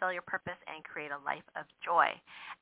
[0.00, 2.08] fulfill your purpose, and create a life of joy.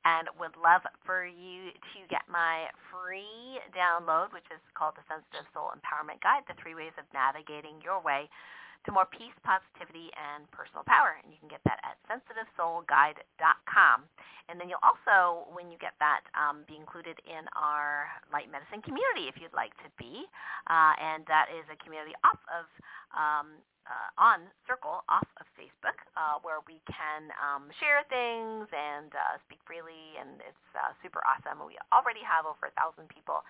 [0.02, 5.46] And would love for you to get my free download, which is called the Sensitive
[5.54, 8.26] Soul Empowerment Guide, the three ways of navigating your way
[8.88, 11.20] to more peace, positivity, and personal power.
[11.20, 13.98] And you can get that at sensitivesoulguide.com.
[14.48, 18.80] And then you'll also, when you get that, um, be included in our light medicine
[18.80, 20.24] community if you'd like to be.
[20.72, 22.64] Uh, and that is a community off of
[23.12, 29.08] um, uh, on Circle off of Facebook, uh, where we can um, share things and
[29.16, 31.64] uh, speak freely, and it's uh, super awesome.
[31.64, 33.40] We already have over a thousand people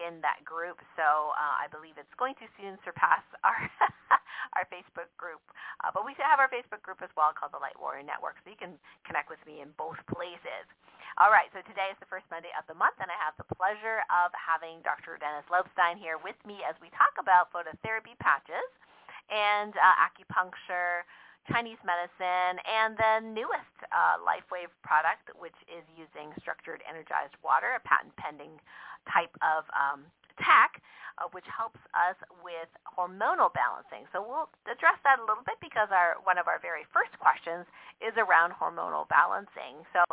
[0.00, 0.76] in that group.
[1.00, 3.56] So uh, I believe it's going to soon surpass our
[4.56, 5.44] our Facebook group.
[5.84, 8.48] Uh, but we have our Facebook group as well called the Light Warrior Network, so
[8.48, 10.64] you can connect with me in both places.
[11.20, 13.48] All right, so today is the first Monday of the month, and I have the
[13.56, 15.16] pleasure of having Dr.
[15.20, 18.68] Dennis Lobstein here with me as we talk about phototherapy patches
[19.32, 21.08] and uh, acupuncture,
[21.48, 27.82] Chinese medicine, and the newest uh, LifeWave product, which is using structured energized water, a
[27.88, 28.52] patent pending
[29.08, 30.04] type of um,
[30.40, 30.80] tech,
[31.18, 34.04] uh, which helps us with hormonal balancing.
[34.12, 37.64] So we'll address that a little bit because our one of our very first questions
[38.04, 39.84] is around hormonal balancing.
[39.96, 40.04] So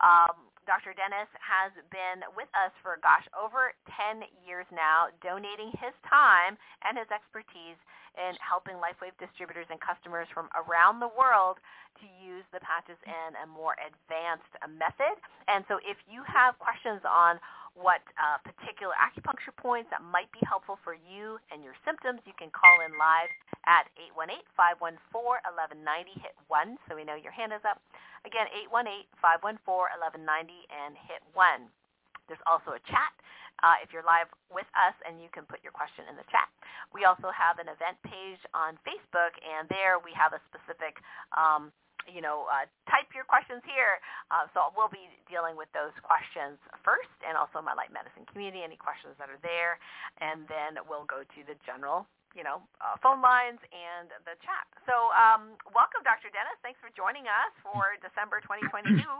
[0.00, 0.94] um, Dr.
[0.94, 6.94] Dennis has been with us for, gosh, over 10 years now, donating his time and
[6.94, 7.80] his expertise
[8.18, 11.58] in helping LifeWave distributors and customers from around the world
[12.02, 15.14] to use the patches in a more advanced method.
[15.46, 17.38] And so if you have questions on
[17.74, 22.34] what uh, particular acupuncture points that might be helpful for you and your symptoms, you
[22.36, 23.30] can call in live
[23.66, 23.86] at
[24.58, 26.20] 818-514-1190.
[26.20, 27.80] Hit 1 so we know your hand is up.
[28.26, 28.46] Again,
[29.22, 31.70] 818-514-1190 and hit 1.
[32.28, 33.10] There's also a chat
[33.62, 36.48] uh, if you're live with us, and you can put your question in the chat.
[36.94, 40.96] We also have an event page on Facebook, and there we have a specific
[41.36, 41.72] um,
[42.08, 44.00] you know, uh, type your questions here.
[44.32, 48.64] Uh, so we'll be dealing with those questions first, and also my light medicine community,
[48.64, 49.76] any questions that are there,
[50.22, 54.64] and then we'll go to the general, you know, uh, phone lines and the chat.
[54.88, 56.32] So um, welcome, Dr.
[56.32, 56.56] Dennis.
[56.64, 59.02] Thanks for joining us for December 2022.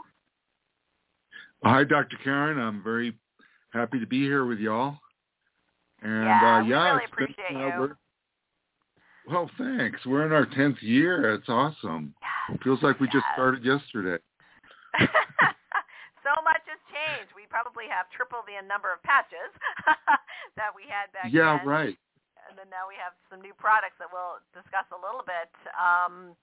[1.63, 2.17] Hi, Dr.
[2.23, 2.57] Karen.
[2.57, 3.13] I'm very
[3.69, 4.97] happy to be here with y'all.
[6.01, 7.95] And yeah, uh, yeah, we really appreciate been, you.
[9.29, 10.01] Well, thanks.
[10.05, 11.33] We're in our tenth year.
[11.35, 12.13] It's awesome.
[12.49, 13.21] Yes, Feels like we yes.
[13.21, 14.17] just started yesterday.
[16.25, 17.31] so much has changed.
[17.37, 19.53] We probably have triple the number of patches
[20.57, 21.67] that we had back yeah, then.
[21.67, 21.95] Yeah, right.
[22.49, 25.53] And then now we have some new products that we'll discuss a little bit.
[25.77, 26.35] Um,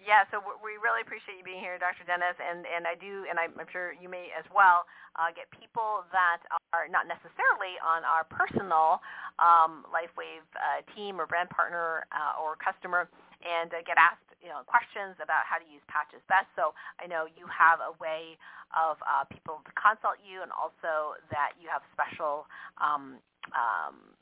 [0.00, 2.08] yeah, so we really appreciate you being here, Dr.
[2.08, 4.88] Dennis, and, and I do, and I'm sure you may as well,
[5.18, 6.40] uh, get people that
[6.72, 9.02] are not necessarily on our personal
[9.42, 13.10] um, LifeWave uh, team or brand partner uh, or customer
[13.44, 16.48] and uh, get asked you know, questions about how to use patches best.
[16.56, 18.40] So I know you have a way
[18.72, 22.48] of uh, people to consult you and also that you have special
[22.80, 23.20] um,
[23.52, 24.16] um.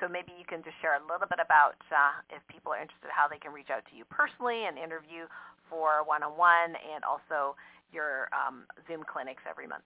[0.00, 3.12] So maybe you can just share a little bit about uh, if people are interested,
[3.12, 5.28] how they can reach out to you personally and interview
[5.68, 7.54] for one-on-one, and also
[7.92, 9.84] your um, Zoom clinics every month.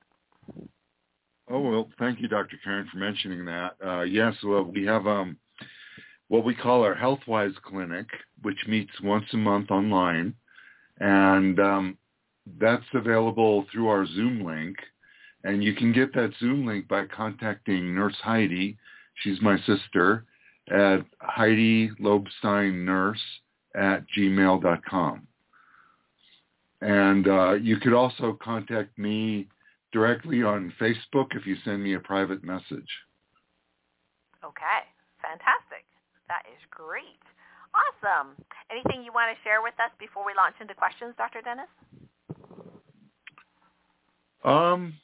[1.50, 2.56] Oh well, thank you, Dr.
[2.62, 3.76] Karen, for mentioning that.
[3.84, 5.36] Uh, yes, well, we have um,
[6.34, 8.08] what we call our HealthWise clinic,
[8.42, 10.34] which meets once a month online,
[10.98, 11.96] and um,
[12.58, 14.76] that's available through our Zoom link.
[15.44, 18.76] And you can get that Zoom link by contacting Nurse Heidi.
[19.22, 20.24] She's my sister
[20.72, 23.22] at Heidi Lobstein Nurse
[23.76, 25.28] at gmail.com.
[26.80, 29.46] And uh, you could also contact me
[29.92, 32.88] directly on Facebook if you send me a private message.
[34.44, 34.80] Okay,
[35.22, 35.73] fantastic.
[36.74, 37.22] Great.
[37.74, 38.36] Awesome.
[38.70, 41.40] Anything you want to share with us before we launch into questions, Dr.
[41.42, 41.68] Dennis?
[44.44, 44.94] Um,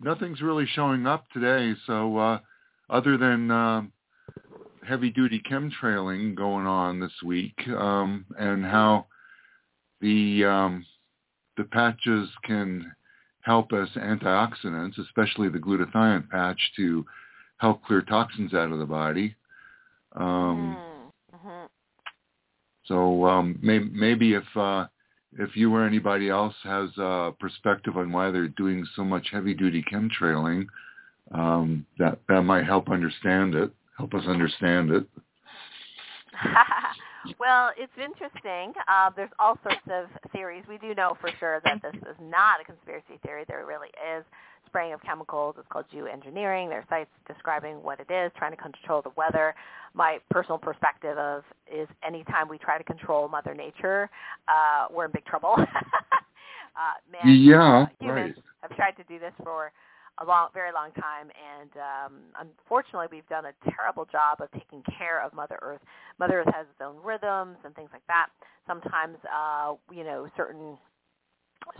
[0.00, 1.74] nothing's really showing up today.
[1.86, 2.38] So uh,
[2.90, 3.82] other than uh,
[4.86, 9.06] heavy duty chemtrailing going on this week, um, and how
[10.00, 10.86] the um,
[11.56, 12.90] the patches can
[13.42, 17.04] help us antioxidants, especially the glutathione patch, to
[17.58, 19.34] help clear toxins out of the body.
[20.18, 20.76] Um,
[21.34, 21.66] mm-hmm.
[22.86, 24.86] So um, may, maybe if uh,
[25.38, 29.84] if you or anybody else has a perspective on why they're doing so much heavy-duty
[29.92, 30.66] chemtrailing,
[31.32, 35.06] um, that that might help understand it, help us understand it.
[37.38, 38.72] well, it's interesting.
[38.88, 40.64] Uh, there's all sorts of theories.
[40.68, 43.44] We do know for sure that this is not a conspiracy theory.
[43.46, 44.24] There really is
[44.68, 46.68] spraying of chemicals is called geoengineering.
[46.68, 49.54] There are sites describing what it is, trying to control the weather.
[49.94, 51.42] My personal perspective of
[51.72, 54.10] is anytime we try to control Mother Nature,
[54.46, 55.54] uh, we're in big trouble.
[55.58, 55.64] uh,
[57.10, 58.44] man, yeah, uh, humans right.
[58.70, 59.72] have tried to do this for
[60.20, 64.82] a long, very long time, and um, unfortunately, we've done a terrible job of taking
[64.98, 65.80] care of Mother Earth.
[66.18, 68.26] Mother Earth has its own rhythms and things like that.
[68.66, 70.76] Sometimes, uh, you know, certain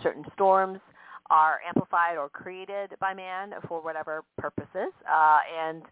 [0.02, 0.80] certain storms
[1.30, 5.82] are amplified or created by man for whatever purposes, uh, and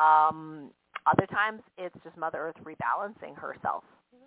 [0.00, 0.70] um,
[1.06, 3.84] other times it's just Mother Earth rebalancing herself.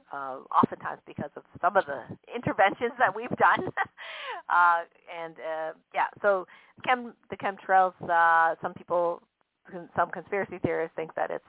[0.10, 2.02] Uh, oftentimes because of some of the
[2.36, 3.68] interventions that we've done,
[4.50, 6.48] uh, and uh, yeah, so
[6.86, 7.92] chem the chemtrails.
[8.08, 9.22] Uh, some people,
[9.98, 11.44] some conspiracy theorists think that it's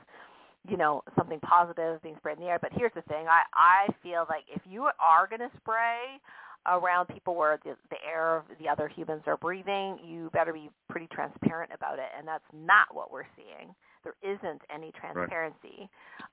[0.69, 2.59] you know something positive being sprayed in the air.
[2.61, 6.19] But here's the thing: I I feel like if you are going to spray
[6.67, 10.71] around people where the, the air of the other humans are breathing, you better be
[10.89, 13.75] pretty transparent about it, and that's not what we're seeing.
[14.05, 15.89] There isn't any transparency.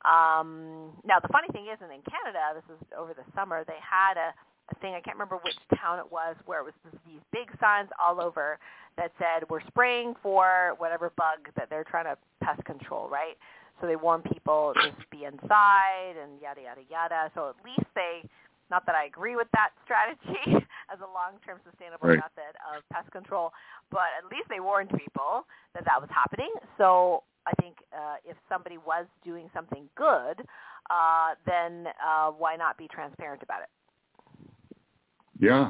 [0.06, 0.40] Right.
[0.40, 3.80] Um, now, the funny thing is, and in Canada, this is over the summer, they
[3.80, 4.34] had a,
[4.72, 7.50] a thing, I can't remember which town it was, where it was this, these big
[7.60, 8.60] signs all over
[8.98, 13.36] that said, we're spraying for whatever bug that they're trying to pest control, right?
[13.82, 17.32] So they warn people just be inside and yada, yada, yada.
[17.36, 18.24] So at least they
[18.70, 22.20] not that I agree with that strategy as a long-term sustainable right.
[22.20, 23.52] method of pest control,
[23.92, 26.52] but at least they warned people that that was happening.
[26.78, 30.42] So I think uh, if somebody was doing something good,
[30.90, 33.70] uh, then uh, why not be transparent about it?
[35.40, 35.70] Yeah.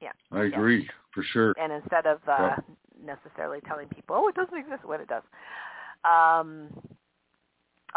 [0.00, 0.12] Yeah.
[0.32, 0.90] I agree yeah.
[1.12, 1.54] for sure.
[1.60, 2.56] And instead of uh,
[3.04, 5.22] necessarily telling people, oh, it doesn't exist when it does.
[6.04, 6.68] Um,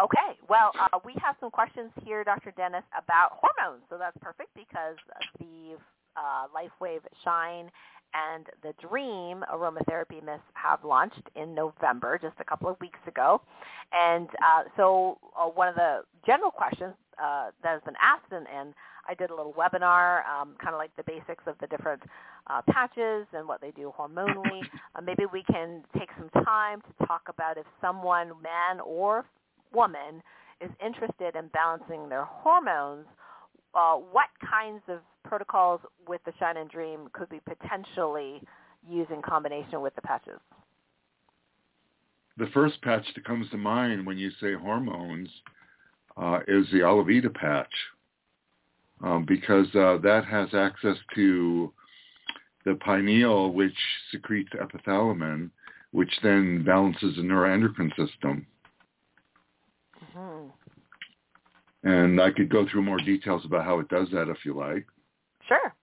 [0.02, 0.40] Okay.
[0.48, 2.52] Well, uh, we have some questions here, Dr.
[2.56, 3.84] Dennis, about hormones.
[3.90, 4.96] So that's perfect because
[5.40, 5.76] the
[6.16, 7.70] uh, LifeWave Shine
[8.14, 13.42] and the Dream aromatherapy mist have launched in November, just a couple of weeks ago.
[13.92, 18.48] And uh, so uh, one of the general questions uh, that has been asked, and,
[18.48, 18.74] and
[19.08, 22.02] I did a little webinar, um, kind of like the basics of the different
[22.48, 24.62] uh, patches and what they do hormonally.
[24.96, 29.24] Uh, maybe we can take some time to talk about if someone, man or
[29.74, 30.22] woman
[30.62, 33.06] is interested in balancing their hormones,
[33.74, 38.42] uh, what kinds of protocols with the Shine and Dream could we potentially
[38.88, 40.40] use in combination with the patches?
[42.38, 45.30] The first patch that comes to mind when you say hormones
[46.18, 47.68] uh, is the Alavida patch
[49.04, 51.72] um, because uh, that has access to
[52.66, 53.76] the pineal, which
[54.12, 55.50] secretes epithalamin,
[55.92, 58.46] which then balances the neuroendocrine system.
[60.20, 61.90] Mm-hmm.
[61.90, 64.86] And I could go through more details about how it does that if you like.
[65.48, 65.74] Sure.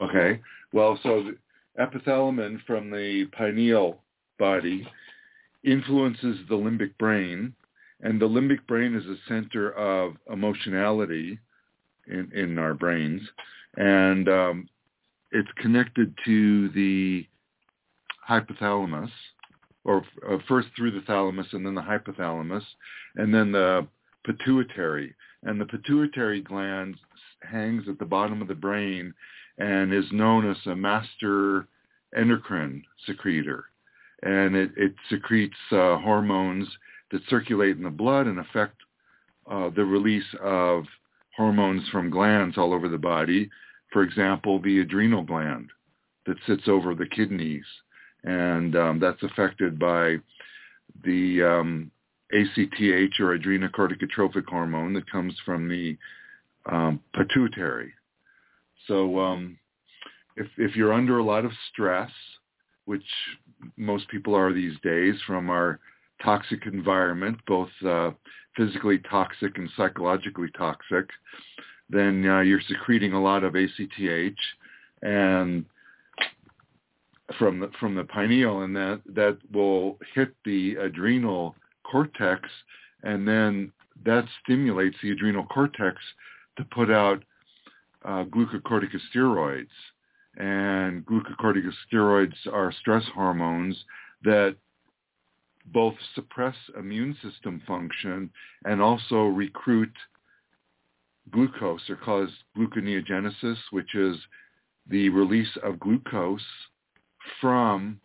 [0.00, 0.40] Okay.
[0.72, 1.36] Well, so the
[1.80, 4.02] epithalamin from the pineal
[4.38, 4.86] body
[5.64, 7.54] influences the limbic brain,
[8.00, 11.38] and the limbic brain is a center of emotionality
[12.08, 13.22] in, in our brains,
[13.76, 14.68] and um,
[15.30, 17.24] it's connected to the
[18.28, 19.10] hypothalamus,
[19.84, 22.64] or uh, first through the thalamus and then the hypothalamus,
[23.16, 23.86] and then the
[24.24, 25.14] pituitary.
[25.42, 26.96] And the pituitary gland
[27.42, 29.12] hangs at the bottom of the brain
[29.58, 31.66] and is known as a master
[32.16, 33.64] endocrine secretor.
[34.22, 36.68] And it, it secretes uh, hormones
[37.10, 38.76] that circulate in the blood and affect
[39.50, 40.84] uh, the release of
[41.36, 43.50] hormones from glands all over the body.
[43.92, 45.70] For example, the adrenal gland
[46.26, 47.64] that sits over the kidneys
[48.24, 50.16] and um, that's affected by
[51.04, 51.90] the um,
[52.32, 55.96] ACTH or adrenocorticotropic hormone that comes from the
[56.70, 57.92] um, pituitary.
[58.86, 59.58] So um,
[60.36, 62.10] if, if you're under a lot of stress,
[62.84, 63.04] which
[63.76, 65.78] most people are these days from our
[66.22, 68.10] toxic environment, both uh,
[68.56, 71.08] physically toxic and psychologically toxic,
[71.90, 74.38] then uh, you're secreting a lot of ACTH,
[75.02, 75.64] and
[77.38, 82.48] from the from the pineal, and that that will hit the adrenal cortex,
[83.02, 83.72] and then
[84.04, 85.96] that stimulates the adrenal cortex
[86.56, 87.22] to put out
[88.04, 89.66] uh, glucocorticosteroids.
[90.38, 93.76] And glucocorticosteroids are stress hormones
[94.24, 94.56] that
[95.66, 98.30] both suppress immune system function
[98.64, 99.92] and also recruit
[101.30, 104.16] glucose or cause gluconeogenesis, which is
[104.88, 106.40] the release of glucose
[107.40, 108.00] from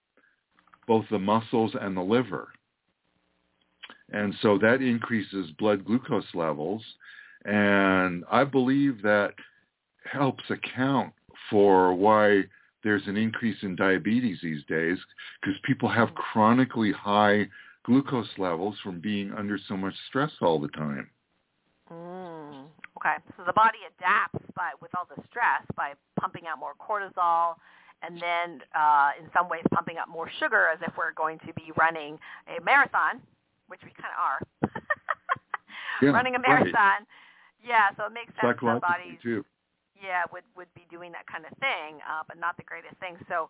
[0.88, 2.50] both the muscles and the liver.
[4.12, 6.82] And so that increases blood glucose levels.
[7.46, 9.34] And I believe that
[10.10, 11.14] helps account
[11.50, 12.44] for why
[12.84, 14.98] there's an increase in diabetes these days
[15.42, 17.48] because people have chronically high
[17.84, 21.10] glucose levels from being under so much stress all the time.
[21.92, 22.66] Mm,
[22.98, 27.56] okay, so the body adapts by with all the stress by pumping out more cortisol,
[28.04, 31.54] and then uh, in some ways pumping up more sugar as if we're going to
[31.54, 33.22] be running a marathon,
[33.68, 34.40] which we kind of are.
[36.02, 37.06] yeah, running a marathon.
[37.06, 37.66] Right.
[37.66, 39.44] Yeah, so it makes sense that bodies too.
[39.98, 43.18] Yeah, would would be doing that kind of thing, uh, but not the greatest thing.
[43.28, 43.50] So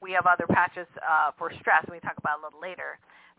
[0.00, 2.96] we have other patches uh, for stress, and we talk about a little later.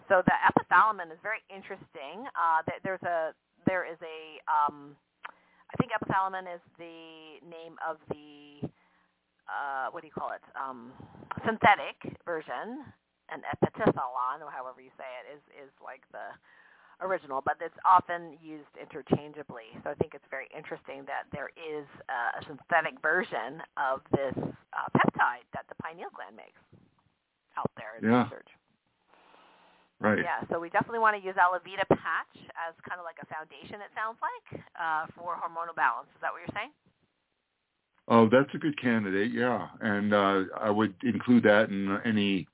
[0.07, 2.29] So the epithalamin is very interesting.
[2.38, 3.33] Uh, there's a
[3.65, 4.95] there is a um,
[5.74, 8.69] I think epithalamin is the name of the
[9.53, 10.89] uh, what do you call it um,
[11.45, 12.81] synthetic version,
[13.29, 16.33] and epithalon, or however you say it, is is like the
[17.01, 19.69] original, but it's often used interchangeably.
[19.83, 24.88] So I think it's very interesting that there is a synthetic version of this uh,
[24.95, 26.60] peptide that the pineal gland makes
[27.57, 28.13] out there in research.
[28.13, 28.24] yeah.
[28.24, 28.51] research.
[30.03, 30.19] Right.
[30.19, 33.79] Yeah, so we definitely want to use Alavida patch as kind of like a foundation,
[33.79, 36.12] it sounds like, uh, for hormonal balance.
[36.12, 36.75] Is that what you're saying?
[38.07, 39.67] Oh, that's a good candidate, yeah.
[39.81, 42.48] And uh, I would include that in any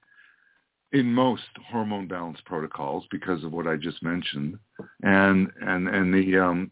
[0.91, 4.58] in most hormone balance protocols because of what I just mentioned,
[5.03, 6.72] and and and the um,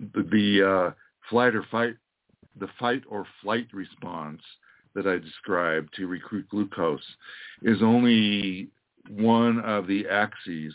[0.00, 0.94] the, uh,
[1.30, 1.94] flight or fight,
[2.58, 4.42] the fight or flight response
[4.94, 7.00] that I described to recruit glucose
[7.62, 8.68] is only
[9.08, 10.74] one of the axes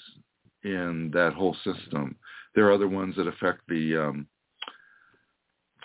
[0.63, 2.15] in that whole system.
[2.53, 4.27] There are other ones that affect the um,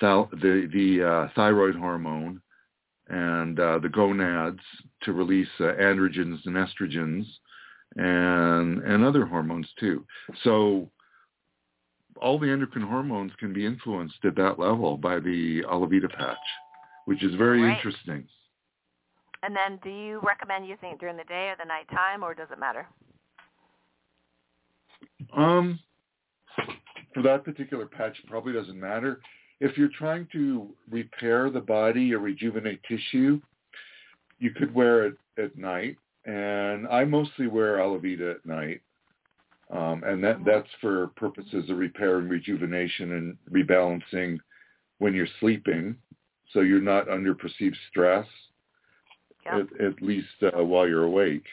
[0.00, 2.40] the the uh, thyroid hormone
[3.08, 4.60] and uh, the gonads
[5.02, 7.24] to release uh, androgens and estrogens
[7.96, 10.04] and and other hormones too.
[10.42, 10.90] So
[12.20, 16.36] all the endocrine hormones can be influenced at that level by the Alavida patch,
[17.06, 17.76] which is very right.
[17.76, 18.26] interesting.
[19.42, 22.48] And then do you recommend using it during the day or the nighttime or does
[22.50, 22.86] it matter?
[25.36, 25.78] Um,
[27.12, 29.20] for that particular patch, probably doesn't matter
[29.60, 33.40] if you're trying to repair the body or rejuvenate tissue,
[34.38, 35.96] you could wear it at night.
[36.26, 38.80] And I mostly wear Alavida at night.
[39.70, 40.48] Um, and that, mm-hmm.
[40.48, 44.38] that's for purposes of repair and rejuvenation and rebalancing
[44.98, 45.96] when you're sleeping.
[46.52, 48.26] So you're not under perceived stress,
[49.44, 49.66] yep.
[49.80, 51.44] at, at, least uh, while you're awake.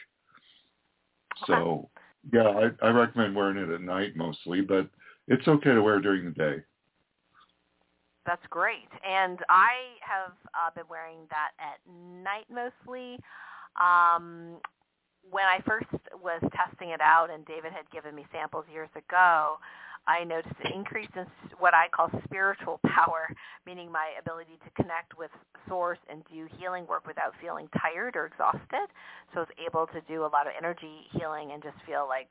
[1.42, 1.52] Okay.
[1.52, 1.88] So
[2.32, 4.88] yeah, I, I recommend wearing it at night mostly, but
[5.26, 6.62] it's okay to wear during the day.
[8.26, 8.88] That's great.
[9.06, 11.78] And I have uh, been wearing that at
[12.22, 13.18] night mostly.
[13.80, 14.60] Um,
[15.30, 15.90] when I first
[16.22, 19.58] was testing it out and David had given me samples years ago,
[20.06, 21.26] I noticed an increase in
[21.58, 23.30] what I call spiritual power,
[23.66, 25.30] meaning my ability to connect with
[25.68, 28.90] source and do healing work without feeling tired or exhausted.
[29.32, 32.26] So I was able to do a lot of energy healing and just feel like,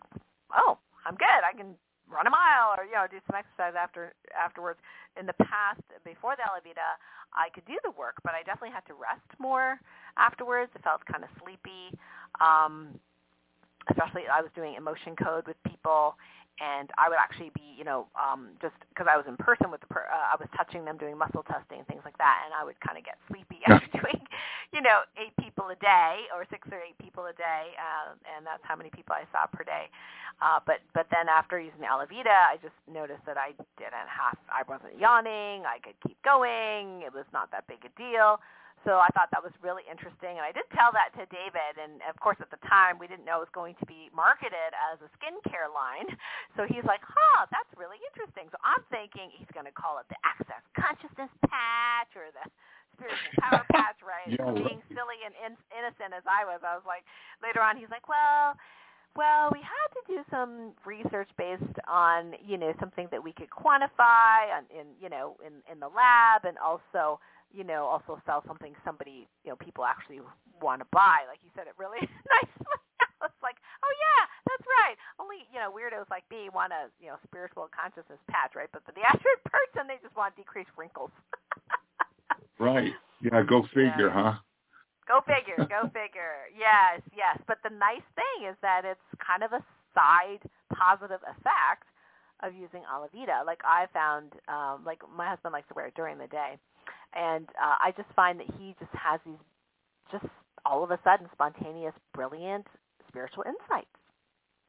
[0.55, 1.41] oh, I'm good.
[1.47, 1.75] I can
[2.11, 4.79] run a mile or you know do some exercise after afterwards.
[5.19, 6.95] In the past, before the Alavida,
[7.35, 9.79] I could do the work, but I definitely had to rest more
[10.15, 10.71] afterwards.
[10.75, 11.91] It felt kind of sleepy.
[12.39, 12.99] Um,
[13.89, 16.15] especially I was doing emotion code with people
[16.59, 19.81] and I would actually be, you know, um, just because I was in person with
[19.81, 22.53] the, per- uh, I was touching them, doing muscle testing and things like that, and
[22.53, 24.19] I would kind of get sleepy after doing,
[24.73, 28.45] you know, eight people a day or six or eight people a day, uh, and
[28.45, 29.87] that's how many people I saw per day.
[30.41, 34.37] Uh, but but then after using the Alavida, I just noticed that I didn't have,
[34.49, 38.41] I wasn't yawning, I could keep going, it was not that big a deal.
[38.81, 41.77] So I thought that was really interesting, and I did tell that to David.
[41.77, 44.73] And of course, at the time, we didn't know it was going to be marketed
[44.73, 46.09] as a skincare line.
[46.59, 50.05] So he's like, "Huh, that's really interesting." So I'm thinking he's going to call it
[50.11, 52.43] the Access Consciousness Patch or the
[52.99, 54.27] Spiritual Power Patch, right?
[54.27, 57.07] yeah, Being silly and in- innocent as I was, I was like,
[57.39, 58.57] later on, he's like, "Well."
[59.13, 63.49] Well, we had to do some research based on, you know, something that we could
[63.51, 67.19] quantify on, in, you know, in in the lab, and also
[67.53, 70.19] you know, also sell something somebody, you know, people actually
[70.61, 71.27] want to buy.
[71.27, 71.99] Like you said, it really
[72.35, 72.79] nicely.
[73.27, 74.95] it's like, oh yeah, that's right.
[75.19, 78.71] Only you know, weirdos like me want a you know spiritual consciousness patch, right?
[78.71, 81.11] But for the average person, they just want decreased wrinkles.
[82.59, 82.95] right.
[83.21, 83.43] Yeah.
[83.43, 84.35] Go figure, yeah.
[84.35, 84.35] huh?
[85.07, 85.59] Go figure.
[85.67, 86.47] Go figure.
[86.55, 87.03] Yes.
[87.11, 87.37] Yes.
[87.45, 90.39] But the nice thing is that it's kind of a side
[90.71, 91.83] positive effect
[92.41, 93.45] of using Alavida.
[93.45, 96.57] Like I found, um, like my husband likes to wear it during the day
[97.13, 99.41] and uh, I just find that he just has these
[100.11, 100.25] just
[100.65, 102.67] all of a sudden spontaneous, brilliant
[103.07, 103.91] spiritual insights.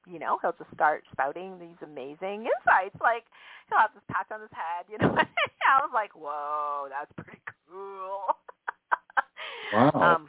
[0.07, 2.97] You know, he'll just start spouting these amazing insights.
[3.01, 3.25] Like
[3.69, 4.87] he'll have this patch on his head.
[4.91, 5.15] You know,
[5.69, 7.41] I was like, whoa, that's pretty
[7.71, 8.23] cool.
[9.73, 9.91] Wow.
[9.95, 10.29] Um,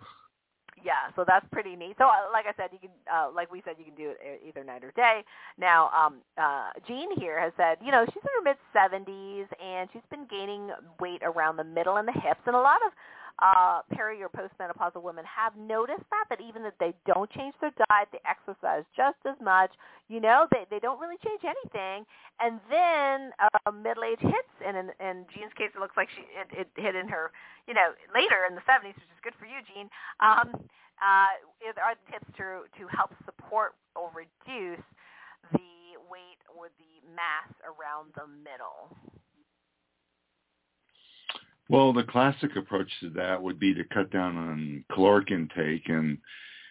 [1.15, 1.95] so that's pretty neat.
[1.97, 4.41] So, uh, like I said, you can, uh, like we said, you can do it
[4.47, 5.21] either night or day.
[5.57, 9.89] Now, um, uh, Jean here has said, you know, she's in her mid 70s and
[9.93, 12.91] she's been gaining weight around the middle and the hips, and a lot of
[13.41, 17.73] uh, peri or postmenopausal women have noticed that that even if they don't change their
[17.89, 19.71] diet, they exercise just as much.
[20.07, 22.05] You know, they they don't really change anything,
[22.39, 24.53] and then uh, middle age hits.
[24.65, 27.31] And in, in Jean's case, it looks like she it, it hit in her,
[27.67, 29.89] you know, later in the 70s, which is good for you, Jean.
[30.21, 30.69] Um,
[31.01, 31.33] uh,
[31.81, 34.85] are the tips to to help support or reduce
[35.51, 38.93] the weight or the mass around the middle.
[41.73, 46.19] Well, the classic approach to that would be to cut down on caloric intake, and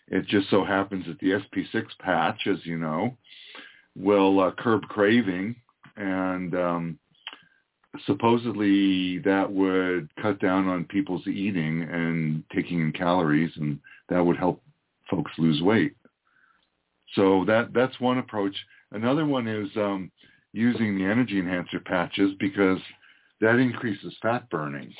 [0.06, 3.16] it just so happens that the SP6 patch, as you know,
[3.96, 5.56] will uh, curb craving,
[5.96, 6.98] and um,
[8.06, 14.36] supposedly that would cut down on people's eating and taking in calories, and that would
[14.36, 14.62] help
[15.10, 15.96] folks lose weight.
[17.16, 18.54] So that that's one approach.
[18.92, 20.12] Another one is um,
[20.52, 22.78] using the energy enhancer patches because
[23.42, 24.94] that increases fat burning.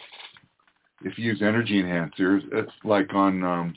[1.04, 3.74] If you use energy enhancers, it's like on um,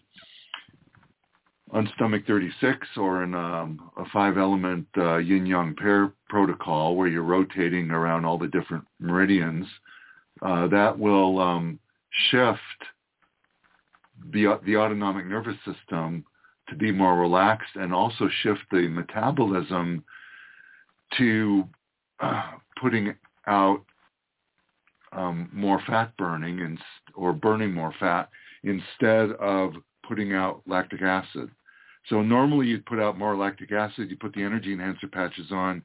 [1.72, 7.91] on stomach 36 or in um, a five-element uh, yin-yang pair protocol where you're rotating
[7.91, 9.65] around all the different meridians,
[10.41, 11.79] uh, that will um,
[12.29, 12.60] shift
[14.31, 16.25] the the autonomic nervous system
[16.69, 20.03] to be more relaxed and also shift the metabolism
[21.17, 21.63] to
[22.19, 23.13] uh, putting
[23.45, 23.84] out
[25.15, 26.77] um, more fat burning and
[27.13, 28.29] or burning more fat
[28.63, 29.73] instead of
[30.08, 31.49] putting out lactic acid.
[32.10, 35.82] So normally you'd put out more lactic acid, you put the energy enhancer patches on,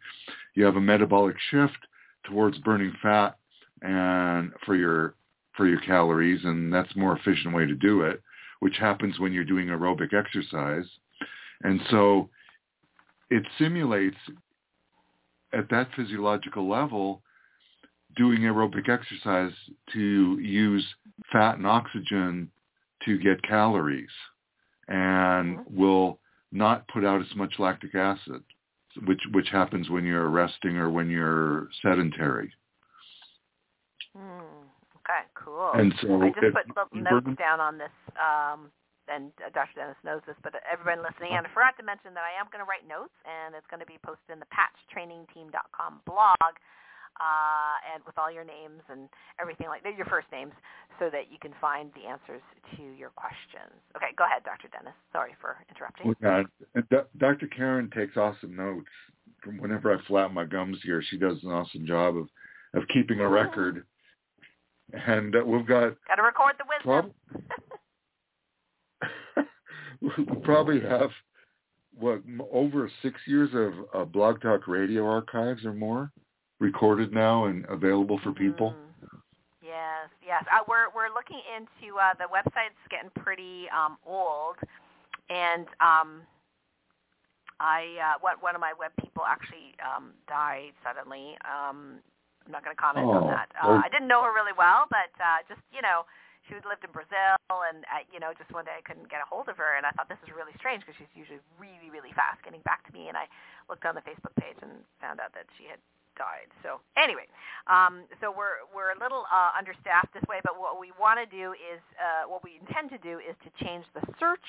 [0.54, 1.78] you have a metabolic shift
[2.24, 3.38] towards burning fat
[3.82, 5.14] and for your
[5.56, 8.22] for your calories and that's more efficient way to do it,
[8.60, 10.84] which happens when you're doing aerobic exercise.
[11.62, 12.28] And so
[13.30, 14.16] it simulates
[15.52, 17.22] at that physiological level
[18.16, 19.52] doing aerobic exercise
[19.92, 20.84] to use
[21.32, 22.50] fat and oxygen
[23.04, 24.10] to get calories
[24.88, 25.76] and Mm-hmm.
[25.80, 26.18] will
[26.52, 28.42] not put out as much lactic acid,
[29.06, 32.52] which which happens when you're resting or when you're sedentary.
[34.16, 34.66] Hmm.
[34.98, 35.70] Okay, cool.
[35.74, 38.70] And so I just it- put the notes down on this, um,
[39.08, 39.74] and uh, Dr.
[39.76, 42.62] Dennis knows this, but everyone listening, and I forgot to mention that I am going
[42.62, 46.52] to write notes, and it's going to be posted in the patchtrainingteam.com blog,
[47.20, 49.08] uh, and with all your names and
[49.40, 50.52] everything like that, your first names,
[50.98, 52.40] so that you can find the answers
[52.76, 53.76] to your questions.
[53.96, 54.68] Okay, go ahead, Dr.
[54.72, 54.96] Dennis.
[55.12, 56.14] Sorry for interrupting.
[56.22, 56.42] Yeah,
[56.74, 56.84] and
[57.18, 57.46] Dr.
[57.48, 58.88] Karen takes awesome notes.
[59.44, 62.28] From whenever I flap my gums here, she does an awesome job of
[62.74, 63.84] of keeping a record.
[64.92, 67.12] And uh, we've got Got to record the wisdom.
[70.00, 71.10] we probably have
[71.98, 76.10] what over six years of uh, Blog Talk Radio archives or more
[76.60, 78.70] recorded now and available for people.
[78.76, 78.90] Mm.
[79.64, 80.44] Yes, yes.
[80.52, 84.56] Uh, we're we're looking into uh, the website's getting pretty um, old,
[85.28, 86.26] and um,
[87.60, 91.36] I uh, one one of my web people actually um, died suddenly.
[91.46, 92.02] Um,
[92.48, 93.52] I'm not going to comment Oh, on that.
[93.52, 96.08] Uh, I didn't know her really well, but uh, just you know,
[96.48, 99.28] she lived in Brazil, and uh, you know, just one day I couldn't get a
[99.28, 102.10] hold of her, and I thought this is really strange because she's usually really really
[102.16, 103.30] fast getting back to me, and I
[103.70, 105.78] looked on the Facebook page and found out that she had
[106.62, 107.26] So anyway,
[107.66, 111.28] um, so we're we're a little uh, understaffed this way, but what we want to
[111.28, 114.44] do is uh, what we intend to do is to change the search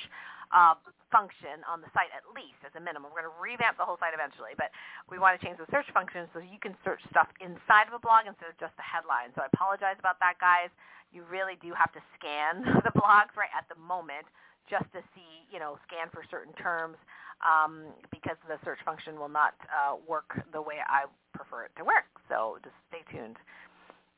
[0.51, 0.75] uh,
[1.11, 3.11] function on the site at least as a minimum.
[3.11, 4.71] We're going to revamp the whole site eventually, but
[5.11, 8.01] we want to change the search function so you can search stuff inside of a
[8.01, 9.31] blog instead of just the headline.
[9.35, 10.71] So I apologize about that, guys.
[11.11, 14.27] You really do have to scan the blogs right at the moment
[14.71, 16.95] just to see, you know, scan for certain terms
[17.43, 21.83] um, because the search function will not uh, work the way I prefer it to
[21.83, 22.05] work.
[22.29, 23.37] So just stay tuned.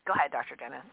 [0.06, 0.56] Go ahead, Dr.
[0.56, 0.86] Dennis.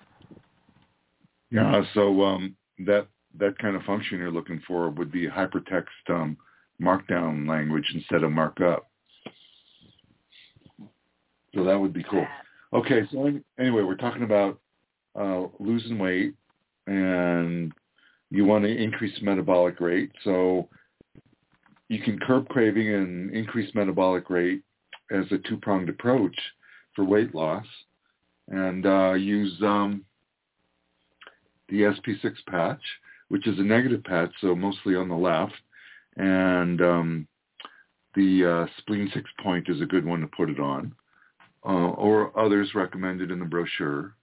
[1.50, 2.54] Yeah, so um,
[2.86, 6.36] that that kind of function you're looking for would be hypertext um,
[6.80, 8.88] markdown language instead of markup.
[11.54, 12.26] So that would be cool.
[12.72, 14.60] Okay, so anyway, we're talking about
[15.18, 16.34] uh, losing weight,
[16.86, 17.72] and
[18.30, 20.12] you want to increase metabolic rate.
[20.22, 20.68] So
[21.88, 24.62] you can curb craving and increase metabolic rate
[25.10, 26.36] as a two-pronged approach
[26.94, 27.66] for weight loss,
[28.48, 30.04] and uh, use um,
[31.68, 32.82] the SP6 patch,
[33.28, 35.54] which is a negative patch, so mostly on the left,
[36.16, 37.28] and um,
[38.14, 40.92] the uh, spleen six point is a good one to put it on,
[41.64, 44.14] uh, or others recommended in the brochure.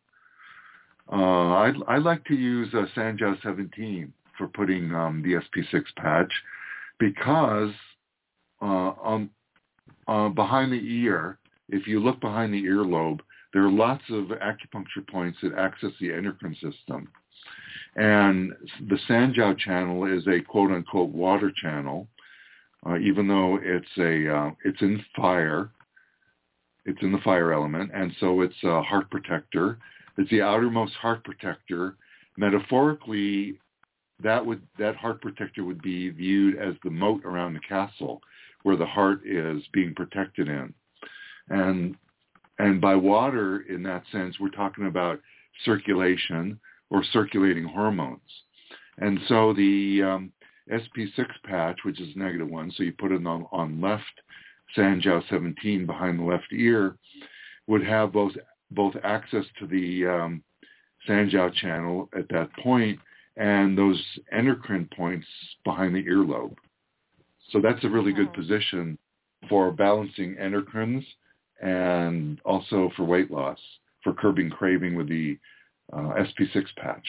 [1.12, 6.32] Uh, I I like to use uh, Sanjiao 17 for putting um, the SP6 patch
[7.00, 7.72] because
[8.62, 9.30] uh, on
[10.08, 11.38] uh, behind the ear,
[11.70, 13.20] if you look behind the earlobe,
[13.54, 17.10] there are lots of acupuncture points that access the endocrine system.
[17.96, 18.54] And
[18.88, 22.08] the Sanjiao channel is a quote unquote water channel,
[22.86, 25.72] uh, even though it's a uh, it's in fire.
[26.86, 29.78] It's in the fire element, and so it's a heart protector.
[30.18, 31.98] It's the outermost heart protector.
[32.38, 33.60] Metaphorically,
[34.24, 38.22] that would that heart protector would be viewed as the moat around the castle,
[38.68, 40.74] where the heart is being protected in,
[41.48, 41.96] and
[42.60, 45.22] and by water in that sense, we're talking about
[45.64, 48.20] circulation or circulating hormones.
[48.98, 50.34] And so the um,
[50.70, 54.04] SP6 patch, which is negative one, so you put it on, on left
[54.76, 56.98] Sanjiao 17 behind the left ear,
[57.68, 58.34] would have both
[58.72, 60.44] both access to the um,
[61.08, 63.00] Sanjiao channel at that point
[63.38, 64.04] and those
[64.34, 65.28] endocrine points
[65.64, 66.58] behind the earlobe.
[67.52, 68.98] So that's a really good position
[69.50, 71.06] for balancing endocrines
[71.62, 73.60] and also for weight loss,
[74.04, 75.38] for curbing craving with the
[75.94, 77.06] uh, SP6 patch.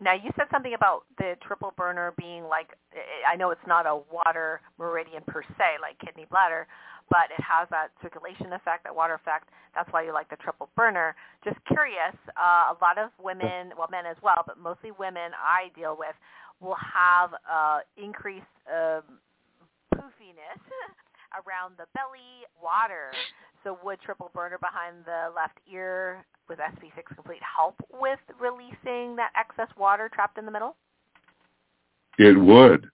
[0.00, 2.68] Now you said something about the triple burner being like
[3.30, 6.66] I know it's not a water meridian per se like kidney bladder,
[7.10, 9.50] but it has that circulation effect, that water effect.
[9.74, 11.14] That's why you like the triple burner.
[11.44, 15.70] Just curious, uh, a lot of women, well men as well, but mostly women I
[15.78, 16.14] deal with
[16.60, 19.02] will have uh, increased um,
[21.46, 23.10] around the belly, water.
[23.64, 29.30] So would triple burner behind the left ear with SP6 Complete help with releasing that
[29.38, 30.76] excess water trapped in the middle?
[32.18, 32.88] It would.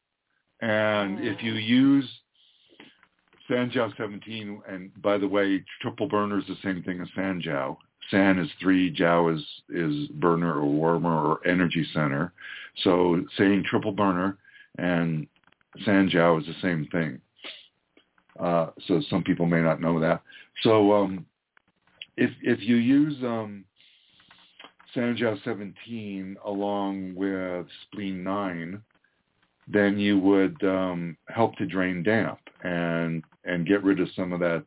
[0.61, 1.35] And mm.
[1.35, 2.09] if you use
[3.51, 7.77] Sanjiao 17, and by the way, triple burner is the same thing as Sanjiao.
[8.11, 12.33] San is three, Jiao is, is burner or warmer or energy center.
[12.85, 14.39] So saying triple burner
[14.79, 15.27] and
[15.87, 17.21] Sanjiao is the same thing.
[18.39, 20.23] Uh, so some people may not know that.
[20.63, 21.27] So um,
[22.17, 23.65] if if you use um,
[24.95, 28.83] Sanjiao 17 along with spleen 9,
[29.69, 34.41] then you would um, help to drain damp and and get rid of some of
[34.41, 34.65] that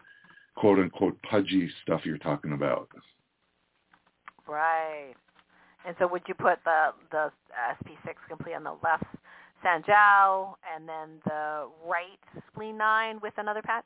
[0.56, 2.90] quote unquote pudgy stuff you're talking about.
[4.48, 5.14] Right.
[5.86, 7.32] And so would you put the the
[7.72, 9.06] SP6 complete on the left
[9.64, 12.20] Sanjiao and then the right
[12.52, 13.86] spleen 9 with another patch?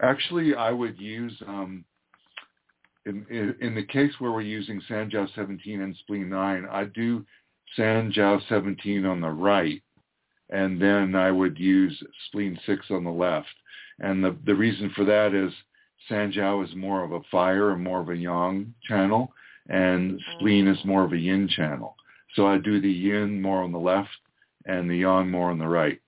[0.00, 1.84] Actually, I would use, um,
[3.06, 7.24] in, in, in the case where we're using Sanjiao 17 and spleen 9, I do
[7.76, 9.82] Sanjiao 17 on the right,
[10.50, 13.48] and then I would use spleen 6 on the left.
[14.00, 15.52] And the, the reason for that is
[16.08, 19.32] Sanjiao is more of a fire and more of a yang channel,
[19.68, 21.96] and spleen is more of a yin channel.
[22.34, 24.08] So I do the yin more on the left
[24.66, 26.00] and the yang more on the right.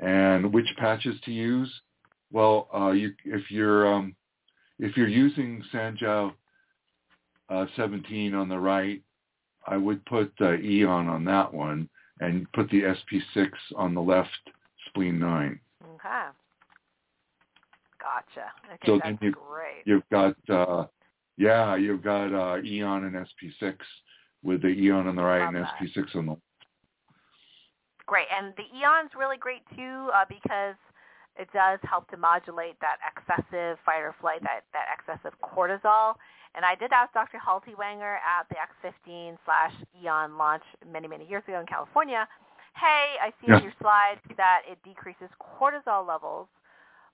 [0.00, 1.72] And which patches to use?
[2.32, 4.14] Well, uh, you, if you're um,
[4.78, 6.32] if you're using Sanjiao
[7.48, 9.02] uh, 17 on the right,
[9.66, 11.88] I would put uh, Aeon on that one
[12.20, 14.30] and put the SP6 on the left,
[14.88, 15.58] spleen 9.
[15.82, 16.08] Okay.
[17.98, 18.46] Gotcha.
[18.74, 19.82] Okay, so that's then you, great.
[19.84, 20.86] You've got, uh,
[21.36, 23.74] yeah, you've got uh, Aeon and SP6
[24.42, 25.74] with the Aeon on the right and that.
[25.80, 26.36] SP6 on the
[28.06, 28.26] Great.
[28.30, 30.78] And the Aeon's really great too uh, because
[31.34, 36.14] it does help to modulate that excessive fight or flight, that, that excessive cortisol.
[36.54, 37.38] And I did ask Dr.
[37.38, 42.26] Haltiwanger at the X15 slash Aeon launch many, many years ago in California,
[42.76, 43.56] hey, I see yeah.
[43.56, 46.48] on your slides that it decreases cortisol levels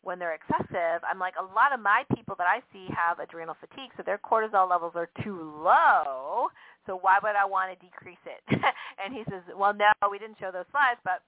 [0.03, 1.03] when they're excessive.
[1.09, 4.19] I'm like, a lot of my people that I see have adrenal fatigue, so their
[4.19, 6.49] cortisol levels are too low.
[6.87, 8.43] So why would I want to decrease it?
[9.03, 11.23] and he says, well, no, we didn't show those slides, but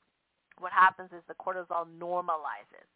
[0.59, 2.89] what happens is the cortisol normalizes.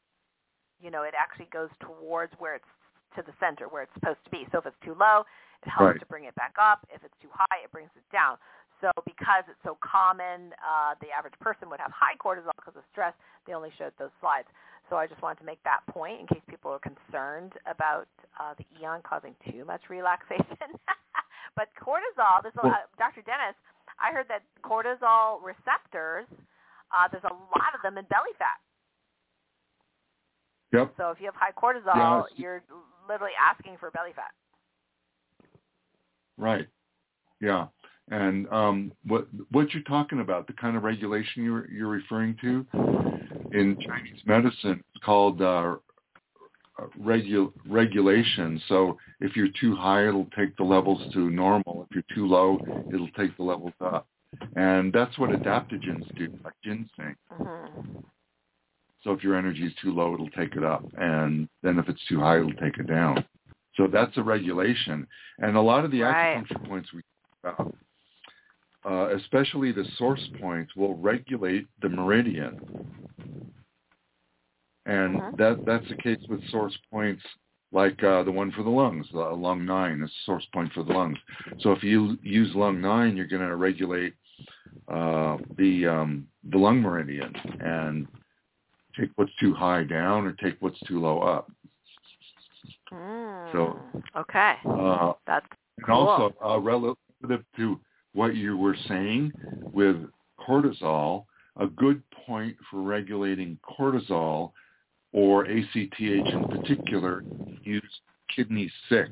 [0.80, 2.70] You know, it actually goes towards where it's
[3.16, 4.46] to the center where it's supposed to be.
[4.52, 5.24] So if it's too low,
[5.64, 6.00] it helps right.
[6.00, 6.86] to bring it back up.
[6.92, 8.36] If it's too high, it brings it down.
[8.80, 12.84] So because it's so common, uh, the average person would have high cortisol because of
[12.92, 13.14] stress.
[13.46, 14.46] They only showed those slides.
[14.90, 18.06] So I just wanted to make that point in case people are concerned about
[18.38, 20.78] uh, the Aeon causing too much relaxation.
[21.56, 23.22] but cortisol, this uh, Dr.
[23.22, 23.56] Dennis,
[24.00, 26.26] I heard that cortisol receptors
[26.92, 28.58] uh, there's a lot of them in belly fat.
[30.72, 30.94] Yep.
[30.96, 32.62] So if you have high cortisol, you're
[33.08, 34.32] literally asking for belly fat.
[36.36, 36.66] Right.
[37.40, 37.66] Yeah.
[38.10, 42.66] And um, what what you're talking about, the kind of regulation you're you're referring to
[43.52, 45.76] in Chinese medicine, it's called uh,
[47.00, 48.60] regu- regulation.
[48.68, 51.86] So if you're too high, it'll take the levels to normal.
[51.88, 52.58] If you're too low,
[52.92, 54.06] it'll take the levels up.
[54.56, 57.16] And that's what adaptogens do, like ginseng.
[57.32, 58.00] Mm-hmm.
[59.02, 60.84] So if your energy is too low, it'll take it up.
[60.98, 63.24] And then if it's too high, it'll take it down.
[63.76, 65.06] So that's a regulation.
[65.38, 66.36] And a lot of the right.
[66.36, 67.02] acupuncture points we
[67.42, 67.74] talk about,
[68.84, 72.60] uh, especially the source points, will regulate the meridian.
[74.88, 75.30] And uh-huh.
[75.38, 77.22] that that's the case with source points
[77.72, 80.92] like uh, the one for the lungs, uh, lung nine is source point for the
[80.92, 81.18] lungs.
[81.60, 84.14] So if you use lung nine, you're going to regulate
[84.88, 88.06] uh, the um, the lung meridian and
[88.98, 91.50] take what's too high down or take what's too low up.
[92.90, 93.78] Mm, so
[94.16, 95.46] okay, uh, that's
[95.84, 96.10] cool.
[96.10, 97.78] And also uh, relative to
[98.14, 99.32] what you were saying
[99.72, 99.96] with
[100.40, 101.24] cortisol,
[101.58, 104.52] a good point for regulating cortisol
[105.12, 107.24] or ACTH in particular,
[107.62, 108.00] use
[108.34, 109.10] kidney 6.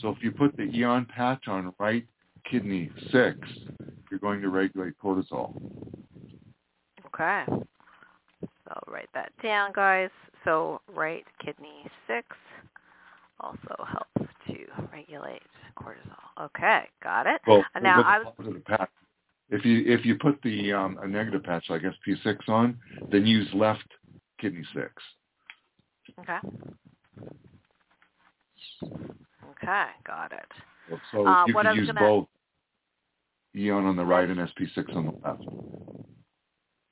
[0.00, 2.06] So if you put the Aeon patch on right
[2.50, 3.38] kidney 6,
[4.10, 5.60] you're going to regulate cortisol.
[7.06, 7.44] Okay.
[7.48, 10.10] So write that down, guys.
[10.44, 12.26] So right kidney 6
[13.40, 14.56] also helps to
[14.92, 15.42] regulate
[15.76, 16.44] cortisol.
[16.46, 17.40] Okay, got it.
[17.46, 18.90] Well, now I was patch.
[19.50, 22.78] If you if you put the um, a negative patch I guess P6 on,
[23.10, 23.86] then use left
[24.40, 24.92] kidney six.
[26.20, 26.38] Okay.
[28.82, 30.98] Okay, got it.
[31.12, 32.00] So uh, you can use gonna...
[32.00, 32.26] both
[33.56, 35.42] Aeon on the right and SP6 on the left.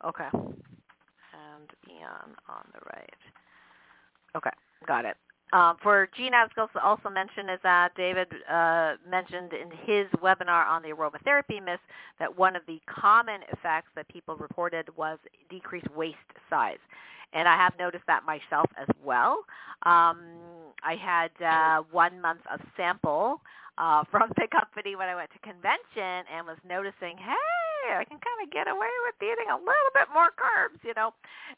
[0.04, 0.28] Okay.
[0.32, 3.11] And Aeon on the right.
[4.37, 4.50] Okay,
[4.87, 5.16] got it.
[5.54, 10.68] Um, for Jean, I was also mention is that David uh, mentioned in his webinar
[10.68, 11.80] on the aromatherapy mist
[12.18, 16.16] that one of the common effects that people reported was decreased waist
[16.50, 16.76] size
[17.32, 19.44] and I have noticed that myself as well.
[19.84, 20.20] Um,
[20.82, 23.40] I had uh, one month of sample
[23.76, 28.18] uh, from the company when I went to convention and was noticing, hey, I can
[28.20, 31.14] kind of get away with eating a little bit more carbs, you know.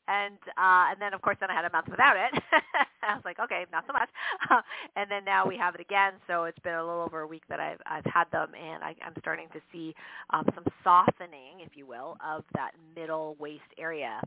[0.08, 2.32] And uh, and then of course then I had a month without it.
[3.02, 4.08] I was like, okay, not so much.
[4.96, 7.42] and then now we have it again, so it's been a little over a week
[7.48, 9.94] that I've I've had them, and I, I'm starting to see
[10.30, 14.20] um, some softening, if you will, of that middle waist area.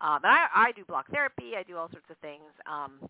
[0.00, 1.52] Um, and I I do block therapy.
[1.58, 2.50] I do all sorts of things.
[2.66, 3.08] Um,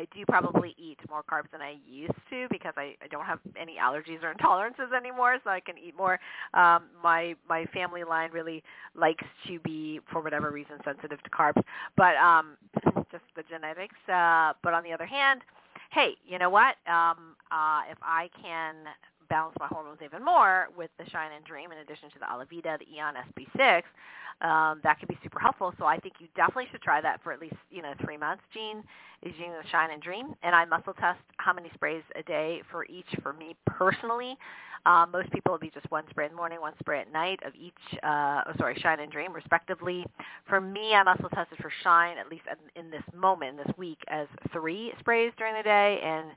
[0.00, 3.38] I do probably eat more carbs than I used to because I, I don't have
[3.60, 6.18] any allergies or intolerances anymore, so I can eat more.
[6.54, 8.62] Um, my my family line really
[8.94, 11.62] likes to be, for whatever reason, sensitive to carbs,
[11.96, 12.56] but um,
[13.12, 13.96] just the genetics.
[14.08, 15.42] Uh, but on the other hand,
[15.92, 16.76] hey, you know what?
[16.86, 18.74] Um, uh, if I can
[19.28, 22.78] balance my hormones even more with the Shine and Dream in addition to the Alavida,
[22.78, 23.82] the Aeon SP6,
[24.40, 25.72] um, that could be super helpful.
[25.78, 28.42] So I think you definitely should try that for at least, you know, three months,
[28.54, 28.82] Jean,
[29.22, 30.34] is using the Shine and Dream.
[30.42, 34.36] And I muscle test how many sprays a day for each for me personally.
[34.86, 37.38] Um, most people will be just one spray in the morning, one spray at night
[37.44, 40.06] of each, uh, oh, sorry, Shine and Dream, respectively.
[40.48, 43.98] For me, I muscle tested for Shine, at least in, in this moment, this week,
[44.08, 46.00] as three sprays during the day.
[46.02, 46.30] And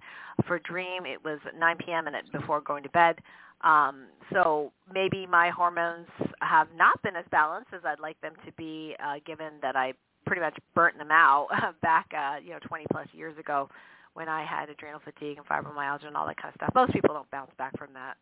[0.46, 2.08] for Dream, it was 9 p.m.
[2.08, 3.20] and before going to bed.
[3.62, 6.08] Um, so maybe my hormones
[6.42, 9.94] have not been as balanced as I'd like them to be, uh, given that I
[10.26, 11.48] pretty much burnt them out
[11.82, 13.70] back, uh, you know, 20 plus years ago
[14.14, 16.70] when I had adrenal fatigue and fibromyalgia and all that kind of stuff.
[16.76, 18.16] Most people don't bounce back from that,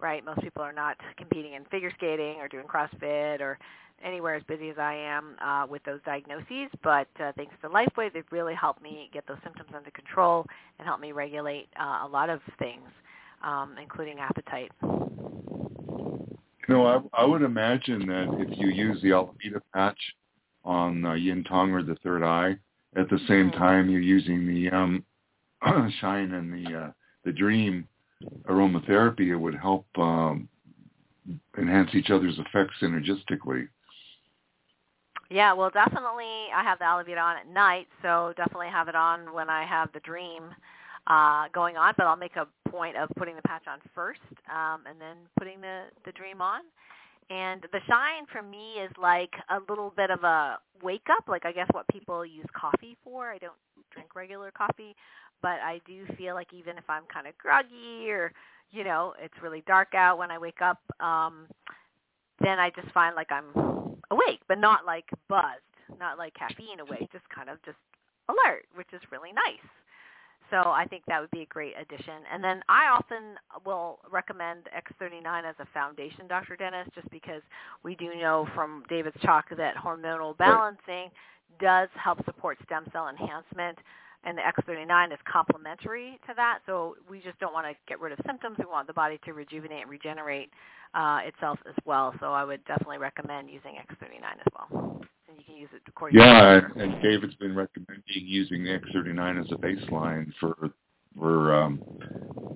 [0.00, 0.24] right?
[0.24, 3.56] Most people are not competing in figure skating or doing CrossFit or
[4.04, 6.68] anywhere as busy as I am uh, with those diagnoses.
[6.82, 10.44] But uh, thanks to LifeWave, they've really helped me get those symptoms under control
[10.80, 12.88] and helped me regulate uh, a lot of things
[13.42, 14.72] um, including appetite.
[16.68, 19.98] No, I, I would imagine that if you use the Alavida patch
[20.66, 22.58] on uh, Yin Tang or the third eye,
[22.96, 23.58] at the same mm-hmm.
[23.58, 25.04] time you're using the um,
[26.00, 26.90] Shine and the uh,
[27.24, 27.88] the Dream
[28.48, 30.48] aromatherapy, it would help um,
[31.58, 33.68] enhance each other's effects synergistically.
[35.28, 39.32] Yeah, well, definitely I have the Alavida on at night, so definitely have it on
[39.34, 40.44] when I have the Dream
[41.08, 44.20] uh, going on, but I'll make a point of putting the patch on first
[44.52, 46.62] um, and then putting the, the dream on.
[47.28, 51.44] And the shine for me is like a little bit of a wake up, like
[51.44, 53.30] I guess what people use coffee for.
[53.30, 53.52] I don't
[53.90, 54.94] drink regular coffee,
[55.42, 58.32] but I do feel like even if I'm kind of groggy or,
[58.70, 61.46] you know, it's really dark out when I wake up, um,
[62.40, 63.50] then I just find like I'm
[64.10, 65.62] awake, but not like buzzed,
[65.98, 67.78] not like caffeine awake, just kind of just
[68.28, 69.66] alert, which is really nice.
[70.50, 72.22] So I think that would be a great addition.
[72.32, 76.56] And then I often will recommend X39 as a foundation, Dr.
[76.56, 77.42] Dennis, just because
[77.82, 81.10] we do know from David's talk that hormonal balancing
[81.60, 83.78] does help support stem cell enhancement
[84.24, 86.58] and the X39 is complementary to that.
[86.66, 88.56] So we just don't want to get rid of symptoms.
[88.58, 90.50] We want the body to rejuvenate and regenerate
[90.94, 92.12] uh, itself as well.
[92.20, 95.00] So I would definitely recommend using X39 as well.
[95.28, 99.40] And you can use it according yeah, to and David's been recommending using the X39
[99.44, 100.70] as a baseline for
[101.18, 101.82] for um,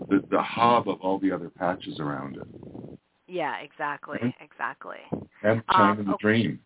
[0.09, 2.99] the, the hub of all the other patches around it.
[3.27, 4.45] Yeah, exactly, mm-hmm.
[4.45, 4.99] exactly.
[5.43, 6.21] And um, the okay.
[6.21, 6.61] dream.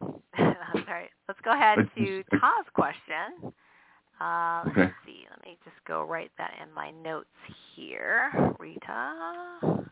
[0.36, 1.08] That's right.
[1.28, 3.52] Let's go ahead to Ta's question.
[4.20, 4.90] Uh, let's okay.
[5.04, 5.26] see.
[5.30, 7.28] Let me just go write that in my notes
[7.74, 8.54] here.
[8.58, 9.90] Rita.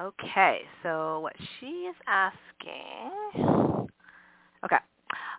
[0.00, 3.79] Okay, so what she is asking.
[4.64, 4.78] Okay.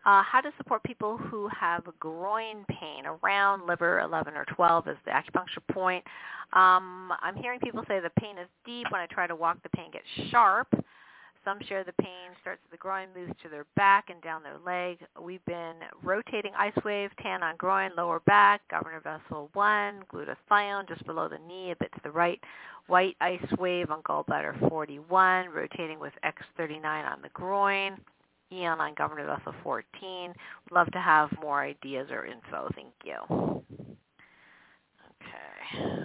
[0.03, 4.97] Uh, how to support people who have groin pain around liver 11 or 12 is
[5.05, 6.03] the acupuncture point.
[6.53, 8.88] Um, I'm hearing people say the pain is deep.
[8.89, 10.67] When I try to walk, the pain gets sharp.
[11.45, 14.60] Some share the pain starts at the groin, moves to their back and down their
[14.63, 14.99] leg.
[15.19, 21.03] We've been rotating ice wave, tan on groin, lower back, governor vessel 1, glutathione just
[21.05, 22.39] below the knee, a bit to the right,
[22.88, 27.97] white ice wave on gallbladder 41, rotating with X39 on the groin,
[28.51, 30.29] Aeon on governor vessel 14.
[30.29, 30.35] Would
[30.71, 32.69] love to have more ideas or info.
[32.75, 33.63] Thank you.
[35.09, 36.01] Okay.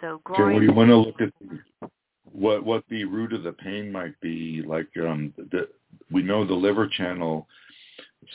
[0.00, 0.42] So groin.
[0.42, 1.90] Okay, what do you want to look at?
[2.38, 4.62] what what the root of the pain might be.
[4.66, 5.68] Like um, the,
[6.10, 7.46] we know the liver channel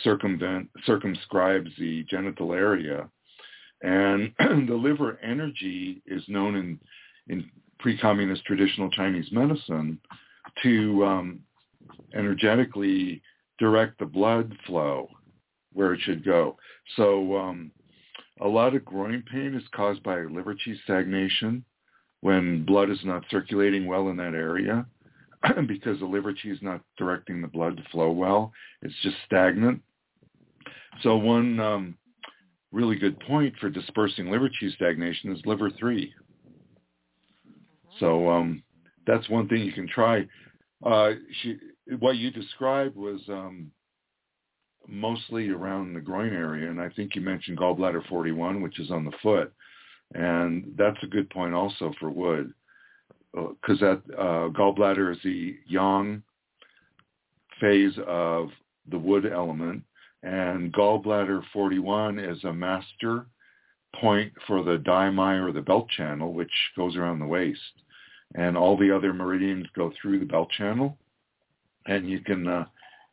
[0.03, 3.09] circumvent circumscribes the genital area,
[3.81, 6.79] and the liver energy is known in
[7.27, 9.99] in pre-communist traditional Chinese medicine
[10.61, 11.39] to um,
[12.13, 13.21] energetically
[13.59, 15.07] direct the blood flow
[15.73, 16.57] where it should go.
[16.95, 17.71] So um,
[18.41, 21.63] a lot of groin pain is caused by liver qi stagnation
[22.21, 24.85] when blood is not circulating well in that area
[25.67, 28.51] because the liver qi is not directing the blood to flow well.
[28.81, 29.81] It's just stagnant.
[31.01, 31.97] So one um,
[32.71, 36.13] really good point for dispersing liver qi stagnation is liver 3.
[37.99, 38.63] So um,
[39.05, 40.25] that's one thing you can try.
[40.83, 41.57] Uh, she,
[41.99, 43.71] what you described was um,
[44.87, 49.05] mostly around the groin area, and I think you mentioned gallbladder 41, which is on
[49.05, 49.53] the foot.
[50.13, 52.53] And that's a good point also for wood,
[53.33, 56.21] because uh, that uh, gallbladder is the yang
[57.59, 58.49] phase of
[58.91, 59.83] the wood element,
[60.21, 63.25] and gallbladder 41 is a master
[63.99, 67.59] point for the dai-mai or the belt channel, which goes around the waist.
[68.35, 70.97] And all the other meridians go through the belt channel,
[71.87, 72.65] and you can uh,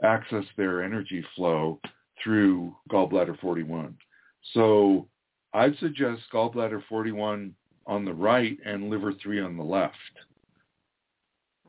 [0.03, 1.81] access their energy flow
[2.23, 3.97] through gallbladder 41.
[4.55, 5.09] So
[5.53, 7.55] I'd suggest gallbladder 41
[7.87, 9.95] on the right and liver 3 on the left.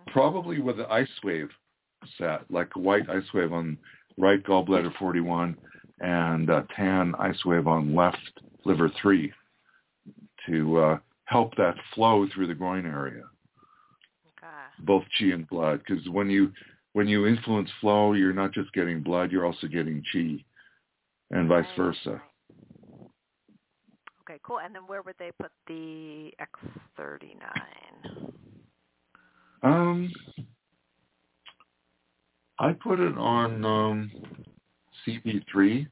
[0.08, 1.50] Probably with an ice wave
[2.18, 3.78] set, like a white ice wave on
[4.18, 5.56] right gallbladder 41
[6.00, 8.18] and a tan ice wave on left
[8.66, 9.32] liver 3
[10.48, 13.24] to uh, help that flow through the groin area.
[14.38, 14.86] Okay.
[14.86, 16.52] Both chi and blood, because when you
[16.94, 20.44] when you influence flow, you're not just getting blood, you're also getting chi,
[21.32, 22.22] and vice versa.
[24.22, 24.60] Okay, cool.
[24.60, 28.34] And then where would they put the X39?
[29.64, 30.12] Um,
[32.60, 34.12] I put it on um,
[35.06, 35.88] CV3.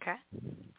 [0.00, 0.14] Okay.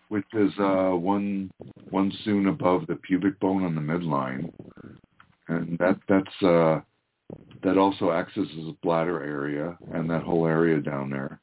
[0.10, 1.50] Which is uh, one
[1.90, 4.52] one cun above the pubic bone on the midline,
[5.48, 6.82] and that that's uh,
[7.64, 11.40] that also accesses the bladder area and that whole area down there.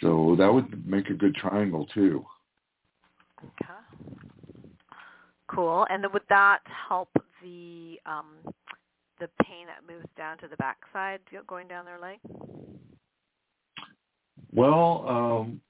[0.00, 2.24] So that would make a good triangle too.
[3.38, 4.18] Okay.
[5.48, 5.86] Cool.
[5.90, 7.10] And then would that help
[7.42, 8.54] the um,
[9.20, 12.18] the pain that moves down to the backside going down their leg?
[14.52, 15.60] Well, um,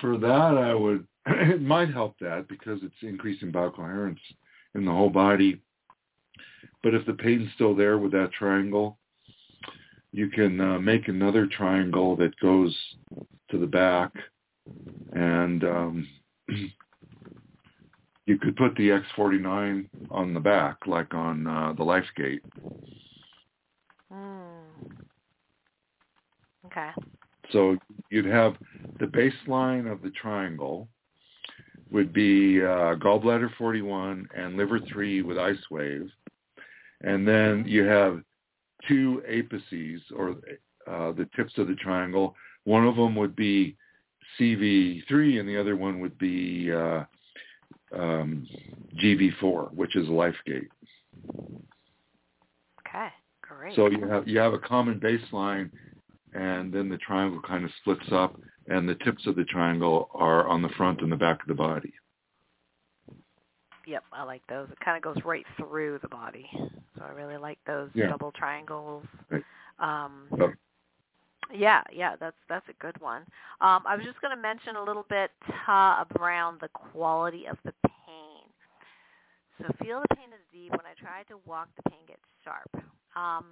[0.00, 0.28] for that,
[0.58, 1.06] I would.
[1.26, 4.18] it might help that because it's increasing biocoherence
[4.74, 5.60] in the whole body.
[6.82, 8.98] But if the pain's still there with that triangle,
[10.12, 12.76] you can uh, make another triangle that goes
[13.50, 14.12] to the back,
[15.12, 16.08] and um,
[18.26, 22.40] you could put the X49 on the back, like on uh, the LifeGate.
[24.12, 24.62] Mm.
[26.66, 26.90] Okay.
[27.52, 27.76] So
[28.10, 28.56] you'd have
[29.00, 30.88] the baseline of the triangle
[31.90, 36.10] would be uh, gallbladder 41 and liver 3 with ice wave.
[37.02, 38.22] And then you have
[38.88, 40.36] two apices, or
[40.86, 42.34] uh, the tips of the triangle.
[42.64, 43.76] One of them would be
[44.38, 47.04] CV3 and the other one would be uh,
[47.94, 48.46] um,
[49.02, 50.68] GV4, which is LifeGate.
[52.86, 53.08] Okay,
[53.42, 53.76] great.
[53.76, 55.70] So you have you have a common baseline,
[56.34, 58.38] and then the triangle kind of splits up,
[58.68, 61.54] and the tips of the triangle are on the front and the back of the
[61.54, 61.92] body.
[63.86, 64.68] Yep, I like those.
[64.70, 66.48] It kind of goes right through the body,
[66.96, 68.08] so I really like those Yeah.
[68.08, 69.04] double triangles.
[69.30, 69.44] Right.
[69.78, 70.54] Um, Yep.
[71.52, 73.22] yeah, yeah, that's that's a good one.
[73.60, 75.30] Um, I was just going to mention a little bit
[75.66, 78.44] uh, around the quality of the pain.
[79.58, 80.70] So feel the pain is deep.
[80.70, 82.70] When I try to walk, the pain gets sharp.
[83.16, 83.46] Um,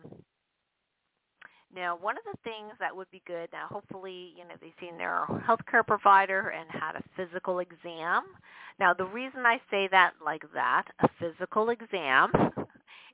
[1.74, 4.98] now, one of the things that would be good, now hopefully, you know, they've seen
[4.98, 8.24] their healthcare provider and had a physical exam.
[8.80, 12.32] Now, the reason I say that like that, a physical exam,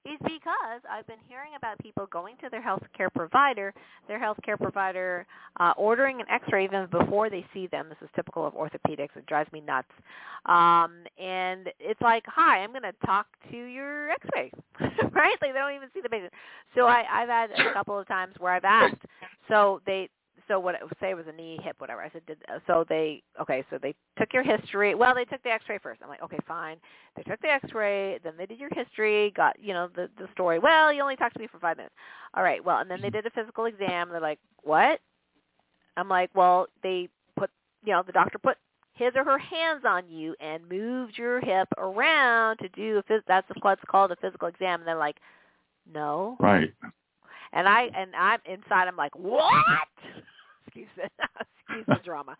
[0.06, 3.74] is because I've been hearing about people going to their healthcare provider,
[4.08, 5.26] their healthcare provider
[5.58, 7.88] uh, ordering an x-ray even before they see them.
[7.88, 9.16] This is typical of orthopedics.
[9.16, 9.88] It drives me nuts.
[10.46, 15.36] Um, and it's like, hi, I'm going to talk to your x-ray, right?
[15.42, 16.32] Like they don't even see the patient.
[16.74, 19.02] So I, I've had a couple of times where I've asked.
[19.48, 20.08] So they,
[20.48, 22.02] so what say it was a knee, hip, whatever.
[22.02, 24.94] I said, did, uh, so they, okay, so they took your history.
[24.94, 26.00] Well, they took the X-ray first.
[26.02, 26.76] I'm like, okay, fine.
[27.16, 30.58] They took the X-ray, then they did your history, got you know the the story.
[30.58, 31.94] Well, you only talked to me for five minutes.
[32.34, 33.16] All right, well, and then they mm-hmm.
[33.16, 34.10] did a physical exam.
[34.10, 35.00] They're like, what?
[35.96, 37.50] I'm like, well, they put,
[37.84, 38.58] you know, the doctor put
[38.92, 43.22] his or her hands on you and moved your hip around to do a phys-
[43.28, 44.80] that's what's called a physical exam.
[44.80, 45.16] And they're like,
[45.92, 46.36] no.
[46.40, 46.72] Right.
[47.52, 48.88] And I and I'm inside.
[48.88, 49.42] I'm like, what?
[50.66, 51.04] Excuse me.
[51.68, 52.36] Excuse the drama.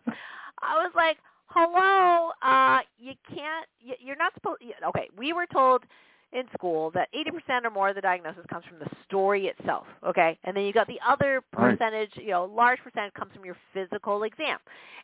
[0.61, 1.17] I was like,
[1.47, 2.31] hello.
[2.41, 3.67] Uh, you can't.
[3.79, 4.61] You, you're not supposed.
[4.89, 5.83] Okay, we were told
[6.33, 10.37] in school that 80% or more of the diagnosis comes from the story itself, okay?
[10.43, 14.23] And then you got the other percentage, you know, large percentage comes from your physical
[14.23, 14.59] exam.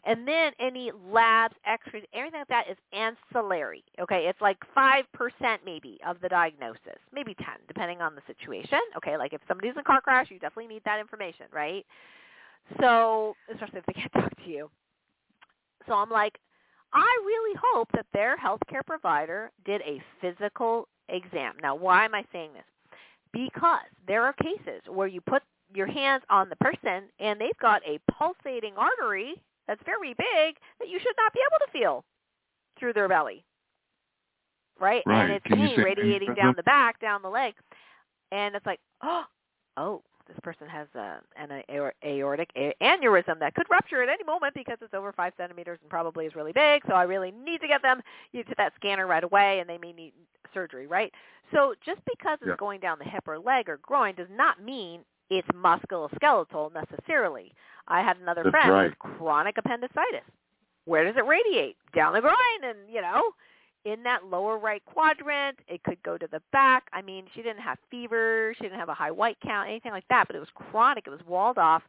[0.05, 4.25] And then any labs, x-rays, everything like that is ancillary, okay?
[4.27, 5.03] It's like 5%
[5.65, 9.17] maybe of the diagnosis, maybe 10 depending on the situation, okay?
[9.17, 11.85] Like if somebody's in a car crash, you definitely need that information, right?
[12.79, 14.69] So, especially if they can't talk to you.
[15.87, 16.37] So I'm like,
[16.93, 21.55] I really hope that their healthcare provider did a physical exam.
[21.61, 22.63] Now, why am I saying this?
[23.31, 25.41] Because there are cases where you put
[25.73, 29.33] your hands on the person and they've got a pulsating artery
[29.67, 32.03] that's very big that you should not be able to feel
[32.79, 33.43] through their belly.
[34.79, 35.03] Right?
[35.05, 35.23] Right.
[35.23, 37.53] And it's pain radiating down the back, down the leg.
[38.31, 39.23] And it's like, oh,
[39.77, 41.63] oh, this person has uh, a, an
[42.05, 42.49] aortic
[42.81, 46.35] aneurysm that could rupture at any moment because it's over five centimeters and probably is
[46.35, 46.81] really big.
[46.87, 48.01] So I really need to get them
[48.33, 50.13] to that scanner right away, and they may need
[50.53, 51.11] surgery, right?
[51.51, 52.55] So just because it's Yeah.
[52.57, 57.53] going down the hip or leg or groin does not mean it's musculoskeletal necessarily.
[57.87, 58.83] I had another That's friend right.
[58.89, 60.23] with chronic appendicitis.
[60.85, 61.77] Where does it radiate?
[61.93, 63.31] Down the groin, and you know,
[63.85, 65.59] in that lower right quadrant.
[65.67, 66.87] It could go to the back.
[66.93, 68.53] I mean, she didn't have fever.
[68.57, 70.27] She didn't have a high white count, anything like that.
[70.27, 71.05] But it was chronic.
[71.07, 71.83] It was walled off,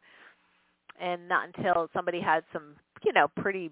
[0.99, 3.71] and not until somebody had some, you know, pretty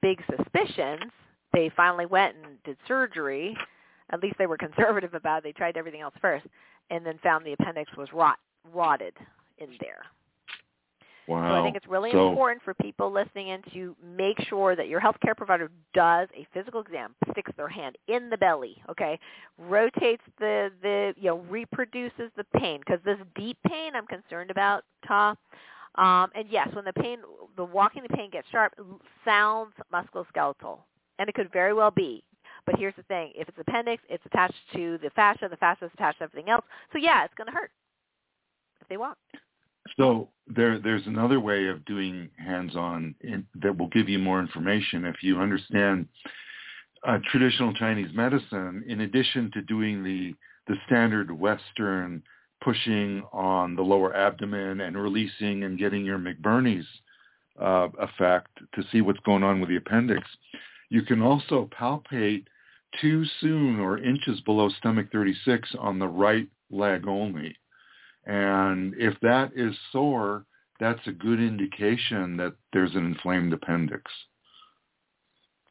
[0.00, 1.10] big suspicions,
[1.52, 3.56] they finally went and did surgery.
[4.10, 5.44] At least they were conservative about it.
[5.44, 6.46] They tried everything else first,
[6.90, 8.38] and then found the appendix was rot
[8.72, 9.14] rotted
[9.58, 10.02] in there.
[11.28, 11.50] Wow.
[11.50, 14.88] So I think it's really So- important for people listening in to make sure that
[14.88, 19.18] your healthcare provider does a physical exam, sticks their hand in the belly, okay,
[19.58, 24.84] rotates the the you know reproduces the pain because this deep pain I'm concerned about,
[25.06, 25.36] Ta.
[25.96, 27.18] Um, and yes, when the pain,
[27.56, 28.72] the walking the pain gets sharp,
[29.24, 30.78] sounds musculoskeletal,
[31.18, 32.24] and it could very well be.
[32.64, 35.48] But here's the thing: if it's appendix, it's attached to the fascia.
[35.48, 36.64] The fascia is attached to everything else.
[36.92, 37.70] So yeah, it's going to hurt
[38.80, 39.18] if they walk.
[39.96, 45.04] So there, there's another way of doing hands-on in, that will give you more information
[45.04, 46.08] if you understand
[47.06, 48.84] uh, traditional Chinese medicine.
[48.86, 50.34] In addition to doing the
[50.68, 52.22] the standard Western
[52.62, 56.86] pushing on the lower abdomen and releasing and getting your McBurney's
[57.60, 60.22] uh, effect to see what's going on with the appendix,
[60.88, 62.44] you can also palpate
[63.00, 67.56] too cun or inches below stomach 36 on the right leg only.
[68.26, 70.46] And if that is sore,
[70.78, 74.10] that's a good indication that there's an inflamed appendix.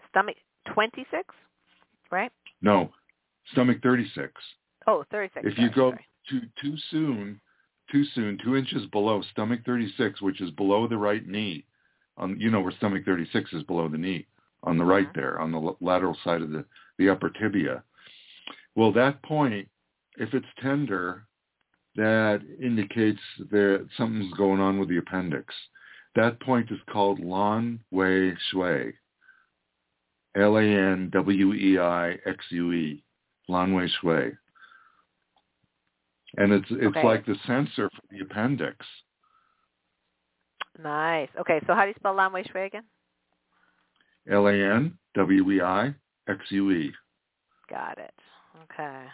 [0.10, 0.36] Stomach
[0.74, 1.34] 26,
[2.12, 2.32] right?
[2.62, 2.92] No,
[3.52, 4.34] stomach 36.
[4.88, 5.48] Oh, 36.
[5.48, 6.06] If you go sorry.
[6.30, 7.42] too too cun,
[7.92, 11.66] too cun, two inches below stomach 36, which is below the right knee,
[12.18, 14.28] on you know where stomach 36 is below the knee,
[14.64, 15.14] on the right Mhm.
[15.14, 16.66] there, on the lateral side of the
[16.98, 17.84] the upper tibia.
[18.76, 19.70] Well, that point,
[20.18, 21.26] if it's tender,
[21.96, 23.20] that indicates
[23.50, 25.54] that something's going on with the appendix.
[26.16, 28.94] That point is called Lan Wei Xue.
[31.64, 33.04] L-A-N-W-E-I-X-U-E.
[33.48, 34.38] Lan Wei Xue.
[36.38, 37.04] And it's it's Okay.
[37.04, 38.86] like the sensor for the appendix.
[40.82, 41.28] Nice.
[41.38, 42.86] Okay, so how do you spell Lan Wei Xue again?
[44.30, 46.94] L-A-N-W-E-I-X-U-E.
[47.70, 48.14] Got it.
[48.64, 49.06] Okay.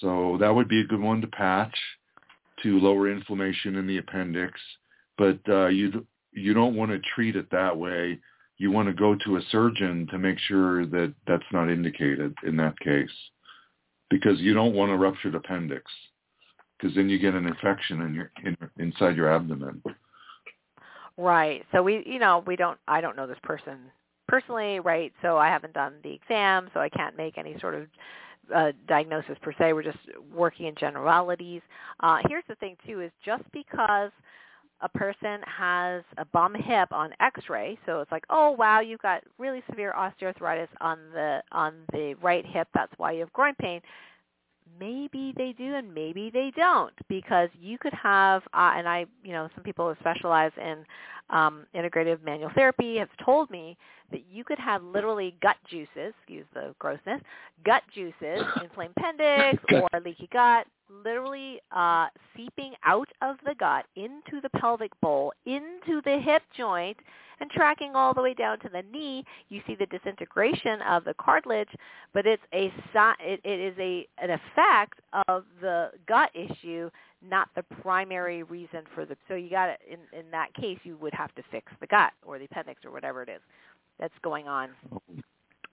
[0.00, 1.76] So that would be a good one to patch
[2.62, 4.58] to lower inflammation in the appendix.
[5.18, 8.18] But uh, you you don't want to treat it that way.
[8.58, 12.56] You want to go to a surgeon to make sure that that's not indicated in
[12.58, 13.10] that case,
[14.10, 15.84] because you don't want a ruptured appendix,
[16.78, 19.82] because then you get an infection in your in, inside your abdomen.
[21.16, 21.64] Right.
[21.72, 22.78] So we, you know, we don't.
[22.88, 23.78] I don't know this person
[24.28, 25.12] personally, right?
[25.22, 27.88] So I haven't done the exam, so I can't make any sort of
[28.54, 29.72] uh, diagnosis per se.
[29.72, 29.98] We're just
[30.34, 31.62] working in generalities.
[32.00, 34.10] Uh, here's the thing too: is just because
[34.82, 39.22] a person has a bum hip on X-ray, so it's like, oh wow, you've got
[39.38, 42.68] really severe osteoarthritis on the on the right hip.
[42.74, 43.80] That's why you have groin pain
[44.78, 49.32] maybe they do and maybe they don't because you could have uh, and I you
[49.32, 50.84] know some people specialize in
[51.30, 53.76] um, integrative manual therapy have told me
[54.10, 57.20] that you could have literally gut juices, excuse the grossness,
[57.64, 60.66] gut juices, inflamed appendix or leaky gut,
[61.04, 66.96] literally uh, seeping out of the gut into the pelvic bowl, into the hip joint,
[67.40, 71.14] and tracking all the way down to the knee, you see the disintegration of the
[71.14, 71.70] cartilage,
[72.12, 72.70] but it's a
[73.20, 76.90] it, it is a an effect of the gut issue,
[77.26, 79.16] not the primary reason for the.
[79.28, 82.12] So you got to in in that case, you would have to fix the gut
[82.24, 83.40] or the appendix or whatever it is
[83.98, 84.70] that's going on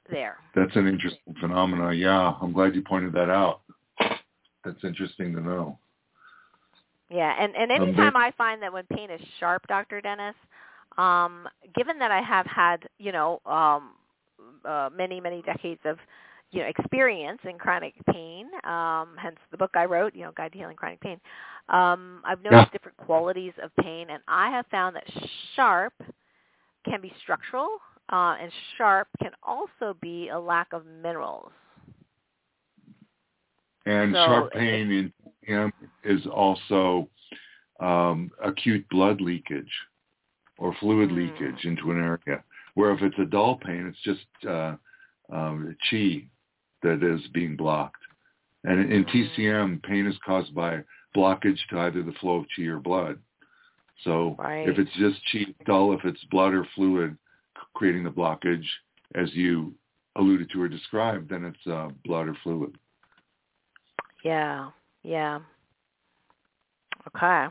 [0.10, 0.38] there.
[0.56, 1.94] That's an interesting phenomena.
[1.94, 3.62] Yeah, I'm glad you pointed that out.
[4.64, 5.80] That's interesting to know.
[7.10, 10.02] Yeah, and and um, anytime um, I find that when pain is sharp, Dr.
[10.02, 10.36] Dennis,
[10.98, 13.92] um, given that I have had, you know, um,
[14.66, 15.98] uh, many, many decades of,
[16.52, 20.54] you know, experience in chronic pain, um, hence the book I wrote, you know, Guide
[20.54, 21.20] to Healing Chronic Pain,
[21.70, 22.70] um, I've noticed yeah.
[22.72, 25.04] different qualities of pain, and I have found that
[25.56, 25.94] sharp
[26.86, 27.68] can be structural,
[28.12, 31.52] uh, and sharp can also be a lack of minerals.
[33.86, 35.74] And so sharp pain in him
[36.04, 37.10] is also
[37.80, 39.72] um, acute blood leakage
[40.58, 41.18] or fluid mm.
[41.18, 42.44] leakage into an area.
[42.76, 44.76] Where if it's a dull pain, it's just uh,
[45.32, 46.24] um, chi
[46.84, 48.02] that is being blocked.
[48.64, 49.06] And in.
[49.06, 50.84] TCM, pain is caused by
[51.16, 53.20] blockage to either the flow of chi or blood.
[54.04, 54.68] So right.
[54.68, 57.18] if it's just chi dull, if it's blood or fluid
[57.74, 58.66] creating the blockage,
[59.16, 59.74] as you
[60.16, 62.76] alluded to or described, then it's uh, blood or fluid.
[64.24, 64.72] Yeah,
[65.04, 65.40] yeah.
[67.16, 67.48] Okay.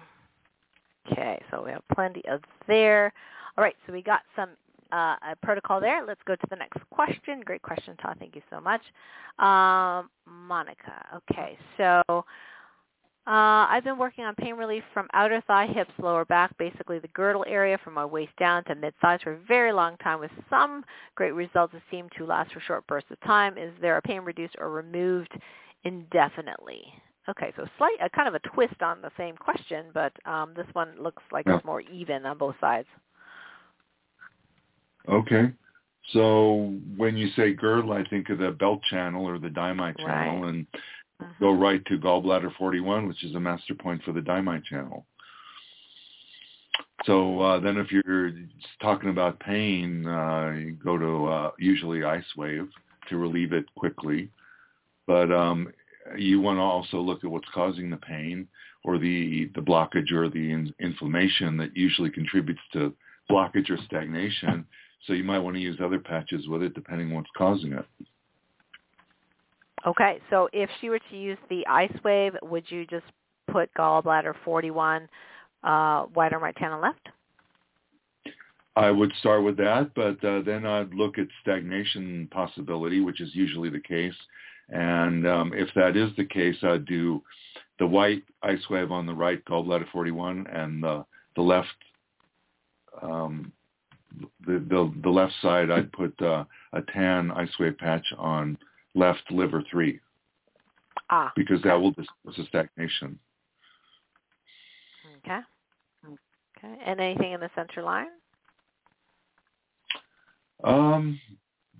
[1.10, 3.12] Okay, so we have plenty of there.
[3.56, 4.50] All right, so we got some
[4.92, 6.04] uh, a protocol there.
[6.06, 7.40] Let's go to the next question.
[7.44, 8.16] Great question, Todd.
[8.18, 8.82] Thank you so much.
[9.38, 11.20] Um, Monica.
[11.30, 12.02] Okay, so
[13.26, 17.08] uh, I've been working on pain relief from outer thigh, hips, lower back, basically the
[17.08, 20.84] girdle area from my waist down to mid-thighs for a very long time with some
[21.16, 23.58] great results that seem to last for short bursts of time.
[23.58, 25.32] Is there a pain reduced or removed
[25.82, 26.84] indefinitely?
[27.28, 30.66] Okay, so slight, a kind of a twist on the same question, but um, this
[30.74, 31.56] one looks like yeah.
[31.56, 32.86] it's more even on both sides.
[35.08, 35.52] Okay.
[36.12, 40.42] So when you say girdle, I think of the belt channel or the dai-mai channel,
[40.42, 40.48] right.
[40.48, 40.66] and
[41.20, 41.32] uh-huh.
[41.40, 45.04] go right to gallbladder 41, which is a master point for the dai-mai channel.
[47.04, 48.32] So uh, then if you're
[48.80, 52.68] talking about pain, uh, you go to uh, usually ice wave
[53.08, 54.30] to relieve it quickly.
[55.06, 55.72] But um,
[56.16, 58.48] you want to also look at what's causing the pain
[58.84, 62.92] or the, the blockage or the in, inflammation that usually contributes to
[63.30, 64.66] blockage or stagnation.
[65.06, 67.84] So you might want to use other patches with it depending on what's causing it.
[69.86, 73.04] Okay, so if she were to use the ice wave, would you just
[73.50, 75.08] put gallbladder 41
[75.62, 77.08] uh, right arm, right channel left?
[78.74, 83.30] I would start with that, but uh, then I'd look at stagnation possibility, which is
[83.32, 84.14] usually the case,
[84.68, 87.22] and um, if that is the case, I'd do
[87.78, 91.04] the white ice wave on the right, gallbladder 41, and the,
[91.36, 91.68] the left,
[93.00, 93.52] um,
[94.46, 98.56] the, the, the left side, I'd put uh, a tan ice wave patch on
[98.94, 100.00] left liver 3.
[101.10, 101.32] Ah.
[101.36, 103.18] Because that will disperse the stagnation.
[105.18, 105.38] Okay.
[106.06, 106.74] Okay.
[106.84, 108.06] And anything in the center line?
[110.64, 111.20] Um,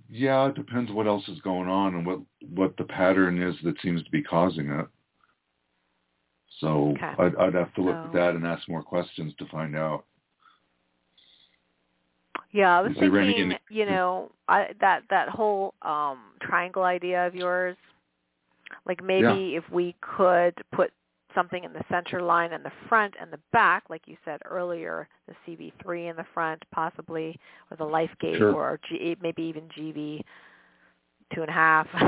[0.09, 2.19] yeah, it depends what else is going on and what
[2.53, 4.87] what the pattern is that seems to be causing it.
[6.59, 7.13] So okay.
[7.19, 10.05] I'd, I'd have to look so, at that and ask more questions to find out.
[12.57, 17.77] Yeah, I was thinking, you know, I, that that whole um triangle idea of yours.
[18.87, 19.59] Like maybe yeah.
[19.59, 20.91] if we could put
[21.35, 25.07] something in the center line and the front and the back, like you said earlier,
[25.27, 27.39] the CV3 in the front, possibly,
[27.69, 28.53] or the LifeGate, Sure.
[28.53, 30.23] or G, maybe even GV
[31.35, 31.87] two and a half.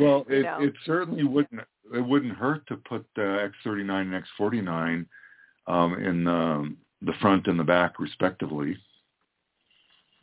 [0.00, 0.58] Well, it, know.
[0.60, 1.60] it certainly wouldn't
[1.94, 5.06] it wouldn't hurt to put the X39 and X49
[5.66, 6.74] um, in the,
[7.04, 8.76] the front and the back respectively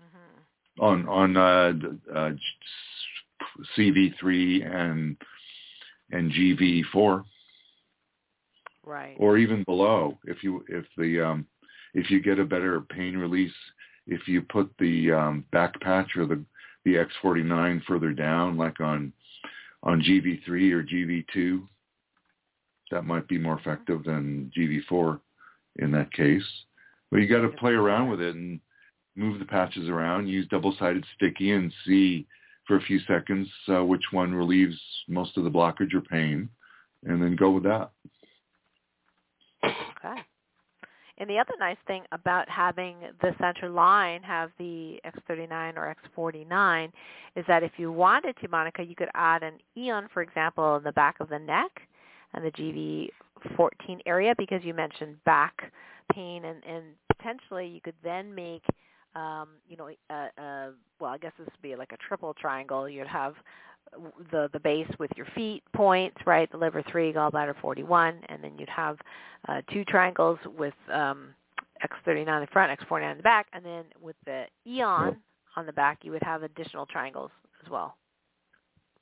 [0.01, 0.79] Mhm.
[0.79, 1.73] on on uh,
[2.13, 2.31] uh,
[3.75, 5.17] CV3 and
[6.11, 7.25] and GV4
[8.85, 9.15] Right.
[9.19, 11.47] or even below if you if the um,
[11.93, 13.53] if you get a better pain release
[14.07, 16.43] if you put the um, back patch or the
[16.85, 19.13] the X49 further down like on
[19.83, 21.67] on GV3 or GV2
[22.91, 25.19] that might be more effective than GV4
[25.77, 26.47] in that case
[27.11, 28.59] but you got to play around with it and
[29.15, 32.25] move the patches around use double-sided sticky and see
[32.67, 36.47] for a few seconds uh, which one relieves most of the blockage or pain
[37.05, 37.91] and then go with that
[39.63, 40.21] Okay.
[41.17, 46.91] And the other nice thing about having the center line have the X39 or X49
[47.35, 50.83] is that if you wanted to, Monica, you could add an Aeon, for example, in
[50.83, 51.71] the back of the neck
[52.33, 55.73] and the GV14 area because you mentioned back
[56.13, 56.83] pain and, and
[57.15, 58.63] potentially you could then make
[59.15, 62.87] um, you know, a, a, well, I guess this would be like a triple triangle.
[62.87, 63.33] You'd have
[64.31, 66.49] the the base with your feet points, right?
[66.51, 68.97] The liver three, gallbladder 41, and then you'd have
[69.47, 71.29] uh, two triangles with um,
[71.83, 75.17] X39 in the front, X49 in the back, and then with the Aeon
[75.55, 77.31] on the back, you would have additional triangles
[77.65, 77.95] as well.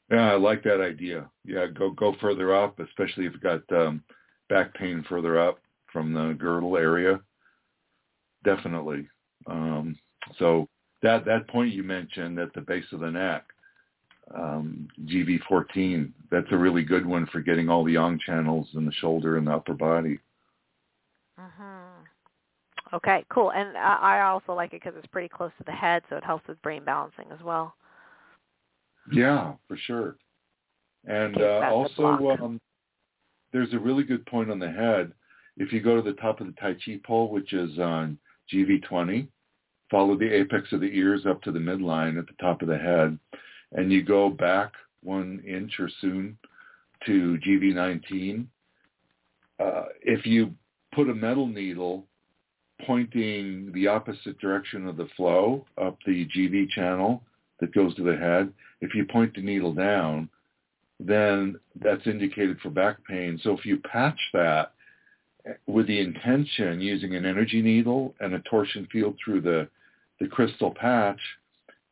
[0.09, 1.29] Yeah, I like that idea.
[1.43, 4.03] Yeah, go go further up, especially if you've got um,
[4.47, 5.59] back pain further up
[5.91, 7.19] from the girdle area.
[8.43, 9.07] Definitely.
[9.45, 9.97] Um,
[10.37, 10.67] so
[11.01, 13.45] that that point you mentioned at the base of the neck,
[14.35, 18.91] um, GV14, that's a really good one for getting all the yang channels in the
[18.93, 20.19] shoulder and the upper body.
[21.39, 22.95] Mm-hmm.
[22.95, 23.51] Okay, cool.
[23.51, 26.23] And I, I also like it because it's pretty close to the head, so it
[26.23, 27.75] helps with brain balancing as well.
[29.11, 30.15] Yeah, for sure.
[31.05, 32.59] And uh, also, um,
[33.53, 35.11] there's a really good point on the head.
[35.57, 38.17] If you go to the top of the Tai Chi pole, which is on
[38.53, 39.27] GV20,
[39.89, 42.77] follow the apex of the ears up to the midline at the top of the
[42.77, 43.17] head,
[43.73, 46.37] and you go back one inch or cun
[47.05, 48.45] to GV19.
[49.59, 50.53] Uh, if you
[50.93, 52.05] put a metal needle
[52.85, 57.23] pointing the opposite direction of the flow up the GV channel
[57.59, 60.29] that goes to the head, if you point the needle down,
[60.99, 63.39] then that's indicated for back pain.
[63.43, 64.73] So if you patch that
[65.65, 69.67] with the intention using an energy needle and a torsion field through the,
[70.19, 71.19] the crystal patch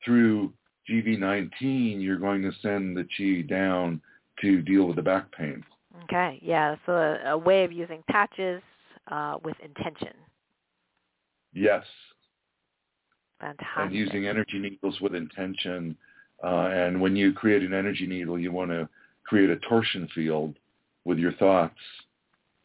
[0.03, 0.51] through
[0.89, 4.01] GV19, you're going to send the chi down
[4.41, 5.63] to deal with the back pain.
[6.03, 8.61] Okay, yeah, so a, a way of using patches
[9.09, 10.13] uh, with intention.
[11.53, 11.83] Yes,
[13.39, 13.77] Fantastic.
[13.77, 15.95] and using energy needles with intention.
[16.43, 18.87] Uh, and when you create an energy needle, you want to
[19.25, 20.55] create a torsion field
[21.05, 21.79] with your thoughts,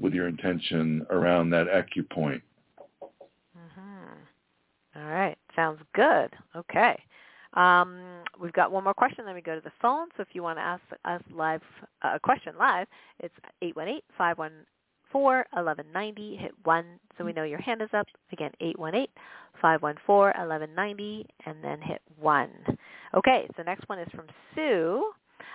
[0.00, 2.42] with your intention around that acupoint.
[3.56, 4.96] Mm-hmm.
[4.96, 6.30] All right, sounds good.
[6.56, 6.98] Okay.
[7.54, 10.06] Um, we've got one more question, then we go to the phone.
[10.16, 11.62] So if you want to ask us live
[12.02, 12.86] uh, a question live,
[13.18, 13.34] it's
[14.20, 16.40] 818-514-1190.
[16.40, 16.84] Hit 1
[17.18, 18.06] so we know your hand is up.
[18.32, 18.52] Again,
[19.62, 22.50] 818-514-1190, and then hit 1.
[23.14, 25.10] Okay, so next one is from Sue.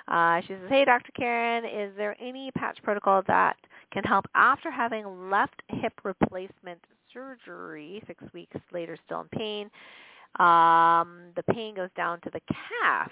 [0.07, 1.11] Uh, she says, hey, Dr.
[1.13, 3.57] Karen, is there any patch protocol that
[3.95, 6.79] can help after having left hip replacement
[7.13, 9.69] surgery, six weeks later still in pain?
[10.37, 12.41] Um, the pain goes down to the
[12.81, 13.11] calf.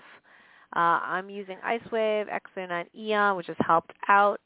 [0.76, 4.42] Uh, I'm using IceWave X39 Aeon, which has helped out,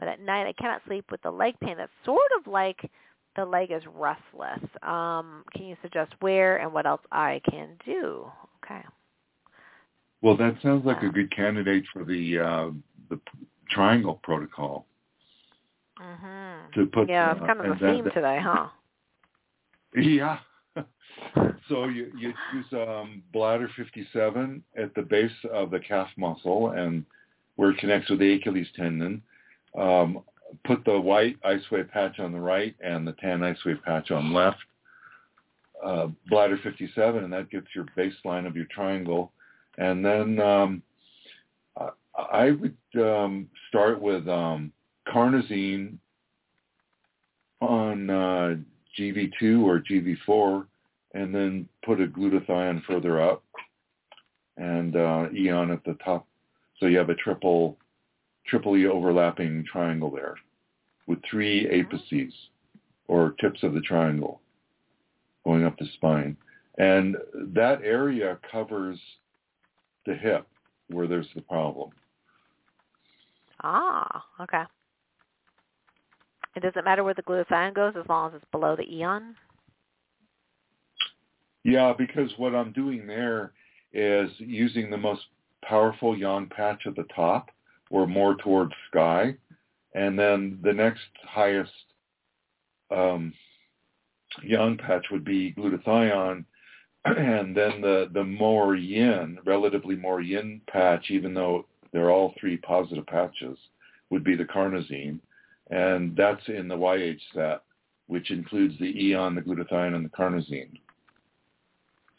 [0.00, 1.76] but at night I cannot sleep with the leg pain.
[1.76, 2.90] That's sort of like
[3.36, 4.68] the leg is restless.
[4.82, 8.26] Um, can you suggest where and what else I can do?
[8.64, 8.80] Okay.
[10.20, 12.70] Well, that sounds like a good candidate for the uh,
[13.08, 13.20] the
[13.70, 14.86] triangle protocol
[15.98, 16.72] Mhm.
[16.74, 17.08] to put.
[17.08, 18.68] Yeah, it's uh, kind of and a that- theme today, huh?
[19.94, 20.38] Yeah.
[21.68, 27.02] so you, you use um, bladder 57 at the base of the calf muscle and
[27.54, 29.22] where it connects with the Achilles tendon.
[29.78, 30.22] Um,
[30.66, 34.10] put the white ice wave patch on the right and the tan ice wave patch
[34.10, 34.58] on left.
[35.82, 39.32] Uh, bladder 57, and that gets your baseline of your triangle.
[39.78, 40.82] And then um,
[41.78, 41.88] I,
[42.18, 44.72] I would um, start with um,
[45.08, 45.98] carnosine
[47.60, 48.54] on uh,
[48.98, 50.66] GV2 or GV4,
[51.14, 53.42] and then put a glutathione further up
[54.56, 56.26] and uh, Aeon at the top.
[56.78, 57.78] So you have a triple
[58.46, 60.36] triply overlapping triangle there
[61.06, 61.96] with three Mm-hmm.
[61.96, 62.32] apices
[63.08, 64.40] or tips of the triangle
[65.44, 66.36] going up the spine.
[66.78, 67.16] And
[67.54, 68.98] that area covers
[70.04, 70.46] the hip
[70.88, 71.90] where there's the problem.
[73.62, 74.62] Ah, okay.
[76.56, 79.36] It doesn't matter where the glutathione goes as long as it's below the Aeon?
[81.64, 83.52] Yeah, because what I'm doing there
[83.92, 85.20] is using the most
[85.62, 87.50] powerful yang patch at the top
[87.90, 89.34] or more towards sky.
[89.94, 91.72] And then the next highest
[92.90, 93.34] um,
[94.42, 96.44] yang patch would be glutathione.
[97.04, 102.56] And then the, the more yin, relatively more yin patch, even though they're all three
[102.56, 103.58] positive patches,
[104.10, 105.20] would be the carnosine.
[105.70, 107.62] And that's in the Y-Age set,
[108.06, 110.78] which includes the Aeon, the glutathione, and the carnosine.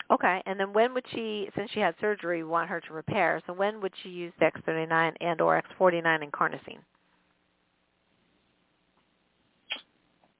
[0.09, 3.53] Okay, and then when would she, since she had surgery, want her to repair, so
[3.53, 6.79] when would she use the X39 and or X49 and carnosine?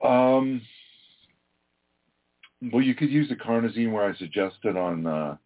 [0.04, 0.62] Um,
[2.72, 5.38] well, you could use the carnosine where I suggested on uh,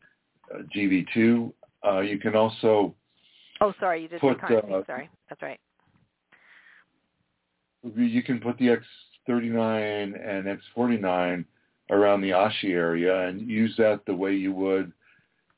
[0.75, 1.51] GV2.
[1.85, 2.93] Uh, you can also
[3.61, 4.81] Oh, sorry, you did Put, say carnosine.
[4.81, 5.59] uh, sorry, that's right.
[7.83, 8.77] You can put the
[9.27, 11.45] X39 and X49
[11.89, 14.91] around the Ashi area and use that the way you would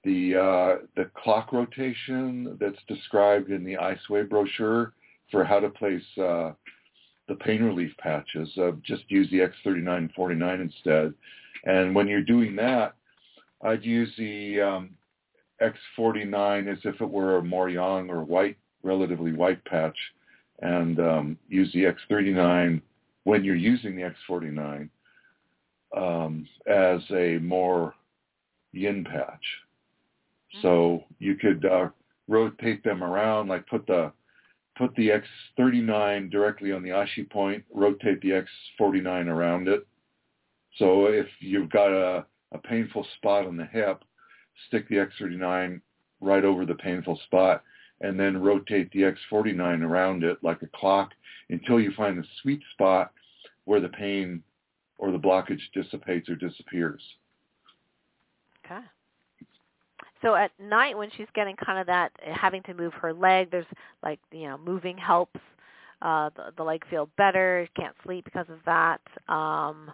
[0.04, 4.94] the uh, the clock rotation that's described in the IceWave brochure
[5.32, 6.52] for how to place uh,
[7.28, 8.50] the pain relief patches.
[8.58, 11.14] Uh, just use the X39 and 49 instead.
[11.66, 12.96] And when you're doing that,
[13.62, 14.90] I'd use the um,
[15.62, 19.98] X49 as if it were a more yang or white, relatively white patch,
[20.64, 22.82] and um, use the X39
[23.26, 24.90] when you're using the X49
[25.96, 27.94] um, as a more
[28.72, 29.44] yin patch.
[30.62, 31.90] So you could uh,
[32.30, 34.12] rotate them around, like put the
[34.78, 35.10] put the
[35.60, 38.44] X39 directly on the Ashi point, rotate the
[38.80, 39.86] X49 around it.
[40.78, 44.04] So if you've got a, a painful spot on the hip,
[44.68, 45.82] stick the X39
[46.22, 47.64] right over the painful spot
[48.02, 51.12] and then rotate the X49 around it like a clock
[51.50, 53.12] until you find the sweet spot
[53.66, 54.44] where the pain
[54.98, 57.02] or the blockage dissipates or disappears.
[58.66, 58.82] Okay.
[60.22, 63.66] So at night when she's getting kind of that having to move her leg, there's
[64.02, 65.40] like you know moving helps
[66.02, 67.68] uh, the, the leg feel better.
[67.76, 69.02] Can't sleep because of that.
[69.28, 69.92] Um,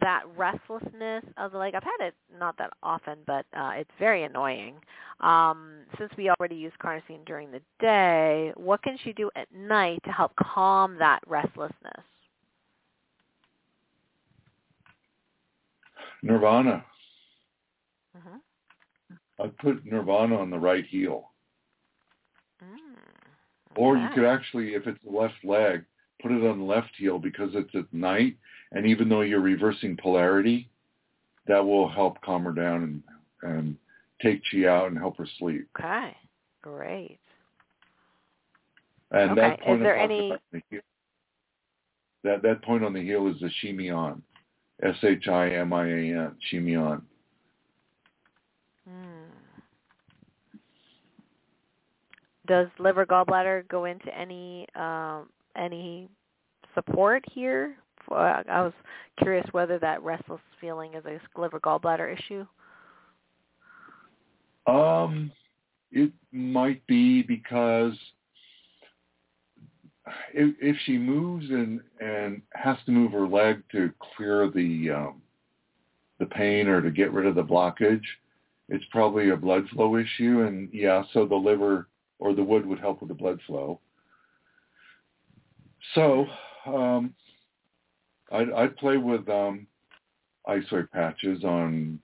[0.00, 4.24] that restlessness of the leg, I've had it not that often, but uh, it's very
[4.24, 4.76] annoying.
[5.20, 10.00] Um, since we already use carnosine during the day, what can she do at night
[10.04, 12.04] to help calm that restlessness?
[16.22, 16.84] Nirvana.
[18.16, 18.36] hmm
[19.38, 21.30] I put Nirvana on the right heel.
[22.62, 23.76] Mm.
[23.76, 25.84] Or you could actually, if it's the left leg,
[26.22, 28.36] put it on the left heel because it's at night.
[28.72, 30.68] And even though you're reversing polarity,
[31.46, 32.82] that will help calm her down
[33.42, 33.76] and, and
[34.20, 35.68] take chi out and help her sleep.
[35.78, 36.16] Okay.
[36.62, 37.20] Great.
[39.12, 39.40] And Okay.
[39.40, 40.80] that Is point there any- the heel,
[42.24, 44.20] that that point on the heel is the shimian,
[44.82, 47.02] S H I M I A N, shimian.
[48.88, 49.30] Hmm.
[52.46, 56.08] Does liver gallbladder go into any um, any
[56.74, 57.76] support here?
[58.14, 58.72] I was
[59.18, 62.46] curious whether that restless feeling is a liver gallbladder issue.
[64.66, 65.30] Um,
[65.92, 67.94] it might be because
[70.34, 75.22] if, if she moves and and has to move her leg to clear the um,
[76.18, 78.04] the pain or to get rid of the blockage,
[78.68, 80.42] it's probably a blood flow issue.
[80.46, 81.88] And yeah, so the liver
[82.18, 83.80] or the wood would help with the blood flow.
[85.94, 86.26] So
[86.66, 87.14] um,
[88.36, 89.66] I'd, I'd play with um,
[90.46, 91.98] ice wave patches on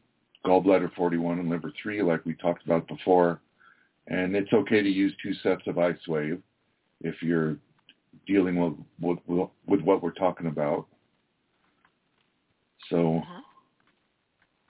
[0.46, 3.40] gallbladder 41 and liver 3 like we talked about before.
[4.08, 6.42] And it's okay to use two sets of ice wave
[7.02, 7.56] if you're
[8.26, 10.86] dealing with, with, with, with what we're talking about.
[12.90, 13.22] So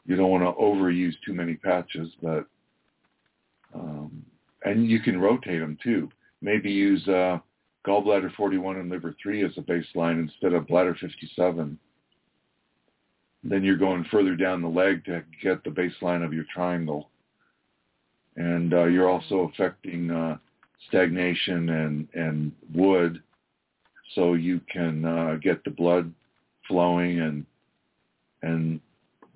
[0.05, 2.47] you don't want to overuse too many patches, but
[3.75, 4.25] um,
[4.65, 6.11] and you can rotate them too.
[6.43, 7.39] Maybe use uh,
[7.87, 11.79] gallbladder 41 and liver 3 as a baseline instead of bladder 57
[13.45, 17.11] then you're going further down the leg to get the baseline of your triangle.
[18.37, 20.39] And uh, you're also affecting uh,
[20.89, 23.23] stagnation and, and wood
[24.15, 26.13] so you can uh, get the blood
[26.69, 27.47] flowing and
[28.45, 28.81] and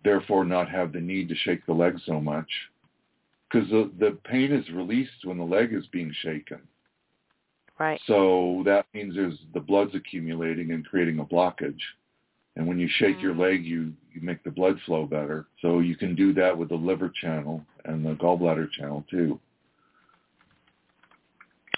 [0.02, 2.48] therefore not have the need to shake the leg so much.
[3.48, 6.58] Because the, the pain is released when the leg is being shaken.
[7.78, 8.00] Right.
[8.06, 11.80] So that means there's the blood's accumulating and creating a blockage.
[12.56, 13.38] And when you shake your Mm.
[13.40, 15.46] leg, you, you make the blood flow better.
[15.60, 19.38] So you can do that with the liver channel and the gallbladder channel too.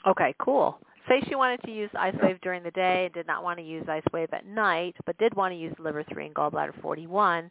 [0.06, 0.78] Okay, cool.
[1.08, 3.64] Say she wanted to use Ice Wave during the day and did not want to
[3.64, 7.50] use Ice Wave at night, but did want to use Liver 3 and Gallbladder 41.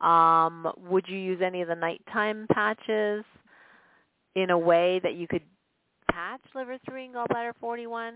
[0.00, 3.24] Um, would you use any of the nighttime patches
[4.36, 5.42] in a way that you could
[6.10, 8.14] patch Liver 3 and Gallbladder 41?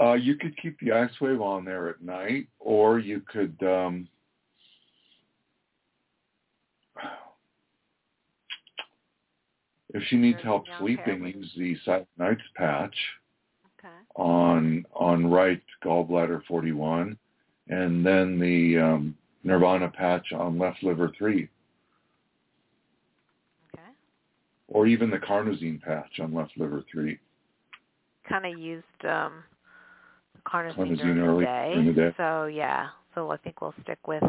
[0.00, 4.08] Uh, you could keep the ice wave on there at night, or you could um,
[9.94, 12.94] if she needs help sleeping, use the Silent Nights patch
[13.80, 13.94] Okay.
[14.16, 17.18] on on right gallbladder 41,
[17.68, 21.48] and then the um, Nirvana patch on left liver 3,
[23.74, 23.88] Okay.
[24.68, 27.18] Or even the Carnosine patch on left liver 3.
[28.28, 29.42] Kind of used um,
[30.46, 31.70] carnosine, Carnosine during, early the day.
[31.74, 32.14] during the day.
[32.16, 34.22] So yeah, so I think we'll stick with.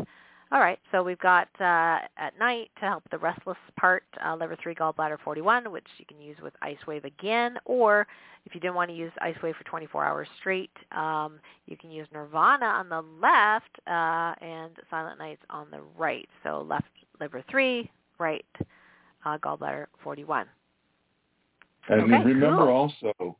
[0.51, 4.57] All right, so we've got uh, at night to help the restless part, uh, liver
[4.63, 8.07] 3 gallbladder 41, which you can use with Ice Wave again, or
[8.45, 11.91] if you didn't want to use Ice Wave for 24 hours straight, um, you can
[11.91, 16.27] use Nirvana on the left uh, and Silent Nights on the right.
[16.43, 16.87] So left
[17.19, 17.87] liver 3,
[18.17, 18.45] right
[19.25, 20.45] uh, gallbladder 41.
[21.89, 22.91] And Okay, remember cool.
[23.13, 23.37] also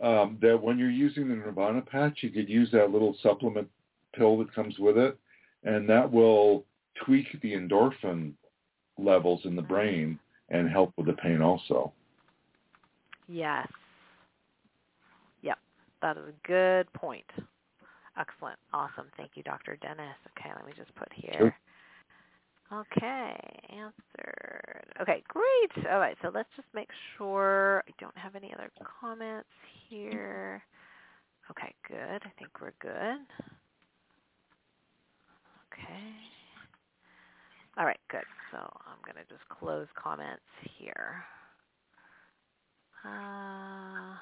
[0.00, 3.68] um, that when you're using the Nirvana patch, you could use that little supplement
[4.14, 5.18] pill that comes with it,
[5.64, 6.64] and that will
[7.04, 8.32] tweak the endorphin
[8.98, 10.18] levels in the brain
[10.50, 11.92] and help with the pain also.
[13.28, 13.66] Yes.
[15.42, 15.58] Yep.
[16.02, 17.24] That is a good point.
[18.18, 18.58] Excellent.
[18.74, 19.06] Awesome.
[19.16, 19.76] Thank you, Dr.
[19.76, 20.16] Dennis.
[20.38, 21.34] Okay, let me just put here.
[21.38, 21.56] Sure.
[22.72, 23.36] Okay,
[23.68, 24.86] answered.
[25.02, 25.86] Okay, great.
[25.90, 28.70] All right, so let's just make sure I don't have any other
[29.00, 29.48] comments
[29.90, 30.62] here.
[31.50, 32.22] Okay, good.
[32.24, 33.26] I think we're good.
[35.72, 36.12] Okay.
[37.76, 38.24] All right, good.
[38.50, 40.42] So I'm going to just close comments
[40.78, 41.24] here.
[43.04, 44.16] Uh,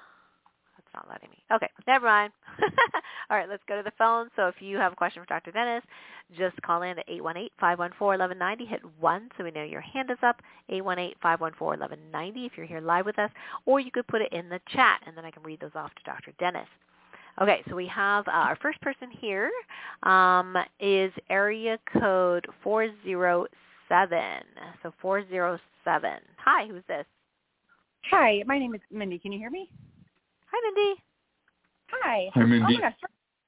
[0.92, 1.38] that's not letting me.
[1.52, 2.32] Okay, never mind.
[3.30, 4.28] All right, let's go to the phone.
[4.36, 5.52] So if you have a question for Dr.
[5.52, 5.82] Dennis,
[6.36, 8.68] just call in at 818-514-1190.
[8.68, 13.18] Hit 1 so we know your hand is up, 818-514-1190 if you're here live with
[13.18, 13.30] us,
[13.66, 15.94] or you could put it in the chat, and then I can read those off
[15.94, 16.32] to Dr.
[16.38, 16.68] Dennis.
[17.40, 19.50] Okay, so we have uh, our first person here
[20.02, 24.18] um, is area code 407.
[24.82, 26.10] So 407.
[26.44, 27.06] Hi, who's this?
[28.10, 29.18] Hi, my name is Mindy.
[29.18, 29.68] Can you hear me?
[30.52, 31.02] Hi, Mindy.
[31.90, 32.30] Hi.
[32.34, 32.58] Hi, Mindy.
[32.58, 32.94] Oh my gosh.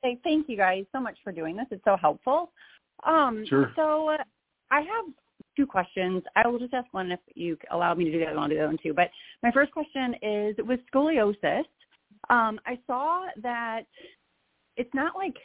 [0.04, 1.66] Say thank you guys so much for doing this.
[1.70, 2.50] It's so helpful.
[3.04, 3.72] Um, Sure.
[3.76, 4.18] So uh,
[4.70, 5.04] I have
[5.56, 6.22] two questions.
[6.34, 8.36] I will just ask one if you allow me to do that.
[8.36, 8.94] I'll do that one too.
[8.94, 9.10] But
[9.42, 11.64] my first question is with scoliosis.
[12.30, 13.82] Um, I saw that
[14.76, 15.36] it's not like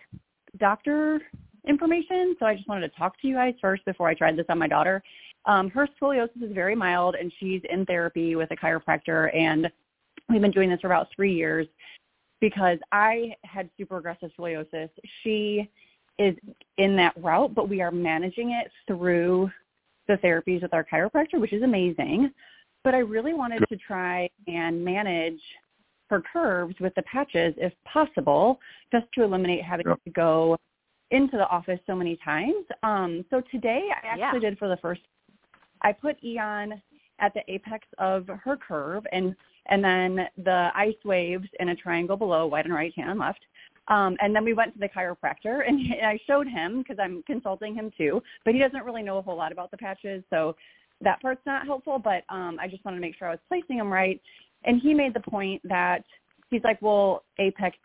[0.60, 1.22] doctor
[1.68, 4.46] information, so I just wanted to talk to you guys first before I tried this
[4.50, 5.04] on my daughter.
[5.46, 9.70] Um, her scoliosis is very mild, and she's in therapy with a chiropractor, and
[10.30, 11.68] we've been doing this for about three years
[12.40, 14.90] because I had super aggressive scoliosis.
[15.24, 15.70] She
[16.20, 16.36] is
[16.78, 19.50] in that route, but we are managing it through
[20.08, 22.32] the therapies with our chiropractor, which is amazing.
[22.84, 25.42] But I really wanted to try and manage
[26.10, 28.60] her curves with the patches if possible,
[28.92, 30.04] just to eliminate having Yep.
[30.06, 30.58] to go
[31.12, 32.66] into the office so many times.
[32.84, 34.50] Um, so today I actually Yeah.
[34.50, 35.02] did for the first,
[35.82, 36.82] I put Eon
[37.20, 39.36] at the apex of her curve and
[39.70, 43.40] and then the ice waves in a triangle below, white and right, tan and left.
[43.88, 47.24] Um, and then we went to the chiropractor, and, he- I showed him because I'm
[47.24, 50.56] consulting him too, but he doesn't really know a whole lot about the patches, so
[51.02, 52.00] that part's not helpful.
[52.00, 54.20] But um, I just wanted to make sure I was placing them right.
[54.64, 56.04] And he made the point that
[56.50, 57.78] he's like, well, apex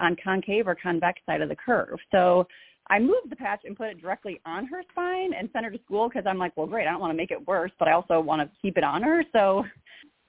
[0.00, 1.98] on concave or convex side of the curve.
[2.10, 2.46] So
[2.90, 5.78] I moved the patch and put it directly on her spine and sent her to
[5.84, 6.86] school because I'm like, well, great.
[6.86, 9.02] I don't want to make it worse, but I also want to keep it on
[9.02, 9.22] her.
[9.32, 9.64] So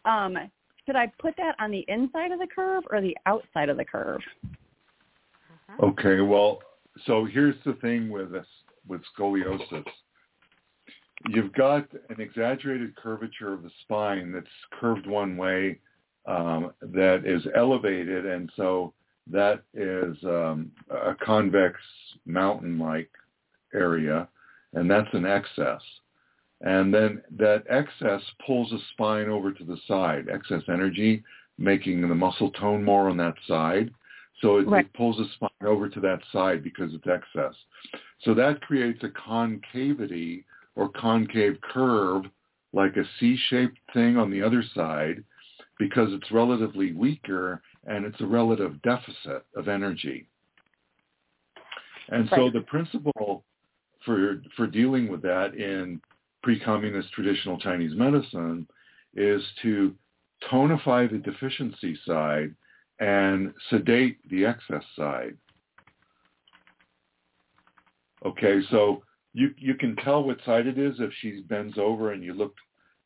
[0.05, 0.37] um,
[0.85, 3.85] should I put that on the inside of the curve or the outside of the
[3.85, 4.21] curve?
[5.81, 6.59] Okay, well,
[7.05, 8.45] so here's the thing with this,
[8.87, 9.85] with scoliosis.
[11.29, 14.45] You've got an exaggerated curvature of the spine that's
[14.79, 15.79] curved one way
[16.25, 18.93] um, that is elevated, and so
[19.31, 21.79] that is um, a convex
[22.25, 23.09] mountain-like
[23.73, 24.27] area,
[24.73, 25.81] and that's an excess.
[26.63, 31.23] And then that excess pulls the spine over to the side, excess energy,
[31.57, 33.93] making the muscle tone more on that side.
[34.41, 34.85] So it, Right.
[34.85, 37.53] it pulls the spine over to that side because it's excess.
[38.21, 40.45] So that creates a concavity
[40.75, 42.23] or concave curve,
[42.71, 45.23] like a C-shaped thing on the other side.
[45.79, 50.27] because it's relatively weaker and it's a relative deficit of energy.
[52.09, 53.43] And so the principle
[54.05, 55.99] for for dealing with that in
[56.43, 58.67] pre-communist traditional Chinese medicine
[59.15, 59.95] is to
[60.51, 62.53] tonify the deficiency side
[62.99, 65.35] and sedate the excess side.
[68.25, 72.23] Okay, so you you can tell what side it is if she bends over and
[72.23, 72.53] you look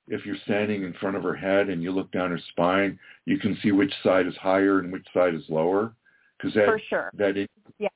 [0.08, 3.38] if you're standing in front of her head and you look down her spine, you
[3.38, 5.94] can see which side is higher and which side is lower
[6.38, 7.12] because that For sure.
[7.16, 7.90] that is, Yeah.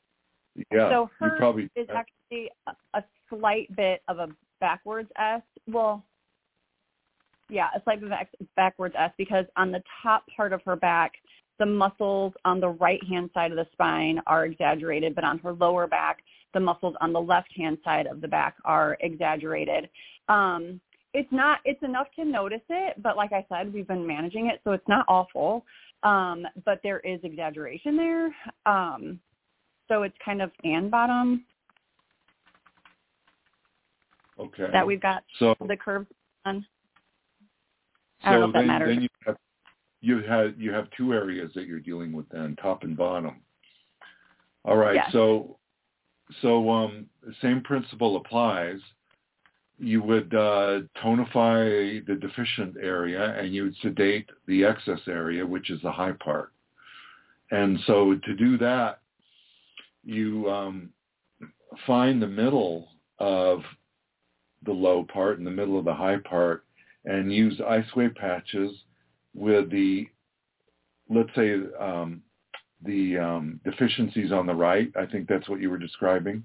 [0.71, 4.27] yeah so you her probably is uh actually a, a slight bit of a
[4.61, 5.41] backwards S.
[5.67, 6.05] Well,
[7.49, 8.09] yeah, a slight of
[8.55, 11.11] backwards S because on the top part of her back,
[11.59, 15.51] the muscles on the right hand side of the spine are exaggerated, but on her
[15.51, 16.19] lower back,
[16.53, 19.89] the muscles on the left hand side of the back are exaggerated.
[20.29, 20.79] Um,
[21.13, 24.61] it's not it's enough to notice it, but like I said, we've been managing it,
[24.63, 25.65] so it's not awful.
[26.03, 28.35] Um, but there is exaggeration there.
[28.65, 29.19] Um,
[29.87, 31.45] so it's kind of and bottom
[34.39, 34.67] okay.
[34.71, 36.05] that we've got so the curve
[36.45, 36.65] on.
[38.23, 39.37] I don't know so if that then, then you have
[40.01, 43.41] you have you have two areas that you're dealing with then top and bottom.
[44.65, 45.11] All right Yes.
[45.11, 45.57] so
[46.41, 48.79] so um the same principle applies.
[49.77, 55.71] You would uh, tonify the deficient area and you would sedate the excess area which
[55.71, 56.51] is the high part.
[57.49, 59.01] And so to do that
[60.03, 60.89] you um,
[61.85, 63.61] find the middle of
[64.63, 66.63] the low part and the middle of the high part
[67.05, 68.71] and use ice wave patches
[69.33, 70.07] with the,
[71.09, 72.21] let's say, um,
[72.83, 74.91] the um, deficiencies on the right.
[74.95, 76.43] I think that's what you were describing.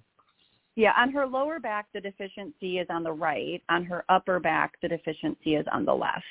[0.76, 3.62] Yeah, on her lower back, the deficiency is on the right.
[3.70, 6.22] On her upper back, the deficiency is on the left.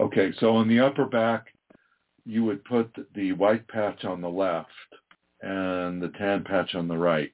[0.00, 1.46] Okay, so on the upper back,
[2.24, 4.70] you would put the white patch on the left
[5.42, 7.32] and the tan patch on the right,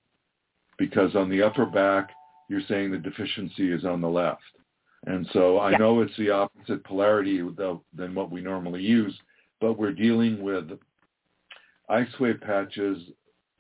[0.77, 2.11] because on the upper back,
[2.49, 4.43] you're saying the deficiency is on the left.
[5.07, 5.79] And so I Yeah.
[5.79, 9.19] know it's the opposite polarity than what we normally use,
[9.61, 10.79] but we're dealing with
[11.89, 13.11] ice wave patches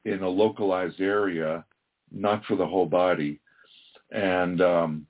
[0.05, 1.65] in a localized area,
[2.11, 3.41] not for the whole body.
[4.11, 5.07] And um,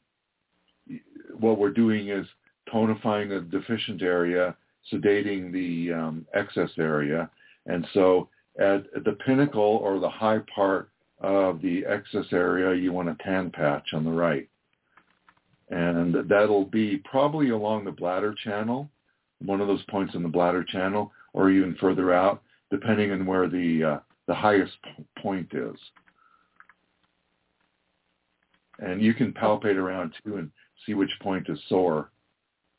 [1.38, 2.26] what we're doing is
[2.72, 4.56] tonifying the deficient area,
[4.90, 7.30] sedating the um, excess area.
[7.66, 10.90] And so at, at the pinnacle or the high part
[11.22, 14.48] of the excess area, you want a tan patch on the right.
[15.70, 18.90] And that'll be probably along the bladder channel,
[19.42, 23.48] one of those points in the bladder channel, or even further out, depending on where
[23.48, 24.76] the uh, the highest
[25.18, 25.76] point is.
[28.80, 30.50] And you can palpate around too and
[30.84, 32.10] see which point is sore,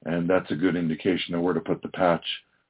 [0.05, 2.25] and that's a good indication of where to put the patch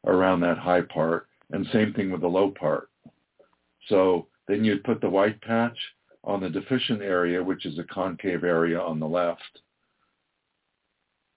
[0.05, 1.27] around that high part.
[1.51, 2.89] And same thing with the low part.
[3.89, 5.77] So then you'd put the white patch
[6.23, 9.41] on the deficient area, which is a concave area on the left.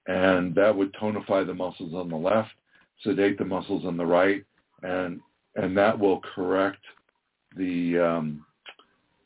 [0.07, 2.51] And that would tonify the muscles on the left,
[3.03, 4.45] sedate the muscles on the right,
[4.83, 5.21] and
[5.57, 6.83] and that will correct
[7.57, 8.47] the um,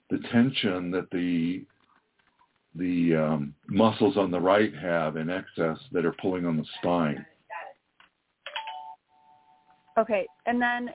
[0.09, 1.65] the tension that the
[2.77, 7.25] the um, muscles on the right have in excess that are pulling on the spine.
[9.99, 10.91] Okay, and then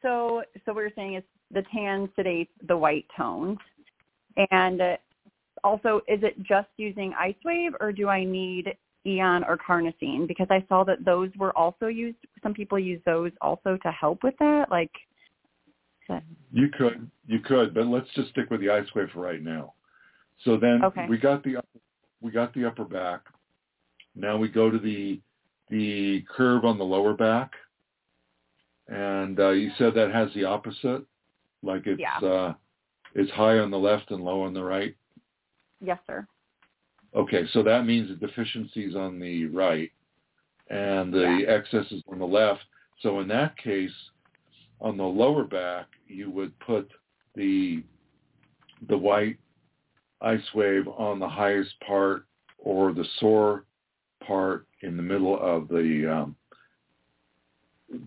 [0.00, 3.58] so so what you're saying is the tan sedates the white tones,
[4.50, 4.96] and uh,
[5.64, 8.74] also is it just using ice wave or do I need
[9.06, 10.26] Aeon or carnosine?
[10.26, 12.18] Because I saw that those were also used.
[12.42, 14.70] Some people use those also to help with that.
[14.70, 14.92] Like,
[16.52, 19.74] You could, you could, but let's just stick with the ice wave for right now.
[20.44, 21.06] So then Okay.
[21.08, 21.56] we got the
[22.20, 23.22] we got the upper back.
[24.14, 25.20] Now we go to the
[25.70, 27.52] the curve on the lower back,
[28.88, 31.04] and uh, you said that has the opposite,
[31.62, 32.18] like it's Yeah.
[32.18, 32.54] uh,
[33.14, 34.94] it's high on the left and low on the right.
[35.80, 36.26] yes, sir.
[37.14, 39.92] Okay, so that means the deficiencies on the right
[40.70, 42.62] and the excess is on the left.
[43.00, 43.92] So in that case,
[44.80, 46.90] on the lower back, you would put
[47.34, 47.82] the
[48.88, 49.38] the white
[50.22, 52.24] ice wave on the highest part
[52.58, 53.64] or the sore
[54.26, 56.36] part in the middle of the um,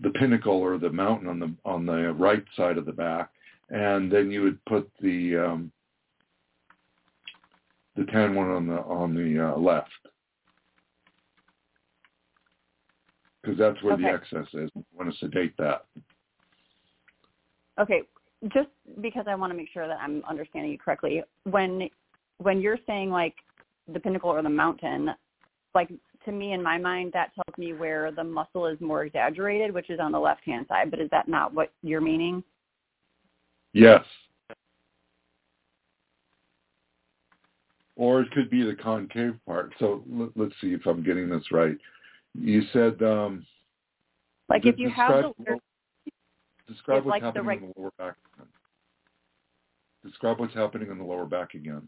[0.02, 3.30] the pinnacle or the mountain on the on the right side of the back,
[3.70, 5.72] and then you would put the um,
[7.96, 9.90] the tan one on the on the uh, left
[13.46, 14.70] because that's where the excess is.
[14.74, 15.84] You want to sedate that.
[17.78, 18.02] Okay,
[18.54, 18.68] just
[19.00, 21.88] because I want to make sure that I'm understanding you correctly, when
[22.38, 23.34] when you're saying like
[23.92, 25.10] the pinnacle or the mountain,
[25.74, 25.90] like
[26.24, 29.90] to me in my mind that tells me where the muscle is more exaggerated, which
[29.90, 30.90] is on the left hand side.
[30.90, 32.42] But is that not what you're meaning?
[33.76, 34.02] Yes.
[37.94, 39.74] Or it could be the concave part.
[39.78, 40.02] So
[40.34, 41.76] let's see if I'm getting this right.
[42.34, 43.44] You said um,
[44.48, 45.58] like if you have the
[46.66, 47.62] describe what's like happening right...
[47.62, 48.14] in the lower back.
[50.02, 51.86] Describe what's happening in the lower back again.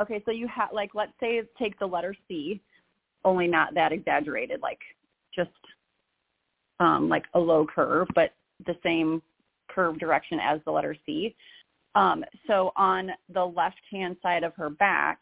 [0.00, 2.60] Okay, so you have like let's say take the letter C,
[3.24, 4.80] only not that exaggerated, like
[5.34, 5.50] just
[6.78, 8.34] um, like a low curve, but
[8.66, 9.20] the same
[9.74, 11.34] curve direction as the letter C.
[11.94, 15.18] Um, so on the left-hand side of her back,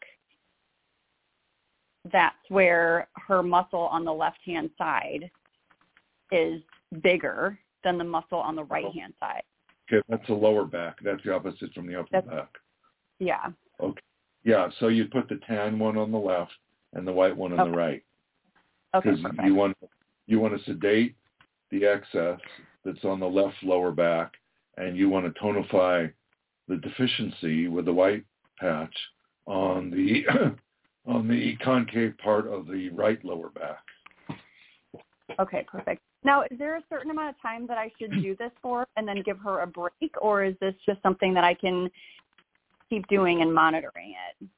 [2.11, 5.29] that's where her muscle on the left-hand side
[6.31, 6.61] is
[7.03, 9.43] bigger than the muscle on the right-hand side.
[9.91, 10.97] Okay, that's the lower back.
[11.03, 12.57] That's the opposite from the upper That's- back.
[13.19, 13.47] Yeah.
[13.79, 14.01] Okay.
[14.43, 16.53] Yeah, so you put the tan one on the left
[16.93, 17.69] and the white one on Okay.
[17.71, 18.03] the right
[18.95, 19.09] Okay.
[19.11, 19.43] because Perfect.
[19.43, 19.77] you want
[20.27, 21.15] you want to sedate
[21.69, 22.39] the excess
[22.83, 24.33] that's on the left lower back,
[24.77, 26.11] and you want to tonify
[26.67, 28.23] the deficiency with the white
[28.59, 28.95] patch
[29.45, 30.23] on the
[31.07, 33.83] on the concave part of the right lower back.
[35.39, 36.01] Okay, perfect.
[36.23, 39.07] Now, is there a certain amount of time that I should do this for and
[39.07, 41.89] then give her a break, or is this just something that I can
[42.89, 44.49] keep doing and monitoring it?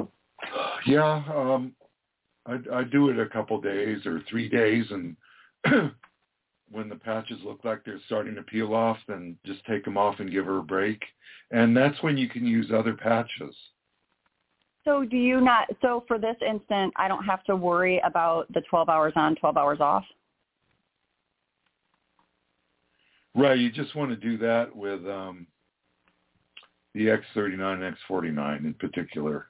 [0.86, 1.74] Yeah, um,
[2.46, 5.14] I I do it a couple days or three days, and
[6.70, 10.20] when the patches look like they're starting to peel off, then just take them off
[10.20, 11.02] and give her a break.
[11.50, 13.54] And that's when you can use other patches.
[14.84, 18.62] So do you not, so for this instant, I don't have to worry about the
[18.70, 20.04] 12 hours on, 12 hours off?
[23.34, 25.46] Right, you just want to do that with um,
[26.94, 29.46] the X39 and X49 in particular.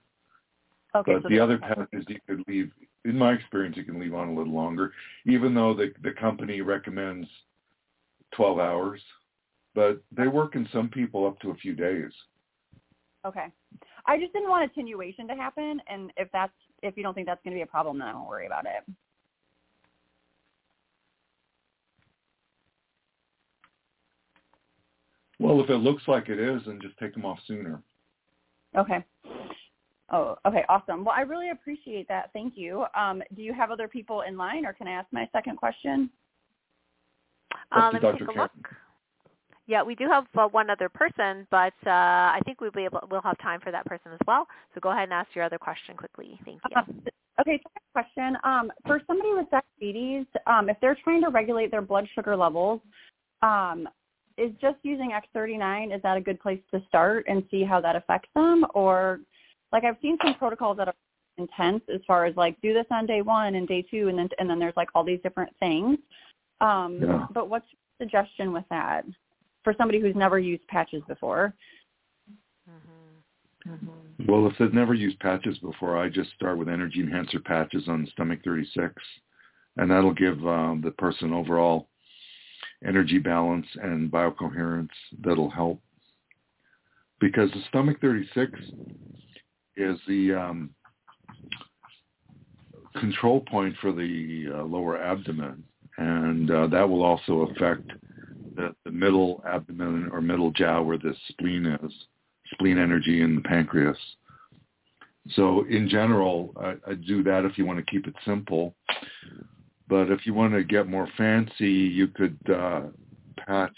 [0.95, 1.14] Okay.
[1.14, 2.71] but so the other patches you could leave,
[3.05, 4.92] in my experience, you can leave on a little longer,
[5.26, 7.28] even though the the company recommends
[8.34, 9.01] 12 hours.
[9.74, 12.11] But they work in some people up to a few days.
[13.24, 13.46] Okay.
[14.07, 17.42] I just didn't want attenuation to happen, and if that's, if you don't think that's
[17.44, 18.92] going to be a problem, then I won't worry about it.
[25.38, 27.82] Well, if it looks like it is, then just take them off sooner.
[28.76, 29.05] Okay.
[30.12, 31.04] Oh, okay, awesome.
[31.04, 32.30] Well, I really appreciate that.
[32.32, 32.84] Thank you.
[32.98, 36.11] Um, do you have other people in line, or can I ask my second question?
[37.70, 38.12] Uh, let me Dr.
[38.18, 38.40] take a Karen.
[38.40, 38.68] look.
[39.66, 41.90] Yeah, we do have uh, one other person, but uh,
[42.34, 44.48] I think we'll be able we'll have time for that person as well.
[44.74, 46.36] So go ahead and ask your other question quickly.
[46.44, 46.76] Thank you.
[46.76, 47.02] Um,
[47.40, 48.36] okay, second question.
[48.42, 52.80] Um, for somebody with diabetes, um, if they're trying to regulate their blood sugar levels,
[53.42, 53.88] um,
[54.36, 57.94] is just using X39 is that a good place to start and see how that
[57.94, 58.64] affects them?
[58.74, 59.20] Or
[59.73, 60.95] like I've seen some protocols that are
[61.39, 64.29] intense as far as like do this on day one and day two, and then
[64.39, 65.99] and then there's like all these different things.
[66.61, 67.27] Um, Yeah.
[67.33, 69.05] But what's your suggestion with that
[69.64, 71.55] for somebody who's never used patches before?
[73.66, 77.41] hmm hmm Well, if they've never used patches before, I just start with energy enhancer
[77.41, 78.95] patches on stomach 36,
[79.76, 81.88] and that'll give um, the person overall
[82.87, 84.88] energy balance and biocoherence
[85.22, 85.80] that'll help.
[87.21, 88.51] Because the stomach 36
[89.76, 90.71] is the um,
[92.99, 95.63] control point for the uh, lower abdomen,
[95.99, 97.91] and uh, that will also affect
[98.57, 101.92] the, the middle abdomen or middle jiao where the spleen is,
[102.53, 103.99] spleen energy in the pancreas.
[105.30, 108.75] So in general, I, I do that if you want to keep it simple.
[109.88, 112.83] But if you want to get more fancy, you could uh,
[113.37, 113.76] patch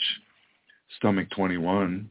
[0.99, 2.09] stomach 21,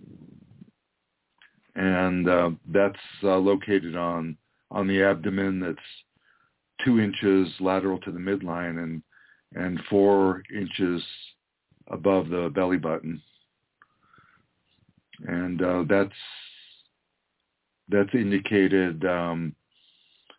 [1.76, 4.38] and uh, that's uh, located on
[4.69, 5.60] on the abdomen.
[5.60, 5.77] That's
[6.85, 9.02] two inches lateral to the midline and
[9.53, 11.03] and four inches
[11.88, 13.22] above the belly button,
[15.27, 16.14] and uh, that's
[17.89, 19.53] that's indicated um,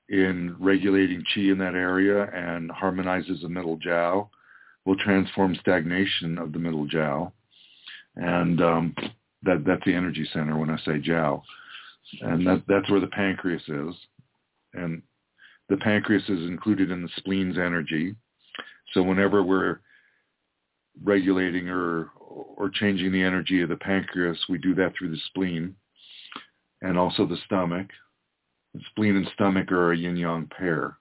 [0.08, 4.28] in regulating chi in that area and harmonizes the middle jiao,
[4.84, 7.32] will transform stagnation of the middle jiao,
[8.16, 8.94] and um,
[9.44, 11.42] that that's the energy center when I say jiao,
[12.20, 13.94] and that that's where the pancreas is,
[14.74, 15.02] and
[15.68, 18.14] the pancreas is included in the spleen's energy.
[18.92, 19.80] So whenever we're
[21.02, 25.74] regulating or or changing the energy of the pancreas, we do that through the spleen
[26.82, 27.88] and also the stomach.
[28.74, 30.96] The spleen and stomach are a yin-yang pair.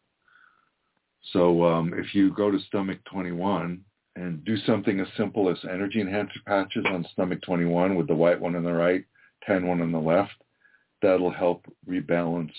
[1.33, 3.81] So um, if you go to stomach 21
[4.15, 8.39] and do something as simple as energy enhancer patches on stomach 21 with the white
[8.39, 9.05] one on the right,
[9.45, 10.33] tan one on the left,
[11.01, 12.51] that'll help rebalance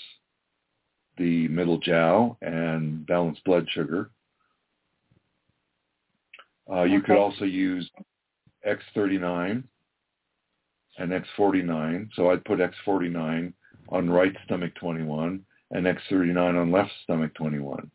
[1.17, 4.09] the middle jiao and balance blood sugar.
[6.71, 7.89] Uh, you could also use
[8.65, 9.63] X39
[10.97, 12.09] and X49.
[12.15, 13.53] So I'd put X49
[13.89, 17.89] on right stomach 21 and X39 on left stomach 21.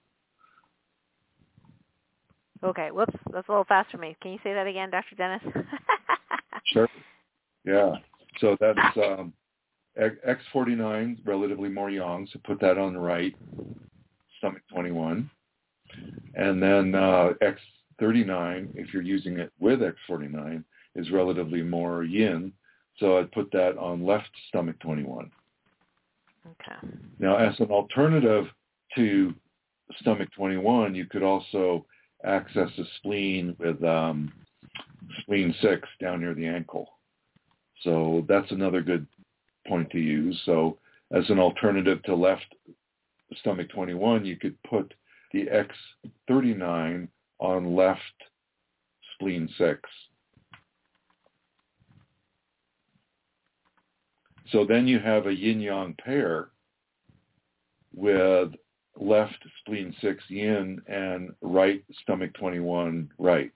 [2.62, 4.16] Okay, whoops, that's a little fast for me.
[4.20, 5.14] Can you say that again, Dr.
[5.16, 5.42] Dennis?
[6.66, 6.88] sure.
[7.64, 7.94] Yeah.
[8.40, 9.32] So that's um,
[9.98, 13.34] X49, relatively more yang, so put that on the right,
[14.38, 15.28] stomach 21.
[16.34, 17.30] And then uh,
[18.00, 20.62] X39, if you're using it with X49,
[20.94, 22.52] is relatively more yin,
[22.98, 25.30] so I'd put that on left stomach 21.
[26.46, 26.88] Okay.
[27.18, 28.46] Now, as an alternative
[28.96, 29.34] to
[30.00, 31.84] stomach 21, you could also
[32.24, 34.32] access the spleen with um,
[35.20, 36.88] spleen 6 down near the ankle.
[37.82, 39.06] So that's another good
[39.66, 40.40] point to use.
[40.44, 40.78] So
[41.12, 42.46] as an alternative to left
[43.40, 44.92] stomach 21, you could put
[45.32, 45.46] the
[46.30, 47.08] X39
[47.38, 48.00] on left
[49.14, 49.80] spleen 6.
[54.50, 56.48] So then you have a yin-yang pair
[57.94, 58.52] with
[58.98, 63.50] left spleen 6 yin and right stomach 21 right,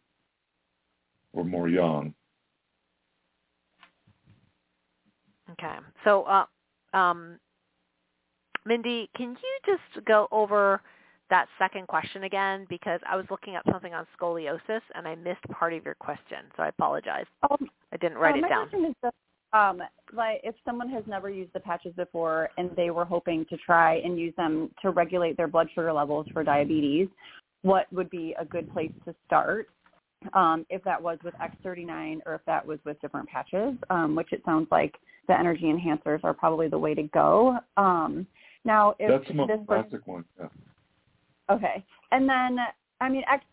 [1.33, 2.15] or more yang.
[5.53, 5.77] Okay.
[6.05, 7.39] So, uh, um,
[8.65, 10.81] Mindy, can you just go over
[11.31, 12.67] that second question again?
[12.69, 16.39] Because I was looking up something on scoliosis and I missed part of your question,
[16.57, 17.27] so I apologize.
[17.51, 18.95] Um, I didn't write uh, it my down.
[19.53, 22.91] Question is that, um, like if someone has never used the patches before and they
[22.91, 27.09] were hoping to try and use them to regulate their blood sugar levels for diabetes,
[27.63, 29.69] what would be a good place to start?
[30.35, 34.33] Um, if that was with X39 or if that was with different patches, um, which
[34.33, 34.95] it sounds like
[35.27, 37.59] the energy enhancers are probably the way to go.
[37.77, 38.27] Um,
[38.65, 40.25] now, if That's the most this person, one.
[40.39, 40.47] Yeah.
[41.51, 42.59] okay, and then
[43.01, 43.45] I mean, X,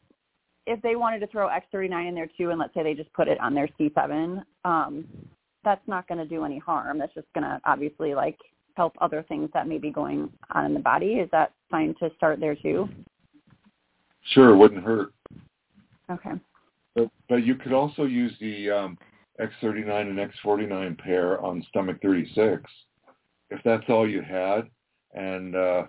[0.67, 3.27] if they wanted to throw X39 in there too, and let's say they just put
[3.27, 5.05] it on their C7, um,
[5.63, 6.97] that's not going to do any harm.
[6.97, 8.37] That's just going to obviously like
[8.75, 11.13] help other things that may be going on in the body.
[11.13, 12.87] Is that fine to start there too?
[14.33, 15.11] Sure, wouldn't hurt.
[16.09, 16.31] Okay.
[16.95, 18.97] But, but you could also use the um,
[19.39, 22.63] X39 and X49 pair on stomach 36
[23.49, 24.69] if that's all you had,
[25.13, 25.83] and uh,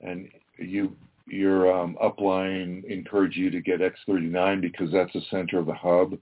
[0.00, 0.28] and
[0.58, 0.96] you
[1.26, 6.18] your um, upline encourage you to get X39 because that's the center of the hub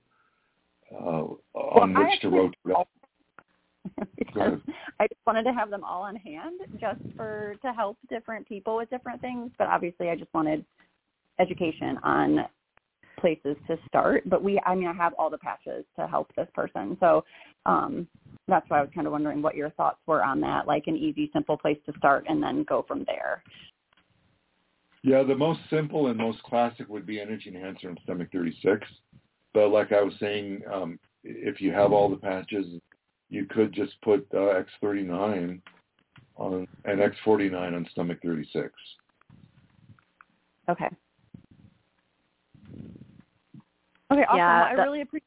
[0.92, 2.54] on I which to rotate.
[2.66, 4.62] Go because ahead.
[5.00, 8.76] I just wanted to have them all on hand just for to help different people
[8.76, 9.50] with different things.
[9.58, 10.64] But obviously, I just wanted
[11.38, 12.46] education on
[13.20, 14.28] places to start.
[14.28, 17.24] But we, I mean, I have all the patches to help this person, so
[17.64, 18.06] um,
[18.48, 20.96] that's why I was kind of wondering what your thoughts were on that, like an
[20.96, 23.42] easy, simple place to start, and then go from there.
[25.02, 28.86] Yeah, the most simple and most classic would be energy enhancer in stomach 36.
[29.56, 32.66] But like I was saying, um, if you have all the patches,
[33.30, 35.62] you could just put uh, X39
[36.36, 38.70] on and X49 on stomach 36.
[40.68, 40.84] Okay.
[44.12, 44.36] Okay, awesome.
[44.36, 45.24] Yeah, Well, I the- really appreciate.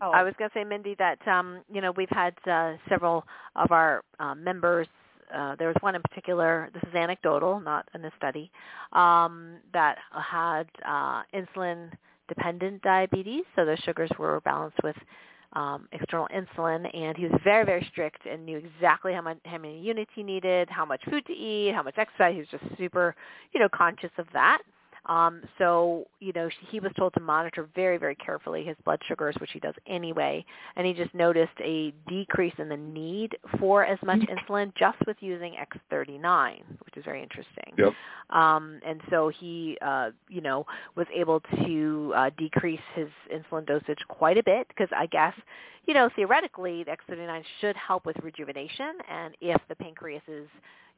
[0.00, 3.24] Oh, I was going to say, Mindy, that um, you know we've had uh, several
[3.54, 4.88] of our uh, members.
[5.32, 6.70] Uh, there was one in particular.
[6.74, 8.50] This is anecdotal, not in a study,
[8.94, 11.22] um, that had uh,
[12.24, 13.44] insulin-dependent diabetes.
[13.56, 14.96] So their sugars were balanced with
[15.54, 19.58] um, external insulin, and he was very, very strict and knew exactly how much, how
[19.58, 22.34] many units he needed, how much food to eat, how much exercise.
[22.34, 23.14] He was just super,
[23.52, 24.62] you know, conscious of that.
[25.06, 29.00] Um, so, you know, she, he was told to monitor very, very carefully his blood
[29.06, 30.44] sugars, which he does anyway,
[30.76, 35.16] and he just noticed a decrease in the need for as much insulin just with
[35.20, 35.54] using
[35.92, 37.72] X39, which is very interesting.
[37.76, 37.92] Yep.
[38.30, 40.64] Um, and so he, uh, you know,
[40.96, 45.34] was able to uh, decrease his insulin dosage quite a bit because I guess,
[45.86, 50.48] you know, theoretically the X39 should help with rejuvenation, and if the pancreas is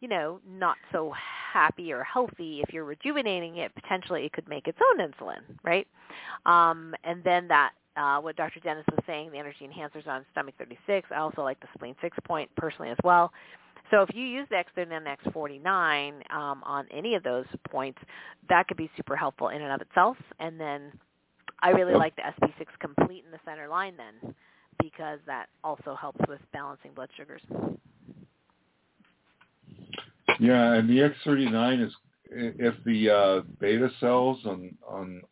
[0.01, 1.13] you know, not so
[1.53, 5.87] happy or healthy, if you're rejuvenating it, potentially it could make its own insulin, right?
[6.45, 8.61] Um, and then that, uh, what Dr.
[8.61, 11.09] Dennis was saying, the energy enhancers on stomach 36.
[11.11, 13.33] I also like the spleen 6 point personally as well.
[13.91, 17.99] So if you use the X39 and X49 um, on any of those points,
[18.49, 20.17] that could be super helpful in and of itself.
[20.41, 20.93] And then
[21.63, 24.35] I really like the SP6 complete in the center line then
[24.83, 27.43] because that also helps with balancing blood sugars.
[30.39, 31.93] Yeah, and the X39 is
[32.31, 35.23] if the uh, beta cells on on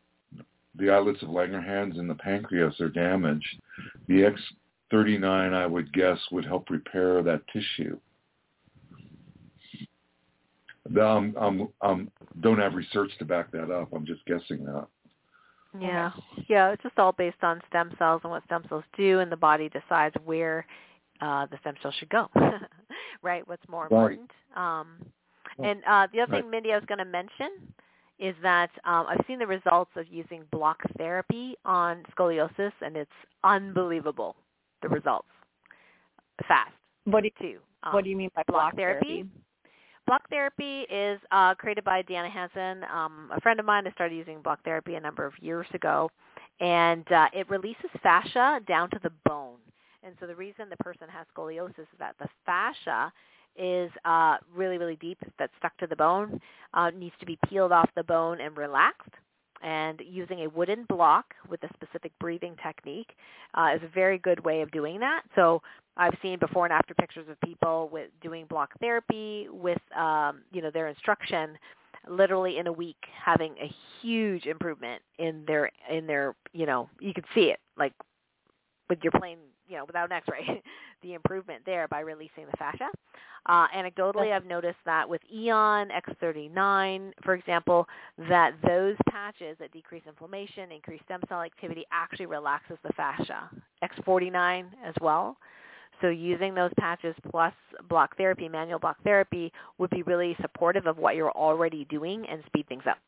[0.77, 3.61] the islets of Langerhans and the pancreas are damaged,
[4.09, 4.33] the
[4.93, 7.99] X39 I would guess would help repair that tissue.
[11.01, 12.11] Um, um, um,
[12.41, 13.89] don't have research to back that up.
[13.93, 14.87] I'm just guessing that.
[15.81, 16.13] Yeah,
[16.49, 16.71] yeah.
[16.71, 19.69] It's just all based on stem cells and what stem cells do, and the body
[19.69, 20.67] decides where
[21.21, 22.29] uh, the stem cells should go.
[23.23, 23.47] right?
[23.47, 24.31] What's more important?
[24.57, 24.97] Um,
[25.59, 26.43] and uh, the other right.
[26.43, 27.49] thing, Mindy, I was going to mention
[28.19, 33.11] is that um, I've seen the results of using block therapy on scoliosis, and it's
[33.43, 34.37] unbelievable.
[34.83, 35.29] The results
[36.47, 36.73] fast.
[37.05, 37.59] What do you, too.
[37.83, 39.07] Um, what do you mean by block, block therapy?
[39.07, 39.31] therapy?
[40.07, 43.87] Block therapy is uh, created by Deanna Hansen, um, a friend of mine.
[43.87, 46.11] I started using block therapy a number of years ago,
[46.61, 49.57] and uh, it releases fascia down to the bone.
[50.05, 53.13] And so the reason the person has scoliosis is that the fascia
[53.57, 56.41] is uh, really, really deep, that's stuck to the bone,
[56.75, 59.11] uh, needs to be peeled off the bone and relaxed.
[59.63, 63.15] And using a wooden block with a specific breathing technique
[63.55, 65.23] uh, is a very good way of doing that.
[65.35, 65.63] So
[65.97, 70.61] I've seen before and after pictures of people with doing block therapy with um, you
[70.61, 71.57] know their instruction
[72.11, 73.73] literally in a week having a
[74.03, 77.95] huge improvement in their in their you know you can see it like
[78.91, 79.39] with your plain
[79.69, 80.63] you know without an x-ray
[81.03, 82.89] the improvement there by releasing the fascia.
[83.47, 87.87] Uh, anecdotally i've noticed that with Aeon x39 for example
[88.29, 93.51] that those patches that decrease inflammation increase stem cell activity actually relaxes the fascia.
[93.83, 95.37] X49 as well.
[96.01, 97.55] So using those patches plus
[97.89, 102.43] block therapy, manual block therapy, would be really supportive of what you're already doing and
[102.47, 102.99] speed things up.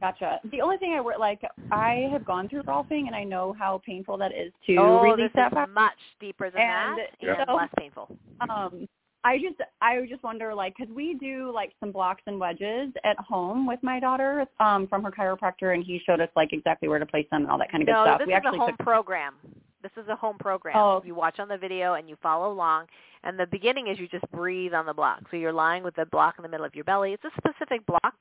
[0.00, 0.40] Gotcha.
[0.50, 3.82] The only thing I would like, I have gone through Rolfing and I know how
[3.84, 5.52] painful that is to oh, release that.
[5.54, 8.08] Oh, much deeper than and that and so, less painful.
[8.48, 8.88] Um,
[9.22, 13.18] I just, I just wonder, like, because we do like some blocks and wedges at
[13.18, 16.98] home with my daughter um, from her chiropractor, and he showed us like exactly where
[16.98, 18.18] to place them and all that kind of no, good stuff.
[18.20, 19.34] this we is actually a home took, program.
[19.82, 20.76] This is a home program.
[20.76, 21.02] Oh.
[21.04, 22.86] You watch on the video and you follow along.
[23.22, 25.20] And the beginning is you just breathe on the block.
[25.30, 27.12] So you're lying with the block in the middle of your belly.
[27.12, 28.14] It's a specific block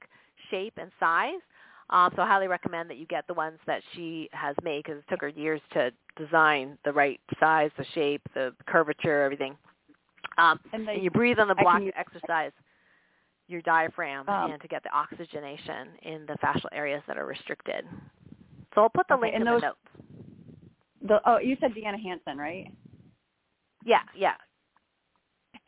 [0.52, 1.40] shape and size.
[1.92, 5.00] Um, so I highly recommend that you get the ones that she has made because
[5.00, 9.58] it took her years to design the right size, the shape, the curvature, everything.
[10.38, 12.52] Um, and, they, and you breathe on the block to exercise
[13.48, 17.84] your diaphragm um, and to get the oxygenation in the fascial areas that are restricted.
[18.76, 19.80] So I'll put the okay, link in those, the notes.
[21.08, 22.72] The oh, you said Deanna Hansen, right?
[23.84, 24.34] Yeah, yeah.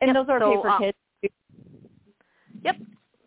[0.00, 0.14] And yep.
[0.14, 0.96] those are so, okay for um, kids.
[2.64, 2.76] Yep,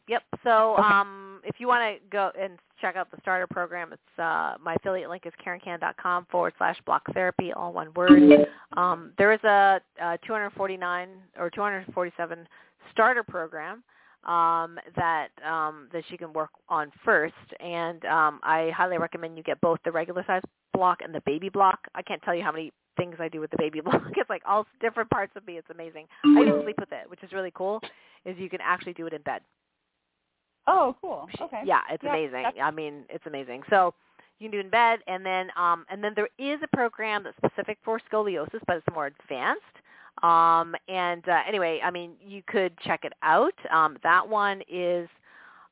[0.08, 0.24] yep.
[0.44, 0.84] So okay.
[0.84, 4.76] um, if you want to go and check out the starter program, it's uh, my
[4.76, 8.12] affiliate link is karenkan.com forward slash block therapy, all one word.
[8.78, 11.10] Um, there is a, a 249
[11.40, 12.48] or 247
[12.92, 13.84] starter program
[14.26, 17.34] um, that um, that you can work on first.
[17.60, 20.42] And um, I highly recommend you get both the regular size
[20.74, 21.80] block and the baby block.
[21.96, 24.04] I can't tell you how many things I do with the baby block.
[24.16, 25.58] It's like all different parts of me.
[25.58, 26.06] It's amazing.
[26.24, 27.82] I even sleep with it, which is really cool.
[28.26, 29.42] Is you can actually do it in bed.
[30.68, 31.28] Oh, cool.
[31.40, 31.62] Okay.
[31.66, 32.46] Yeah, it's yeah, amazing.
[32.62, 33.64] I mean, it's amazing.
[33.70, 33.94] So
[34.40, 37.24] you can do it in bed, and then um, and then there is a program
[37.24, 39.62] that's specific for scoliosis, but it's more advanced.
[40.24, 43.54] Um, and uh, anyway, I mean, you could check it out.
[43.72, 45.08] Um, that one is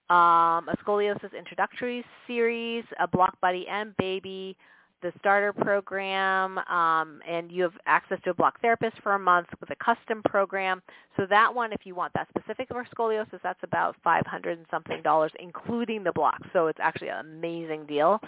[0.10, 4.56] um, a scoliosis introductory series, a block buddy and baby,
[5.04, 9.48] the starter program, um, and you have access to a block therapist for a month
[9.60, 10.82] with a custom program.
[11.16, 15.02] So that one, if you want that specific for scoliosis, that's about 500 and something
[15.04, 16.40] dollars, including the block.
[16.54, 18.20] So it's actually an amazing deal.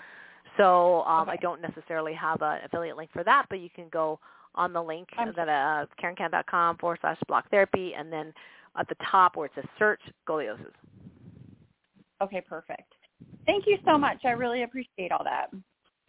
[0.58, 1.32] So um, okay.
[1.32, 4.20] I don't necessarily have an affiliate link for that, but you can go
[4.54, 8.34] on the link I'm that uh, karenkan.com forward slash block therapy, and then
[8.78, 10.72] at the top where it says search scoliosis.
[12.22, 12.94] Okay, perfect.
[13.46, 14.18] Thank you so much.
[14.26, 15.48] I really appreciate all that.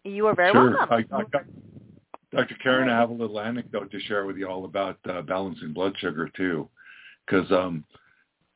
[0.06, 0.70] You are very sure.
[0.70, 0.88] welcome.
[0.90, 1.44] I, I got,
[2.32, 2.56] Dr.
[2.62, 5.94] Karen, I have a little anecdote to share with you all about uh, balancing blood
[5.98, 6.68] sugar too,
[7.26, 7.84] because um,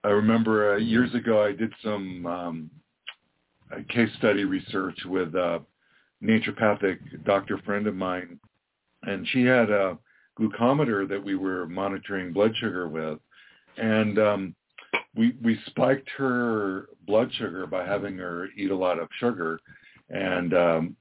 [0.05, 2.71] I remember uh, years ago I did some um,
[3.89, 5.63] case study research with a
[6.23, 8.39] naturopathic doctor friend of mine
[9.05, 9.99] and she had a
[10.39, 13.19] glucometer that we were monitoring blood sugar with,
[13.77, 14.55] and um,
[15.15, 19.61] we we spiked her blood sugar by having her eat a lot of sugar,
[20.09, 20.97] and um,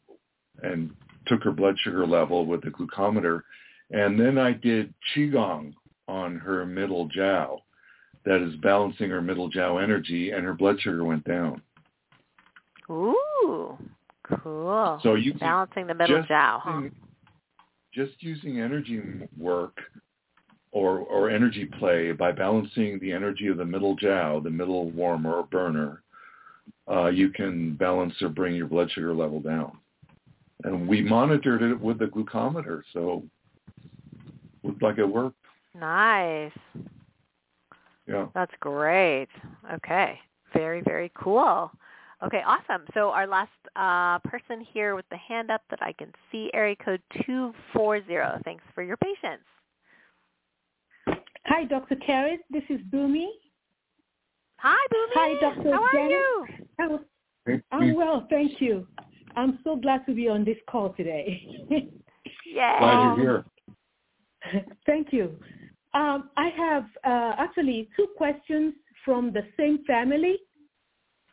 [0.64, 0.91] and
[1.27, 3.41] took her blood sugar level with the glucometer,
[3.91, 5.73] and then I did qigong
[6.07, 7.60] on her middle jiao,
[8.26, 11.61] that is balancing her middle jiao energy, and her blood sugar went down.
[12.90, 13.77] Ooh,
[14.23, 14.99] cool.
[15.03, 16.81] So you balancing the middle jiao, huh?
[17.94, 19.02] just using energy
[19.38, 19.77] work
[20.72, 25.36] or, or energy play by balancing the energy of the middle jiao, the middle warmer
[25.36, 26.03] or burner,
[26.90, 29.77] uh, you can balance or bring your blood sugar level down.
[30.64, 33.23] And we monitored it with the glucometer, so
[34.64, 35.38] looked like it worked.
[35.73, 36.52] Nice.
[38.07, 38.27] Yeah.
[38.34, 39.30] That's great.
[39.73, 40.19] Okay.
[40.53, 41.72] Very, very cool.
[42.22, 42.84] Okay, awesome.
[42.94, 46.76] So our last uh, person here with the hand up that I can see, area
[46.84, 48.44] code 240.
[48.44, 49.44] Thanks for your patience.
[51.45, 51.95] Hi, Dr.
[51.95, 52.40] Karis.
[52.49, 53.27] This is Boomy.
[54.57, 55.14] Hi, Boomy.
[55.14, 55.72] Hi, Dr.
[55.72, 56.45] How are you?
[56.80, 56.99] I'm,
[57.72, 58.86] I'm well, thank you.
[59.35, 61.41] I'm so glad to be on this call today.
[61.69, 62.76] Yay.
[62.80, 63.45] Glad you're here.
[64.85, 65.38] thank you.
[65.93, 68.73] Um, I have uh, actually two questions
[69.06, 70.38] from the same family.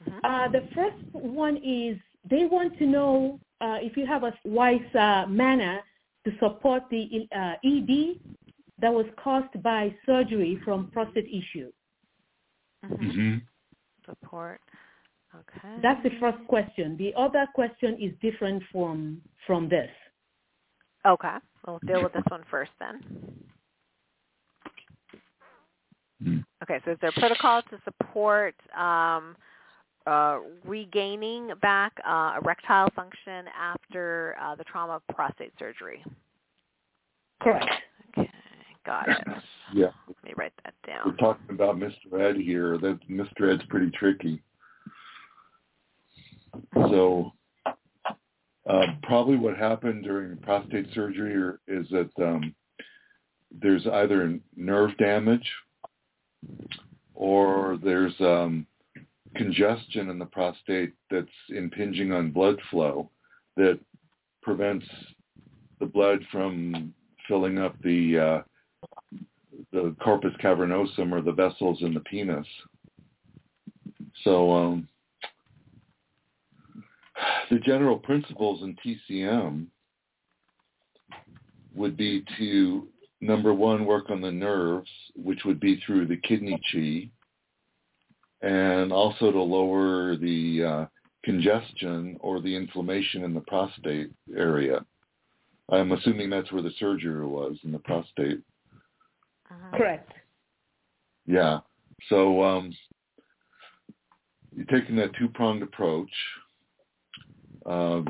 [0.07, 0.21] Mhm.
[0.25, 1.99] Uh, the first one is
[2.31, 5.81] they want to know uh, if you have a wise uh, manner
[6.25, 8.21] to support the uh, ED
[8.81, 11.73] that was caused by surgery from prostate issue.
[12.85, 13.13] Mhm.
[13.13, 13.37] hmm
[14.05, 14.61] Support.
[15.37, 15.77] Okay.
[15.83, 16.97] That's the first question.
[16.97, 19.91] The other question is different from from this.
[21.07, 21.37] Okay.
[21.67, 23.01] We'll deal with this one first then.
[26.23, 26.45] Mm.
[26.63, 29.37] Okay, so is there a protocol to support um,
[30.07, 36.03] uh, regaining back uh, erectile function after uh, the trauma of prostate surgery?
[37.43, 37.67] Correct.
[38.17, 38.31] Okay,
[38.87, 39.19] got it.
[39.75, 39.89] Yeah.
[40.07, 41.01] Let me write that down.
[41.05, 42.19] We're talking about Mr.
[42.19, 42.79] Ed here.
[42.79, 43.53] That Mr.
[43.53, 44.43] Ed's pretty tricky.
[46.75, 47.33] So
[48.69, 52.55] uh, probably what happened during prostate surgery or, is that um,
[53.61, 55.49] there's either nerve damage
[57.15, 58.67] or there's um,
[59.35, 63.11] congestion in the prostate that's impinging on blood flow
[63.57, 63.79] that
[64.43, 64.87] prevents
[65.81, 66.93] the blood from
[67.29, 68.43] filling up the uh,
[69.73, 72.47] the corpus cavernosum or the vessels in the penis.
[74.25, 74.89] So um,
[77.51, 79.67] the general principles in TCM
[81.75, 82.89] would be to
[83.21, 89.31] number one work on the nerves, which would be through the kidney chi, and also
[89.31, 90.87] to lower the uh,
[91.25, 94.85] congestion or the inflammation in the prostate area.
[95.71, 98.41] I'm assuming that's where the surgery was in the prostate.
[99.51, 99.77] Mhm.
[99.77, 100.13] Correct.
[101.27, 101.61] Yeah.
[102.09, 102.73] So um,
[104.55, 106.11] you're taking that two-pronged approach,
[107.69, 108.03] uh,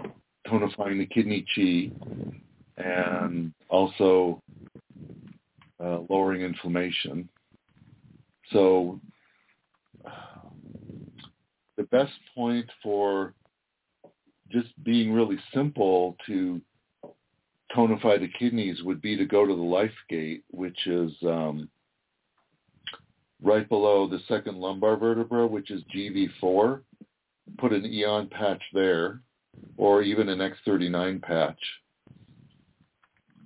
[0.46, 1.90] tonifying the kidney chi,
[2.78, 4.42] and also
[5.82, 7.28] uh, lowering inflammation.
[8.52, 9.00] So
[11.76, 13.34] the best point for
[14.50, 16.60] just being really simple to
[17.74, 21.68] tonify the kidneys would be to go to the life gate, which is um,
[23.42, 26.80] right below the second lumbar vertebra, which is GV4.
[27.58, 29.20] Put an Aeon patch there,
[29.76, 31.58] or even an X39 patch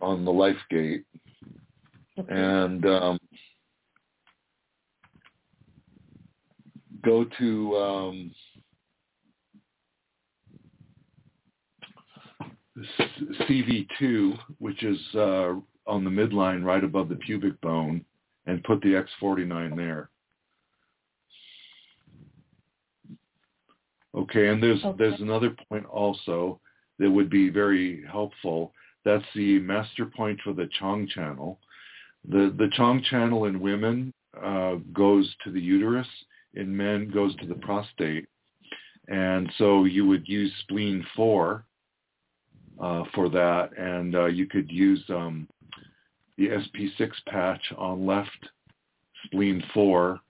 [0.00, 1.04] on the life gate,
[2.28, 3.18] and um,
[7.02, 8.30] go to um,
[13.40, 15.54] CV2, which is uh,
[15.86, 18.04] on the midline right above the pubic bone,
[18.46, 20.10] and put the X49 there.
[24.14, 24.96] Okay, and there's Okay.
[24.98, 26.60] there's another point also
[26.98, 28.74] that would be very helpful.
[29.04, 31.60] That's the master point for the Chong channel.
[32.28, 36.08] The the Chong channel in women uh, goes to the uterus,
[36.54, 38.28] in men goes to the prostate,
[39.08, 41.64] and so you would use spleen four
[42.80, 45.48] uh, for that, and uh, you could use um,
[46.36, 48.48] the SP6 patch on left
[49.24, 50.20] spleen four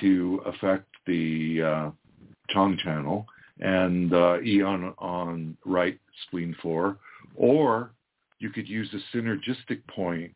[0.00, 1.62] to affect the
[2.52, 3.26] Chong channel,
[3.60, 6.98] and uh, E on on right spleen four,
[7.34, 7.92] or
[8.38, 10.32] you could use a synergistic point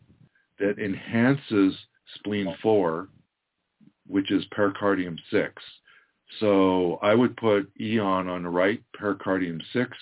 [0.59, 1.75] that enhances
[2.15, 3.09] spleen four,
[4.07, 5.63] which is pericardium six.
[6.41, 9.97] So I would put Aeon on the right pericardium six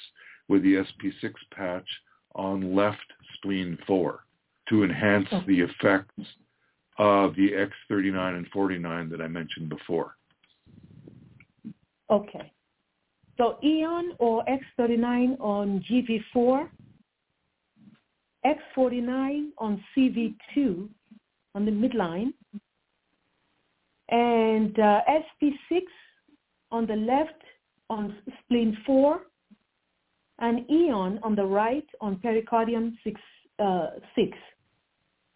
[0.48, 1.88] with the SP6 patch
[2.34, 4.24] on left spleen 4
[4.68, 6.28] to enhance the effects
[6.98, 7.50] of the
[7.90, 10.16] X39 and 49 that I mentioned before.
[12.14, 12.52] Okay.
[13.36, 16.68] So Aeon or X39 on GV4,
[18.46, 20.88] X49 on CV2
[21.56, 22.32] on the midline,
[24.10, 25.00] and uh,
[25.42, 25.82] SP6
[26.70, 27.42] on the left
[27.90, 29.20] on spleen 4,
[30.38, 33.20] and Aeon on the right on pericardium 6.
[33.56, 34.36] Uh, six.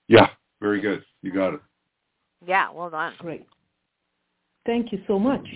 [0.08, 0.26] Yeah,
[0.60, 1.04] very good.
[1.22, 1.60] You got it.
[2.44, 3.14] Yeah, well done.
[3.18, 3.46] Great.
[4.66, 5.46] Thank you so much.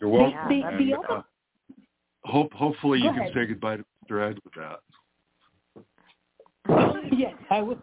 [0.00, 0.48] You're welcome.
[0.48, 1.24] the- and, the uh, other-
[2.24, 4.30] hope hopefully you can say goodbye to Mr.
[4.30, 4.80] Ed with that.
[7.12, 7.78] yes, I will.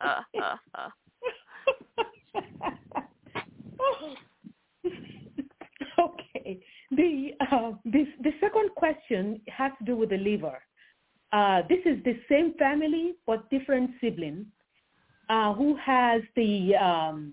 [0.00, 0.88] Uh, uh, uh.
[5.98, 6.60] okay.
[6.90, 10.60] The, uh, this, the second question has to do with the liver.
[11.32, 14.46] Uh, this is the same family but different sibling
[15.30, 17.32] uh, who has the um,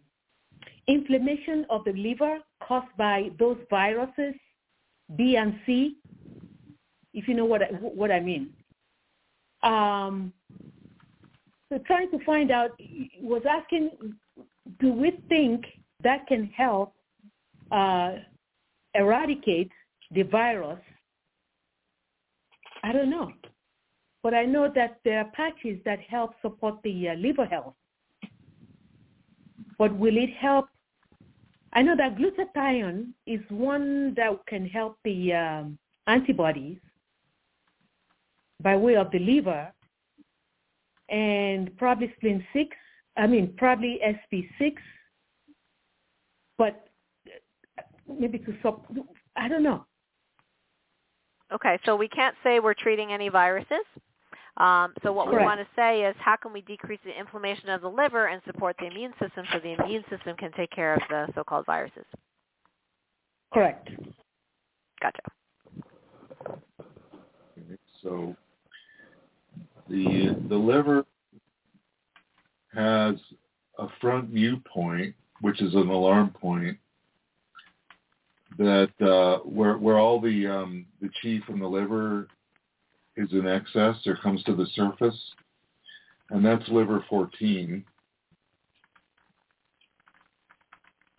[0.88, 4.34] inflammation of the liver caused by those viruses
[5.16, 5.98] B and C,
[7.14, 8.54] if you know what I, what I mean.
[9.64, 10.34] Um,
[11.70, 12.72] so trying to find out,
[13.22, 13.92] was asking,
[14.80, 15.66] do we think
[16.04, 16.94] that can help
[17.72, 18.14] uh,
[18.96, 19.72] eradicate
[20.12, 20.80] the virus?
[22.84, 23.32] I don't know.
[24.24, 27.76] But I know that there are patches that help support the uh, liver health.
[29.80, 30.68] But will it help?
[31.74, 36.78] I know that glutathione is one that can help the um, antibodies
[38.62, 39.72] by way of the liver,
[41.08, 42.76] and probably spleen 6,
[43.18, 44.76] I mean, probably SP6,
[46.58, 46.88] but
[48.20, 48.86] maybe to, sub,
[49.36, 49.86] I don't know.
[51.54, 53.86] Okay, so we can't say we're treating any viruses.
[54.60, 55.42] Um, so what Correct.
[55.42, 58.42] we want to say is how can we decrease the inflammation of the liver and
[58.46, 62.06] support the immune system so the immune system can take care of the so-called viruses.
[63.54, 63.90] Correct.
[65.02, 65.22] Gotcha.
[68.02, 68.36] So
[69.90, 71.06] the the liver
[72.74, 73.16] has
[73.78, 76.78] a front mu point, which is an alarm point
[78.58, 82.28] that uh, where where all the um, the chi from the liver
[83.20, 85.18] is in excess or comes to the surface,
[86.30, 87.84] and that's liver 14.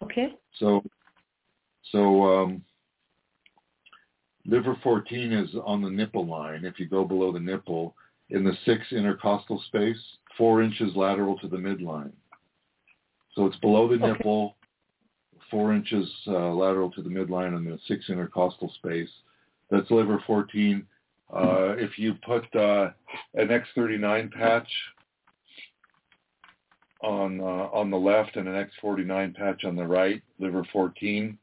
[0.02, 0.34] Okay.
[0.58, 0.82] So
[1.92, 2.62] so um,
[4.46, 6.64] liver 14 is on the nipple line.
[6.64, 7.94] If you go below the nipple,
[8.30, 9.98] in the six intercostal space,
[10.38, 12.12] four inches lateral to the midline.
[13.34, 14.06] So it's below the Okay.
[14.06, 14.56] nipple,
[15.50, 19.10] four inches uh, lateral to the midline in the six intercostal space.
[19.70, 20.86] That's liver 14.
[21.32, 22.90] Uh, if you put uh,
[23.34, 24.68] an X39 patch
[27.02, 31.38] on uh, on the left and an X49 patch on the right, liver 14,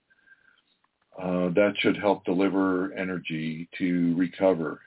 [1.21, 4.81] uh, that should help the liver energy to recover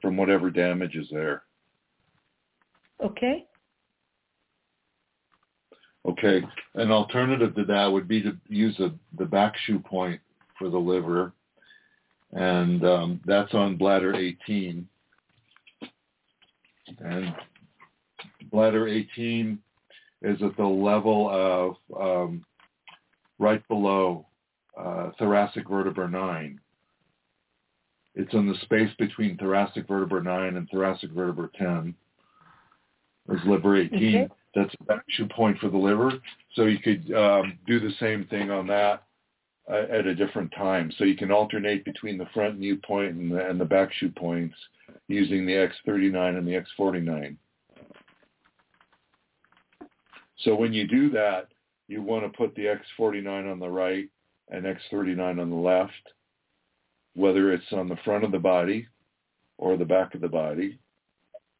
[0.00, 1.42] from whatever damage is there.
[3.02, 3.46] Okay.
[6.04, 6.42] Okay,
[6.74, 10.20] an alternative to that would be to use a, the back shu point
[10.58, 11.32] for the liver,
[12.32, 14.88] and um, that's on bladder 18.
[16.98, 17.34] And
[18.50, 19.58] bladder 18
[20.22, 22.44] is at the level of um,
[23.38, 24.26] right below
[24.78, 26.60] uh, thoracic vertebra 9.
[28.14, 31.94] It's in the space between thoracic vertebra 9 and thoracic vertebra 10.
[33.26, 33.92] There's liver 18.
[33.94, 34.28] Okay.
[34.54, 36.12] That's a shu point for the liver.
[36.54, 39.04] So you could um, do the same thing on that
[39.68, 40.92] at a different time.
[40.98, 44.10] So you can alternate between the front mu point and the, and the back shu
[44.10, 44.56] points
[45.08, 47.36] using the X39 and the X49.
[50.38, 51.48] So when you do that,
[51.86, 54.08] you want to put the X49 on the right
[54.50, 55.92] and X39 on the left,
[57.14, 58.88] whether it's on the front of the body
[59.58, 60.78] or the back of the body.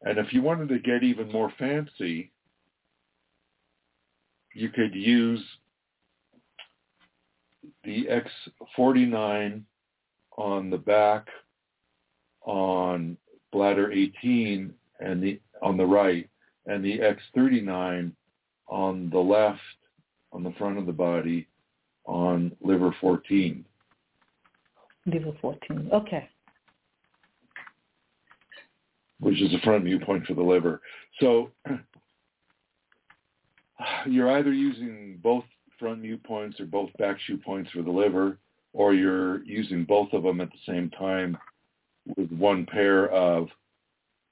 [0.01, 2.31] And if you wanted to get even more fancy,
[4.53, 5.41] you could use
[7.83, 8.07] the
[8.77, 9.61] X49
[10.37, 11.27] on the back
[12.41, 13.17] on
[13.51, 16.29] bladder 18 and the on the right
[16.65, 18.11] and the X39
[18.67, 19.59] on the left
[20.31, 21.47] on the front of the body
[22.05, 23.63] on liver 14.
[25.05, 25.89] Liver 14.
[25.93, 26.29] Okay.
[29.23, 30.81] which is the front mu point for the liver.
[31.19, 31.49] So
[34.05, 35.45] you're either using both
[35.79, 38.37] front mu points or both back shu points for the liver,
[38.73, 41.37] or you're using both of them at the same time
[42.17, 43.47] with one pair of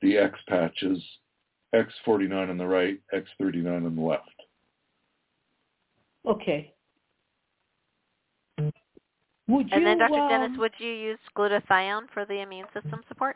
[0.01, 1.01] the X patches,
[1.73, 4.29] X49 on the right, X39 on the left.
[6.27, 6.73] Okay.
[9.47, 10.19] Would you, And then, Dr.
[10.19, 13.35] um, Dennis, would you use glutathione for the immune system support?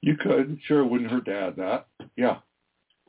[0.00, 1.86] You could, sure, it wouldn't hurt to add that.
[2.16, 2.38] Yeah.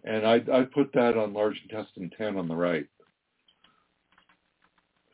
[0.05, 2.85] And I I put that on large intestine 10 on the right.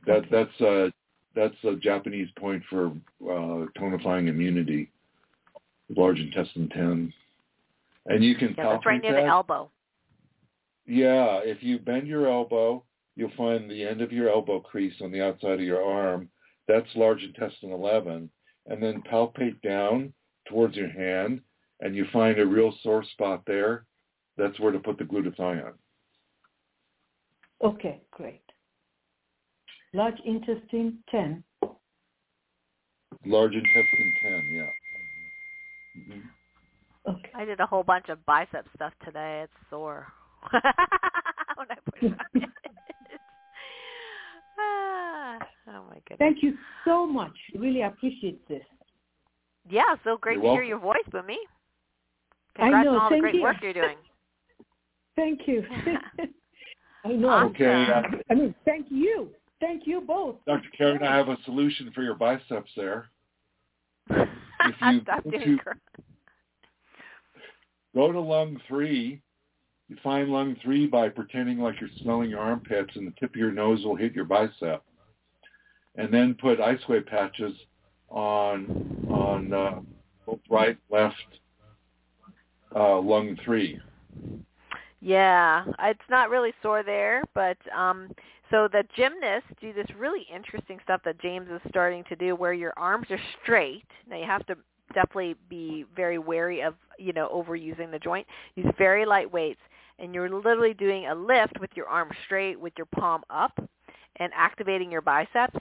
[0.06, 0.92] That that's a
[1.36, 4.92] that's a Japanese point for uh, tonifying immunity.
[5.96, 7.14] Large intestine 10.
[8.08, 9.22] And you can Yeah, that's right near that.
[9.22, 9.70] the elbow.
[10.86, 12.84] Yeah, if you bend your elbow,
[13.16, 16.30] you'll find the end of your elbow crease on the outside of your arm.
[16.68, 18.30] That's large intestine 11.
[18.68, 20.14] And then palpate down
[20.48, 21.42] towards your hand,
[21.80, 23.86] and you find a real sore spot there.
[24.38, 25.74] That's where to put the glutathione.
[27.64, 28.42] Okay, great.
[29.94, 31.44] Large intestine 10.
[33.26, 34.64] Large intestine 10, yeah.
[35.98, 36.20] Mm-hmm.
[37.10, 37.30] Okay.
[37.36, 39.42] I did a whole bunch of bicep stuff today.
[39.44, 40.08] It's sore.
[40.52, 42.50] when I push on it.
[44.60, 45.38] ah,
[45.70, 46.20] oh my goodness.
[46.20, 46.54] Thank you
[46.86, 47.34] so much.
[47.56, 48.64] Really appreciate this.
[49.70, 51.36] Yeah, so great You're to hear your voice, Bumi.
[52.58, 53.42] I Congrats know, on all the great you.
[53.42, 53.98] work you're doing.
[55.16, 55.64] Thank you.
[57.04, 57.30] I know.
[57.30, 57.50] Awesome.
[57.52, 57.88] Okay,
[58.30, 59.30] I mean, thank you.
[59.62, 60.36] Thank you both.
[60.46, 60.68] Dr.
[60.76, 63.10] Karen, I have a solution for your biceps there.
[64.64, 65.02] If you
[65.32, 65.74] doing to-
[67.96, 69.22] Go to lung three.
[69.90, 73.36] You find lung three by pretending like you're smelling your armpits and the tip of
[73.36, 74.84] your nose will hit your bicep.
[75.96, 77.54] And then put ice wave patches
[78.10, 79.80] on on uh,
[80.28, 81.16] both right, left,
[82.76, 83.80] uh, lung three.
[85.02, 88.10] Yeah, it's not really sore there, but um
[88.52, 92.54] so the gymnasts do this really interesting stuff that James is starting to do where
[92.54, 93.86] your arms are straight.
[94.10, 94.56] Now you have to
[94.94, 98.28] definitely be very wary of, you know, overusing the joint.
[98.56, 99.62] Use very light weights
[100.00, 103.58] and you're literally doing a lift with your arm straight with your palm up
[104.18, 105.58] and activating your biceps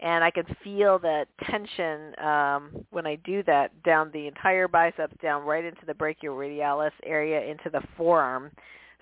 [0.00, 5.14] and I can feel the tension um, when I do that down the entire biceps,
[5.22, 8.50] down right into the brachioradialis area, into the forearm.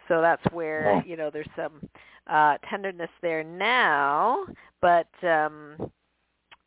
[0.09, 1.81] So that's where you know there's some
[2.29, 4.47] uh, tenderness there now,
[4.81, 5.77] but um,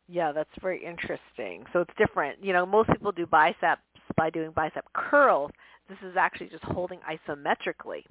[0.08, 1.64] yeah, that's very interesting.
[1.72, 2.42] So it's different.
[2.42, 3.82] You know, most people do biceps
[4.16, 5.50] by doing bicep curls.
[5.88, 8.04] This is actually just holding isometrically,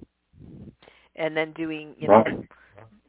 [1.16, 2.48] and then doing you know Right.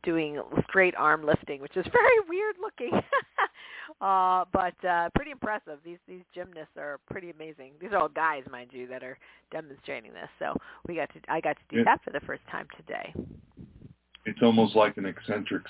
[0.04, 0.40] Doing
[0.70, 2.92] straight arm lifting, which is very weird looking.
[4.02, 5.80] uh, but uh, pretty impressive.
[5.86, 7.72] These these gymnasts are pretty amazing.
[7.80, 9.18] These are all guys, mind you, that are
[9.52, 10.30] demonstrating this.
[10.40, 10.56] So
[10.88, 11.84] we got to I got to do Yeah.
[11.86, 13.14] that for the first time today.
[14.26, 15.64] It's almost like an eccentric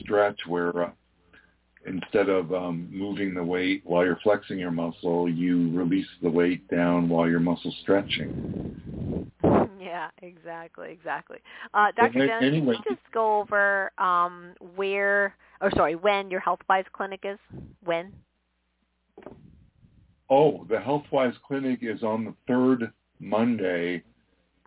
[0.00, 0.90] stretch where uh,
[1.86, 6.66] instead of um, moving the weight while you're flexing your muscle, you release the weight
[6.68, 8.80] down while your muscle's stretching.
[9.98, 11.38] Yeah, exactly, exactly.
[11.74, 12.26] Uh, Dr.
[12.26, 17.20] Dennis, anyway- can you just go over um, where, or sorry, when your HealthWise clinic
[17.24, 17.38] is?
[17.84, 18.12] When?
[20.30, 24.02] Oh, the HealthWise Clinic is on the third Monday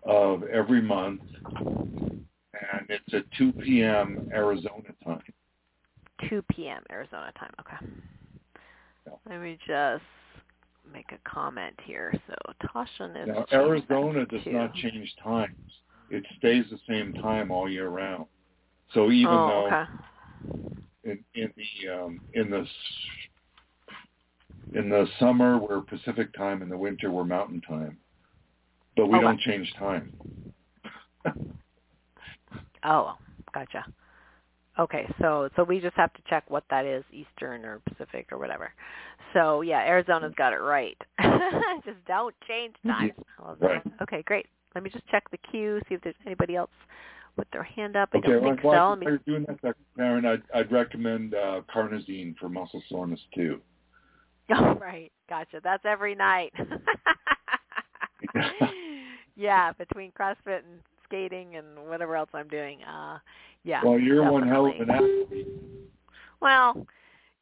[0.04, 1.22] of every month,
[1.54, 4.28] and it's at 2 p.m.
[4.34, 5.22] Arizona time.
[6.28, 6.82] 2 p.m.
[6.90, 7.52] Arizona time.
[7.60, 7.76] Okay.
[9.06, 9.12] Yeah.
[9.30, 10.02] Let me just
[10.92, 12.12] make a comment here.
[12.26, 12.34] So
[12.68, 15.50] Tasha is Now, Arizona does to- not change times.
[16.08, 18.26] It stays the same time all year round.
[18.92, 19.84] So even oh, though okay.
[21.04, 22.66] in, in the um, in the
[24.74, 27.96] in the summer we're Pacific time, in the winter we're Mountain time,
[28.96, 29.22] but we Okay.
[29.24, 30.12] don't change time.
[32.84, 33.14] Oh,
[33.54, 33.86] gotcha.
[34.78, 38.38] Okay, so so we just have to check what that is, Eastern or Pacific or
[38.38, 38.72] whatever.
[39.34, 40.96] So yeah, Arizona's got it right.
[41.84, 43.12] just don't change time.
[43.38, 43.66] I love that.
[43.66, 43.82] Right.
[44.02, 44.46] Okay, great.
[44.74, 46.70] Let me just check the queue, see if there's anybody else
[47.36, 48.10] with their hand up.
[48.14, 48.88] I Okay, don't well, think so.
[48.90, 53.60] Let me doing that, Karen, I'd, I'd recommend uh, carnosine for muscle soreness too.
[54.54, 55.10] Oh, right.
[55.30, 55.60] Gotcha.
[55.62, 56.52] That's every night.
[59.36, 60.80] yeah, between CrossFit and
[61.12, 62.78] skating and whatever else I'm doing.
[62.84, 63.18] Uh
[63.64, 63.84] yeah.
[63.84, 65.46] Well, you're one hell of an athlete.
[66.40, 66.86] Well,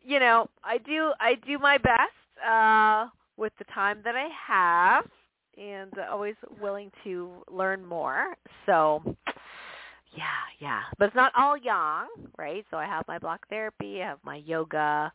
[0.02, 3.06] you know, I do I do my best uh
[3.36, 5.04] with the time that I have
[5.56, 8.34] and always willing to learn more.
[8.66, 9.02] So
[10.16, 10.24] yeah,
[10.58, 10.80] yeah.
[10.98, 12.06] But it's not all yang,
[12.36, 12.64] right?
[12.70, 15.12] So I have my block therapy, I have my yoga,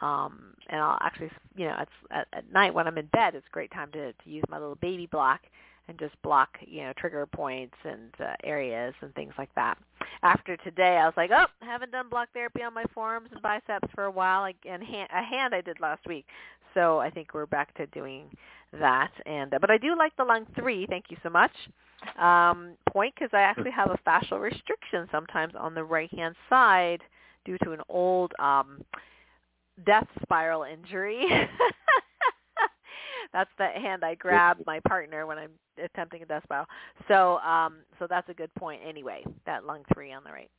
[0.00, 3.46] um and I'll actually you know, it's at, at night when I'm in bed it's
[3.46, 5.40] a great time to to use my little baby block
[5.88, 9.76] and just block, you know, trigger points and uh, areas and things like that.
[10.22, 13.88] After today, I was like, oh, haven't done block therapy on my forearms and biceps
[13.94, 16.26] for a while, and a hand I did last week.
[16.72, 18.30] So I think we're back to doing
[18.72, 19.12] that.
[19.26, 20.86] And uh, but I do like the lung three.
[20.86, 21.52] Thank you so much.
[22.18, 27.00] Um, point because I actually have a fascial restriction sometimes on the right hand side
[27.44, 28.82] due to an old um,
[29.86, 31.24] death spiral injury.
[33.34, 35.50] that's the hand I grab my partner when I'm
[35.82, 36.66] attempting a death spiral.
[37.08, 40.50] So um so that's a good point anyway, that lung 3 on the right.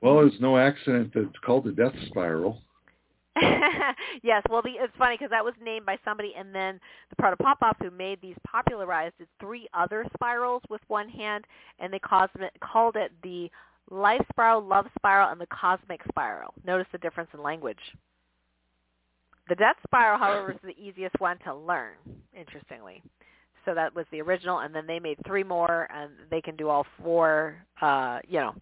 [0.00, 2.60] Well, it's no accident that it's called the death spiral.
[4.22, 7.72] yes, well, the, it's funny because that was named by somebody, and then the Protopopov
[7.80, 11.46] who made these popularized did three other spirals with one hand,
[11.78, 13.50] and they called it the
[13.90, 16.52] life spiral, love spiral, and the cosmic spiral.
[16.66, 17.78] Notice the difference in language.
[19.48, 21.94] The death spiral, however, is the easiest one to learn,
[22.38, 23.02] interestingly.
[23.64, 26.68] So that was the original, and then they made three more, and they can do
[26.68, 27.56] all four.
[27.80, 28.54] Uh, you know,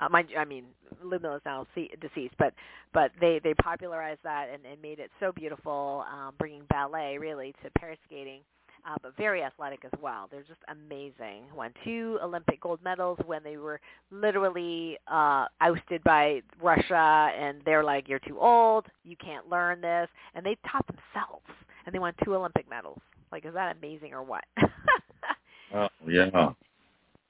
[0.00, 0.64] uh, you, I mean,
[1.02, 2.54] Ludmilla is now deceased, but
[2.92, 7.54] but they they popularized that and, and made it so beautiful, um, bringing ballet really
[7.62, 8.40] to pair skating
[8.86, 10.28] uh, but very athletic as well.
[10.30, 11.44] They're just amazing.
[11.54, 13.80] Won two Olympic gold medals when they were
[14.10, 18.86] literally uh, ousted by Russia, and they're like, "You're too old.
[19.04, 21.46] You can't learn this," and they taught themselves,
[21.84, 23.00] and they won two Olympic medals.
[23.32, 24.44] Like, is that amazing or what?
[25.74, 26.30] oh yeah.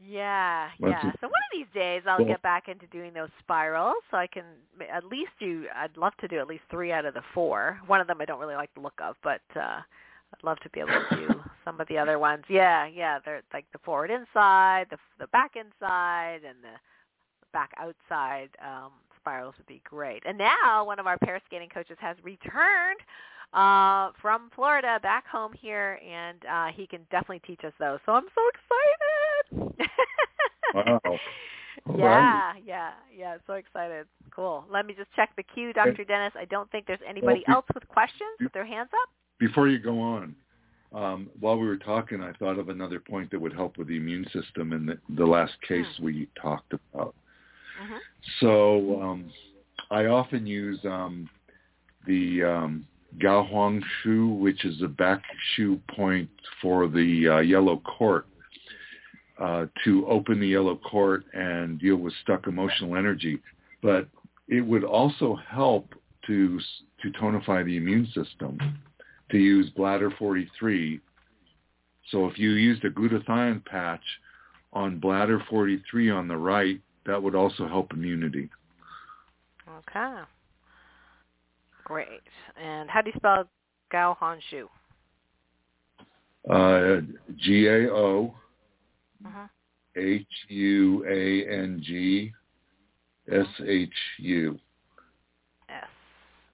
[0.07, 1.01] Yeah, yeah.
[1.21, 4.45] So one of these days I'll get back into doing those spirals, so I can
[4.93, 5.65] at least do.
[5.75, 7.81] I'd love to do at least three out of the four.
[7.87, 9.81] One of them I don't really like the look of, but uh
[10.39, 12.45] I'd love to be able to do some of the other ones.
[12.49, 16.77] Yeah, yeah, they're like the forward inside, the the back inside, and the
[17.53, 20.23] back outside um, spirals would be great.
[20.27, 23.01] And now one of our pair skating coaches has returned
[23.53, 27.99] uh, from Florida back home here, and uh, he can definitely teach us those.
[28.07, 28.43] So I'm so
[29.55, 29.89] excited.
[30.75, 31.01] wow.
[31.99, 33.37] yeah, yeah, yeah.
[33.47, 34.07] So excited.
[34.31, 34.65] Cool.
[34.71, 36.05] Let me just check the queue, Dr.
[36.05, 36.33] Dennis.
[36.39, 39.09] I don't think there's anybody else with questions with their hands up.
[39.39, 40.35] Before you go on,
[40.93, 43.97] um, while we were talking, I thought of another point that would help with the
[43.97, 46.05] immune system in the, the last case mm.
[46.05, 47.15] we talked about.
[47.83, 47.97] Mm-hmm.
[48.41, 49.31] So um,
[49.91, 51.29] I often use um,
[52.07, 52.87] the um,
[53.21, 55.23] Gao Huang Shu, which is a back
[55.55, 56.31] shu point
[56.63, 58.27] for the uh, yellow court,
[59.39, 63.39] uh, to open the yellow court and deal with stuck emotional energy.
[63.83, 64.09] But
[64.49, 65.95] it would also help
[66.27, 66.59] to
[67.03, 68.59] to tonify the immune system
[69.31, 71.01] to use bladder 43.
[72.11, 74.05] So if you used a glutathione patch
[74.73, 78.49] on bladder 43 on the right, that would also help immunity.
[79.69, 80.21] Okay.
[81.85, 82.23] Great.
[82.61, 83.49] And how do you spell
[83.91, 84.69] Gao Huang Shu?
[86.51, 87.01] Uh,
[87.37, 88.35] G A O
[89.25, 89.47] uh-huh.
[89.97, 92.33] H U A N G
[93.33, 93.89] S H
[94.19, 94.59] U.
[95.69, 95.85] S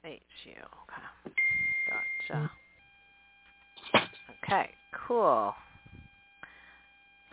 [0.04, 0.52] H U.
[0.52, 1.34] Okay.
[2.28, 2.50] Gotcha.
[4.44, 4.70] Okay,
[5.06, 5.54] cool.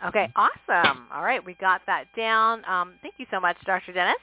[0.06, 1.06] Okay, awesome.
[1.12, 2.64] All right, we got that down.
[2.64, 3.92] Um, thank you so much, Dr.
[3.92, 4.16] Dennis,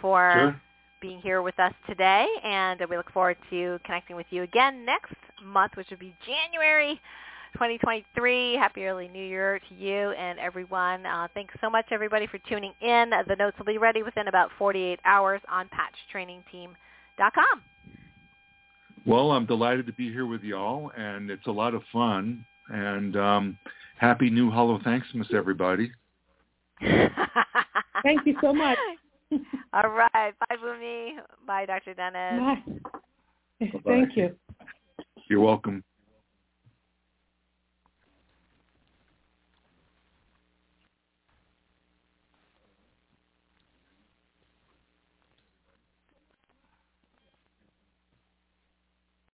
[0.00, 0.60] for sure.
[1.00, 5.14] being here with us today, and we look forward to connecting with you again next
[5.44, 7.00] month, which would be January
[7.54, 8.54] 2023.
[8.54, 11.04] Happy early New Year to you and everyone.
[11.04, 13.10] Uh, thanks so much, everybody, for tuning in.
[13.26, 15.68] The notes will be ready within about 48 hours on
[16.14, 17.62] patchtrainingteam.com.
[19.06, 22.44] Well, I'm delighted to be here with y'all, and it's a lot of fun.
[22.68, 23.58] And um,
[23.96, 25.90] happy New Hollow Thanksmas, everybody.
[26.80, 28.78] Thank you so much.
[29.72, 30.32] All right.
[30.48, 31.10] Bye, Bumi.
[31.46, 31.94] Bye, Dr.
[31.94, 32.56] Dennis.
[33.60, 33.70] Bye.
[33.86, 34.34] Thank you.
[35.28, 35.82] You're welcome.